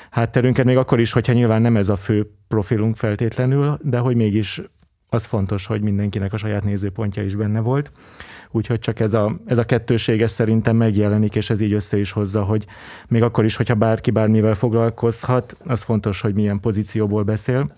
hátterünket, 0.09 0.65
még 0.65 0.77
akkor 0.77 0.99
is, 0.99 1.11
hogyha 1.11 1.33
nyilván 1.33 1.61
nem 1.61 1.77
ez 1.77 1.89
a 1.89 1.95
fő 1.95 2.31
profilunk 2.47 2.95
feltétlenül, 2.95 3.77
de 3.81 3.97
hogy 3.97 4.15
mégis 4.15 4.61
az 5.13 5.25
fontos, 5.25 5.65
hogy 5.65 5.81
mindenkinek 5.81 6.33
a 6.33 6.37
saját 6.37 6.63
nézőpontja 6.63 7.23
is 7.23 7.35
benne 7.35 7.59
volt. 7.59 7.91
Úgyhogy 8.51 8.79
csak 8.79 8.99
ez 8.99 9.13
a, 9.13 9.39
ez 9.45 9.57
a 9.57 9.63
kettőség 9.63 10.21
ez 10.21 10.31
szerintem 10.31 10.75
megjelenik, 10.75 11.35
és 11.35 11.49
ez 11.49 11.61
így 11.61 11.73
össze 11.73 11.97
is 11.97 12.11
hozza, 12.11 12.43
hogy 12.43 12.65
még 13.07 13.21
akkor 13.21 13.45
is, 13.45 13.55
hogyha 13.55 13.75
bárki 13.75 14.11
bármivel 14.11 14.53
foglalkozhat, 14.53 15.57
az 15.65 15.81
fontos, 15.81 16.21
hogy 16.21 16.33
milyen 16.33 16.59
pozícióból 16.59 17.23
beszél, 17.23 17.73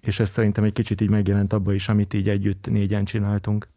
és 0.00 0.20
ez 0.20 0.30
szerintem 0.30 0.64
egy 0.64 0.72
kicsit 0.72 1.00
így 1.00 1.10
megjelent 1.10 1.52
abban 1.52 1.74
is, 1.74 1.88
amit 1.88 2.14
így 2.14 2.28
együtt 2.28 2.70
négyen 2.70 3.04
csináltunk. 3.04 3.68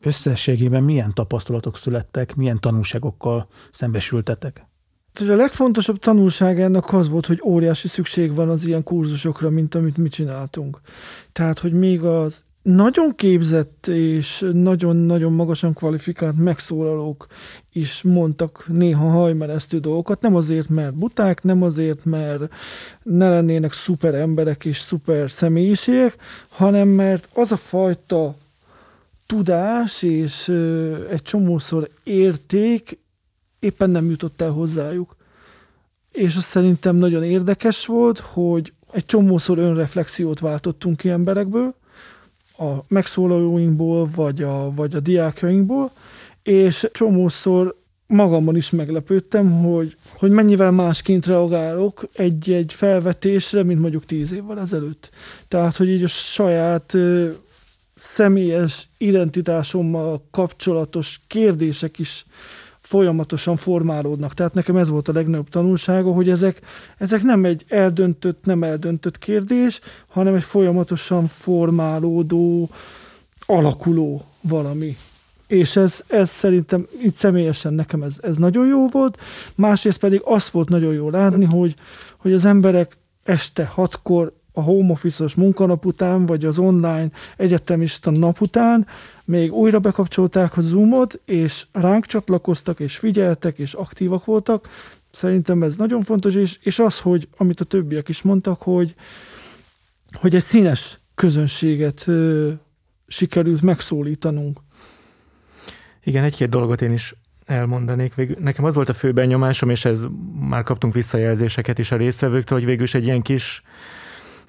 Összességében 0.00 0.82
milyen 0.82 1.14
tapasztalatok 1.14 1.76
születtek, 1.76 2.34
milyen 2.34 2.60
tanulságokkal 2.60 3.48
szembesültetek? 3.70 4.67
A 5.20 5.34
legfontosabb 5.34 5.98
tanulság 5.98 6.60
ennek 6.60 6.92
az 6.92 7.08
volt, 7.08 7.26
hogy 7.26 7.40
óriási 7.44 7.88
szükség 7.88 8.34
van 8.34 8.48
az 8.48 8.66
ilyen 8.66 8.82
kurzusokra, 8.82 9.50
mint 9.50 9.74
amit 9.74 9.96
mi 9.96 10.08
csináltunk. 10.08 10.80
Tehát, 11.32 11.58
hogy 11.58 11.72
még 11.72 12.02
az 12.02 12.44
nagyon 12.62 13.14
képzett 13.14 13.86
és 13.86 14.46
nagyon-nagyon 14.52 15.32
magasan 15.32 15.72
kvalifikált 15.72 16.36
megszólalók 16.36 17.26
is 17.72 18.02
mondtak 18.02 18.64
néha 18.68 19.08
hajmeresztő 19.08 19.78
dolgokat, 19.78 20.20
nem 20.20 20.34
azért, 20.34 20.68
mert 20.68 20.94
buták, 20.94 21.42
nem 21.42 21.62
azért, 21.62 22.04
mert 22.04 22.52
ne 23.02 23.28
lennének 23.28 23.72
szuper 23.72 24.14
emberek 24.14 24.64
és 24.64 24.78
szuper 24.78 25.30
személyiségek, 25.30 26.16
hanem 26.48 26.88
mert 26.88 27.28
az 27.34 27.52
a 27.52 27.56
fajta 27.56 28.34
tudás 29.26 30.02
és 30.02 30.48
egy 31.10 31.22
csomószor 31.22 31.90
érték 32.02 32.98
éppen 33.58 33.90
nem 33.90 34.10
jutott 34.10 34.40
el 34.40 34.50
hozzájuk. 34.50 35.16
És 36.12 36.36
azt 36.36 36.46
szerintem 36.46 36.96
nagyon 36.96 37.24
érdekes 37.24 37.86
volt, 37.86 38.18
hogy 38.18 38.72
egy 38.90 39.04
csomószor 39.04 39.58
önreflexiót 39.58 40.40
váltottunk 40.40 40.96
ki 40.96 41.08
emberekből, 41.08 41.74
a 42.58 42.84
megszólalóinkból, 42.88 44.10
vagy 44.14 44.42
a, 44.42 44.74
vagy 44.74 44.94
a 44.94 45.00
diákjainkból, 45.00 45.90
és 46.42 46.88
csomószor 46.92 47.76
magamon 48.06 48.56
is 48.56 48.70
meglepődtem, 48.70 49.62
hogy, 49.62 49.96
hogy 50.12 50.30
mennyivel 50.30 50.70
másként 50.70 51.26
reagálok 51.26 52.08
egy-egy 52.12 52.72
felvetésre, 52.72 53.62
mint 53.62 53.80
mondjuk 53.80 54.06
tíz 54.06 54.32
évvel 54.32 54.60
ezelőtt. 54.60 55.10
Tehát, 55.48 55.76
hogy 55.76 55.88
így 55.88 56.02
a 56.02 56.08
saját 56.08 56.94
ö, 56.94 57.30
személyes 57.94 58.88
identitásommal 58.98 60.22
kapcsolatos 60.30 61.20
kérdések 61.26 61.98
is 61.98 62.26
folyamatosan 62.88 63.56
formálódnak. 63.56 64.34
Tehát 64.34 64.54
nekem 64.54 64.76
ez 64.76 64.88
volt 64.88 65.08
a 65.08 65.12
legnagyobb 65.12 65.48
tanulsága, 65.48 66.12
hogy 66.12 66.28
ezek, 66.28 66.60
ezek 66.98 67.22
nem 67.22 67.44
egy 67.44 67.64
eldöntött, 67.68 68.44
nem 68.44 68.62
eldöntött 68.62 69.18
kérdés, 69.18 69.80
hanem 70.08 70.34
egy 70.34 70.42
folyamatosan 70.42 71.26
formálódó, 71.26 72.68
alakuló 73.46 74.24
valami. 74.40 74.96
És 75.46 75.76
ez, 75.76 76.00
ez 76.06 76.30
szerintem 76.30 76.86
itt 77.02 77.14
személyesen 77.14 77.72
nekem 77.72 78.02
ez, 78.02 78.16
ez 78.20 78.36
nagyon 78.36 78.66
jó 78.66 78.88
volt. 78.88 79.18
Másrészt 79.54 79.98
pedig 79.98 80.20
azt 80.24 80.48
volt 80.48 80.68
nagyon 80.68 80.92
jó 80.92 81.10
látni, 81.10 81.44
hogy, 81.44 81.74
hogy 82.16 82.32
az 82.32 82.44
emberek 82.44 82.96
este 83.24 83.64
hatkor 83.64 84.32
a 84.52 84.62
home 84.62 84.92
office-os 84.92 85.34
munkanap 85.34 85.86
után, 85.86 86.26
vagy 86.26 86.44
az 86.44 86.58
online 86.58 87.08
egyetemista 87.36 88.10
nap 88.10 88.40
után 88.40 88.86
még 89.28 89.52
újra 89.52 89.78
bekapcsolták 89.78 90.56
a 90.56 90.60
Zoomot, 90.60 91.20
és 91.24 91.66
ránk 91.72 92.06
csatlakoztak, 92.06 92.80
és 92.80 92.96
figyeltek, 92.96 93.58
és 93.58 93.74
aktívak 93.74 94.24
voltak. 94.24 94.68
Szerintem 95.12 95.62
ez 95.62 95.76
nagyon 95.76 96.02
fontos, 96.02 96.34
és, 96.34 96.58
és 96.62 96.78
az, 96.78 97.00
hogy 97.00 97.28
amit 97.36 97.60
a 97.60 97.64
többiek 97.64 98.08
is 98.08 98.22
mondtak, 98.22 98.62
hogy, 98.62 98.94
hogy 100.12 100.34
egy 100.34 100.42
színes 100.42 101.00
közönséget 101.14 102.06
ö, 102.06 102.52
sikerült 103.06 103.62
megszólítanunk. 103.62 104.60
Igen, 106.02 106.24
egy-két 106.24 106.48
dolgot 106.48 106.82
én 106.82 106.90
is 106.90 107.14
elmondanék. 107.44 108.14
Végül, 108.14 108.36
nekem 108.40 108.64
az 108.64 108.74
volt 108.74 108.88
a 108.88 108.92
fő 108.92 109.12
benyomásom, 109.12 109.70
és 109.70 109.84
ez 109.84 110.06
már 110.40 110.62
kaptunk 110.62 110.94
visszajelzéseket 110.94 111.78
is 111.78 111.92
a 111.92 111.96
résztvevőktől, 111.96 112.58
hogy 112.58 112.66
végül 112.66 112.84
is 112.84 112.94
egy 112.94 113.04
ilyen 113.04 113.22
kis 113.22 113.62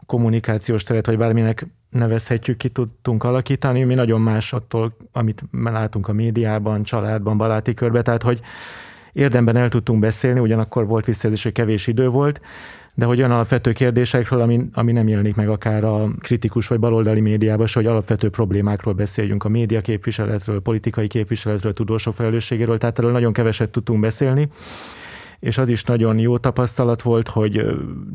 kommunikációs 0.06 0.84
teret, 0.84 1.06
vagy 1.06 1.18
bárminek 1.18 1.68
nevezhetjük, 1.90 2.58
ki 2.58 2.70
tudtunk 2.70 3.24
alakítani, 3.24 3.84
mi 3.84 3.94
nagyon 3.94 4.22
más 4.22 4.54
attól, 4.54 4.96
amit 5.12 5.44
látunk 5.64 6.08
a 6.08 6.14
médiában, 6.14 6.84
családban, 6.84 7.38
baláti 7.38 7.74
körbe, 7.74 8.02
tehát 8.02 8.24
hogy 8.24 8.42
érdemben 9.14 9.56
el 9.56 9.70
tudtunk 9.70 10.00
beszélni, 10.00 10.40
ugyanakkor 10.40 10.88
volt 10.88 11.06
visszajelzés, 11.06 11.44
hogy 11.44 11.54
kevés 11.54 11.88
idő 11.88 12.08
volt, 12.08 12.42
de 12.94 13.06
hogy 13.06 13.18
olyan 13.18 13.32
alapvető 13.32 13.72
kérdésekről, 13.72 14.42
ami, 14.42 14.70
ami 14.74 14.92
nem 14.92 15.08
jelenik 15.08 15.36
meg 15.36 15.50
akár 15.50 15.84
a 15.84 16.10
kritikus 16.20 16.68
vagy 16.68 16.80
baloldali 16.80 17.20
médiában, 17.20 17.68
hogy 17.74 17.86
alapvető 17.86 18.30
problémákról 18.30 18.94
beszéljünk, 18.94 19.44
a 19.44 19.50
média 19.50 19.82
képviseletről, 19.82 20.62
politikai 20.62 21.08
képviseletről, 21.08 21.74
tudósok 21.74 22.14
felelősségéről, 22.14 22.78
tehát 22.78 23.00
erről 23.00 23.12
nagyon 23.12 23.34
keveset 23.34 23.70
tudtunk 23.70 24.00
beszélni 24.00 24.50
és 25.40 25.58
az 25.58 25.70
is 25.70 25.84
nagyon 25.84 26.18
jó 26.18 26.38
tapasztalat 26.38 27.02
volt, 27.02 27.28
hogy 27.28 27.66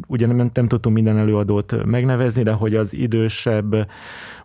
ugye 0.07 0.27
nem, 0.27 0.51
nem 0.55 0.68
tudtunk 0.68 0.95
minden 0.95 1.18
előadót 1.18 1.85
megnevezni, 1.85 2.43
de 2.43 2.53
hogy 2.53 2.75
az 2.75 2.95
idősebb, 2.95 3.89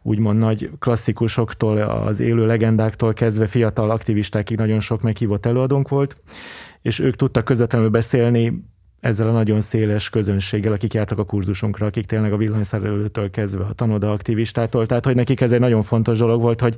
úgymond 0.01 0.39
nagy 0.39 0.69
klasszikusoktól, 0.79 1.77
az 1.77 2.19
élő 2.19 2.45
legendáktól 2.45 3.13
kezdve 3.13 3.45
fiatal 3.45 3.91
aktivistákig 3.91 4.57
nagyon 4.57 4.79
sok 4.79 5.01
meghívott 5.01 5.45
előadónk 5.45 5.89
volt, 5.89 6.21
és 6.81 6.99
ők 6.99 7.15
tudtak 7.15 7.45
közvetlenül 7.45 7.89
beszélni 7.89 8.63
ezzel 8.99 9.29
a 9.29 9.31
nagyon 9.31 9.61
széles 9.61 10.09
közönséggel, 10.09 10.73
akik 10.73 10.93
jártak 10.93 11.17
a 11.17 11.25
kurzusunkra, 11.25 11.85
akik 11.85 12.05
tényleg 12.05 12.33
a 12.33 12.37
villanyszerelőtől 12.37 13.29
kezdve 13.29 13.63
a 13.63 13.73
tanoda 13.73 14.11
aktivistától, 14.11 14.85
tehát 14.85 15.05
hogy 15.05 15.15
nekik 15.15 15.41
ez 15.41 15.51
egy 15.51 15.59
nagyon 15.59 15.81
fontos 15.81 16.17
dolog 16.17 16.41
volt, 16.41 16.61
hogy 16.61 16.75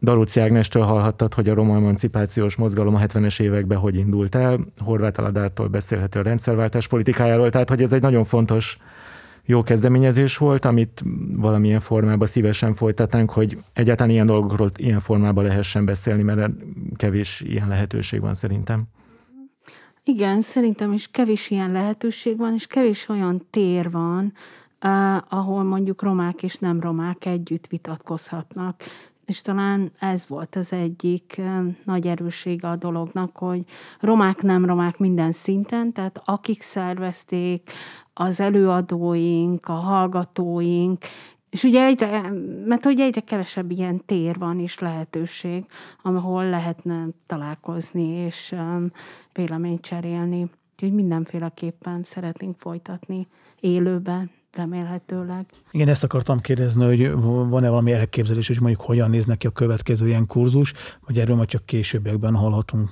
Daruci 0.00 0.40
Ágnestől 0.40 0.82
hallhattad, 0.82 1.34
hogy 1.34 1.48
a 1.48 1.54
roma 1.54 1.74
emancipációs 1.74 2.56
mozgalom 2.56 2.94
a 2.94 2.98
70-es 2.98 3.40
években 3.40 3.78
hogy 3.78 3.96
indult 3.96 4.34
el, 4.34 4.58
Horváth 4.84 5.20
Aladártól 5.20 5.68
beszélhető 5.68 6.20
a 6.20 6.22
rendszerváltás 6.22 6.88
politikájáról, 6.88 7.50
tehát 7.50 7.68
hogy 7.68 7.82
ez 7.82 7.92
egy 7.92 8.02
nagyon 8.02 8.24
fontos 8.24 8.78
jó 9.44 9.62
kezdeményezés 9.62 10.36
volt, 10.36 10.64
amit 10.64 11.04
valamilyen 11.36 11.80
formában 11.80 12.26
szívesen 12.26 12.72
folytatnánk, 12.72 13.30
hogy 13.30 13.58
egyáltalán 13.72 14.12
ilyen 14.12 14.26
dolgokról 14.26 14.70
ilyen 14.76 15.00
formában 15.00 15.44
lehessen 15.44 15.84
beszélni, 15.84 16.22
mert 16.22 16.52
kevés 16.96 17.40
ilyen 17.40 17.68
lehetőség 17.68 18.20
van 18.20 18.34
szerintem. 18.34 18.82
Igen, 20.04 20.40
szerintem 20.40 20.92
is 20.92 21.08
kevés 21.10 21.50
ilyen 21.50 21.72
lehetőség 21.72 22.36
van, 22.36 22.54
és 22.54 22.66
kevés 22.66 23.08
olyan 23.08 23.46
tér 23.50 23.90
van, 23.90 24.32
Uh, 24.84 25.16
ahol 25.28 25.62
mondjuk 25.62 26.02
romák 26.02 26.42
és 26.42 26.56
nem 26.56 26.80
romák 26.80 27.24
együtt 27.24 27.66
vitatkozhatnak. 27.66 28.82
És 29.28 29.40
talán 29.40 29.92
ez 29.98 30.26
volt 30.28 30.56
az 30.56 30.72
egyik 30.72 31.40
nagy 31.84 32.06
erőssége 32.06 32.68
a 32.68 32.76
dolognak, 32.76 33.36
hogy 33.36 33.64
romák, 34.00 34.42
nem 34.42 34.64
romák 34.64 34.98
minden 34.98 35.32
szinten, 35.32 35.92
tehát 35.92 36.20
akik 36.24 36.62
szervezték, 36.62 37.70
az 38.14 38.40
előadóink, 38.40 39.66
a 39.66 39.72
hallgatóink, 39.72 41.04
és 41.50 41.64
ugye 41.64 41.84
egyre, 41.84 42.32
mert 42.64 42.84
hogy 42.84 43.00
egyre 43.00 43.20
kevesebb 43.20 43.70
ilyen 43.70 44.04
tér 44.04 44.38
van 44.38 44.60
és 44.60 44.78
lehetőség, 44.78 45.64
ahol 46.02 46.48
lehetne 46.48 47.06
találkozni 47.26 48.06
és 48.06 48.54
véleményt 49.32 49.82
cserélni. 49.82 50.50
Úgyhogy 50.82 50.96
mindenféleképpen 50.96 52.02
szeretnénk 52.04 52.56
folytatni 52.58 53.26
élőben, 53.60 54.30
remélhetőleg. 54.52 55.46
Igen, 55.70 55.88
ezt 55.88 56.04
akartam 56.04 56.40
kérdezni, 56.40 56.84
hogy 56.84 57.12
van-e 57.48 57.68
valami 57.68 57.92
elképzelés, 57.92 58.48
hogy 58.48 58.60
mondjuk 58.60 58.80
hogyan 58.80 59.10
néz 59.10 59.26
neki 59.26 59.46
a 59.46 59.50
következő 59.50 60.06
ilyen 60.06 60.26
kurzus, 60.26 60.72
vagy 61.06 61.18
erről 61.18 61.36
majd 61.36 61.48
csak 61.48 61.66
későbbiekben 61.66 62.34
hallhatunk? 62.34 62.90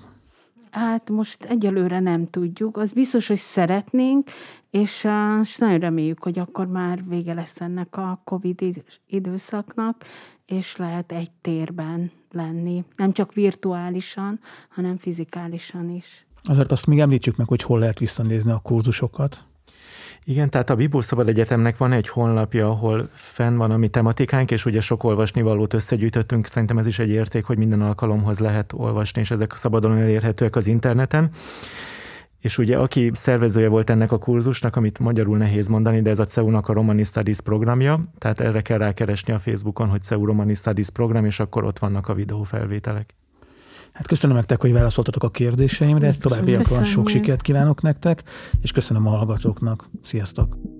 Hát 0.70 1.10
most 1.10 1.44
egyelőre 1.44 2.00
nem 2.00 2.26
tudjuk. 2.26 2.76
Az 2.76 2.92
biztos, 2.92 3.26
hogy 3.26 3.36
szeretnénk, 3.36 4.30
és, 4.70 5.06
és 5.42 5.56
nagyon 5.56 5.78
reméljük, 5.78 6.22
hogy 6.22 6.38
akkor 6.38 6.66
már 6.66 7.08
vége 7.08 7.34
lesz 7.34 7.60
ennek 7.60 7.96
a 7.96 8.20
COVID 8.24 8.84
időszaknak, 9.06 10.04
és 10.46 10.76
lehet 10.76 11.12
egy 11.12 11.30
térben 11.40 12.10
lenni. 12.32 12.84
Nem 12.96 13.12
csak 13.12 13.34
virtuálisan, 13.34 14.40
hanem 14.68 14.96
fizikálisan 14.96 15.90
is. 15.90 16.26
Azért 16.46 16.72
azt 16.72 16.86
még 16.86 17.00
említjük 17.00 17.36
meg, 17.36 17.48
hogy 17.48 17.62
hol 17.62 17.78
lehet 17.78 17.98
visszanézni 17.98 18.50
a 18.50 18.60
kurzusokat. 18.62 19.44
Igen, 20.24 20.50
tehát 20.50 20.70
a 20.70 20.74
Bibó 20.74 21.00
Szabad 21.00 21.28
Egyetemnek 21.28 21.76
van 21.76 21.92
egy 21.92 22.08
honlapja, 22.08 22.68
ahol 22.68 23.08
fenn 23.14 23.56
van 23.56 23.70
a 23.70 23.76
mi 23.76 23.88
tematikánk, 23.88 24.50
és 24.50 24.64
ugye 24.64 24.80
sok 24.80 25.04
olvasnivalót 25.04 25.74
összegyűjtöttünk. 25.74 26.46
Szerintem 26.46 26.78
ez 26.78 26.86
is 26.86 26.98
egy 26.98 27.08
érték, 27.08 27.44
hogy 27.44 27.58
minden 27.58 27.82
alkalomhoz 27.82 28.38
lehet 28.38 28.72
olvasni, 28.72 29.20
és 29.20 29.30
ezek 29.30 29.52
szabadon 29.56 29.96
elérhetőek 29.96 30.56
az 30.56 30.66
interneten. 30.66 31.30
És 32.40 32.58
ugye 32.58 32.78
aki 32.78 33.10
szervezője 33.14 33.68
volt 33.68 33.90
ennek 33.90 34.12
a 34.12 34.18
kurzusnak, 34.18 34.76
amit 34.76 34.98
magyarul 34.98 35.36
nehéz 35.36 35.68
mondani, 35.68 36.02
de 36.02 36.10
ez 36.10 36.18
a 36.18 36.24
CEU-nak 36.24 36.68
a 36.68 36.72
Romani 36.72 37.04
Studies 37.04 37.40
programja, 37.40 38.04
tehát 38.18 38.40
erre 38.40 38.60
kell 38.60 38.78
rákeresni 38.78 39.32
a 39.32 39.38
Facebookon, 39.38 39.88
hogy 39.88 40.02
CEU 40.02 40.24
Romani 40.24 40.54
Studies 40.54 40.90
program, 40.90 41.24
és 41.24 41.40
akkor 41.40 41.64
ott 41.64 41.78
vannak 41.78 42.08
a 42.08 42.14
videófelvételek. 42.14 43.14
Hát 43.92 44.06
köszönöm 44.06 44.36
nektek, 44.36 44.60
hogy 44.60 44.72
válaszoltatok 44.72 45.22
a 45.22 45.30
kérdéseimre, 45.30 46.14
továbbiakban 46.20 46.84
sok 46.84 47.08
sikert 47.08 47.42
kívánok 47.42 47.82
nektek, 47.82 48.22
és 48.60 48.72
köszönöm 48.72 49.06
a 49.06 49.10
hallgatóknak. 49.10 49.88
Sziasztok! 50.02 50.75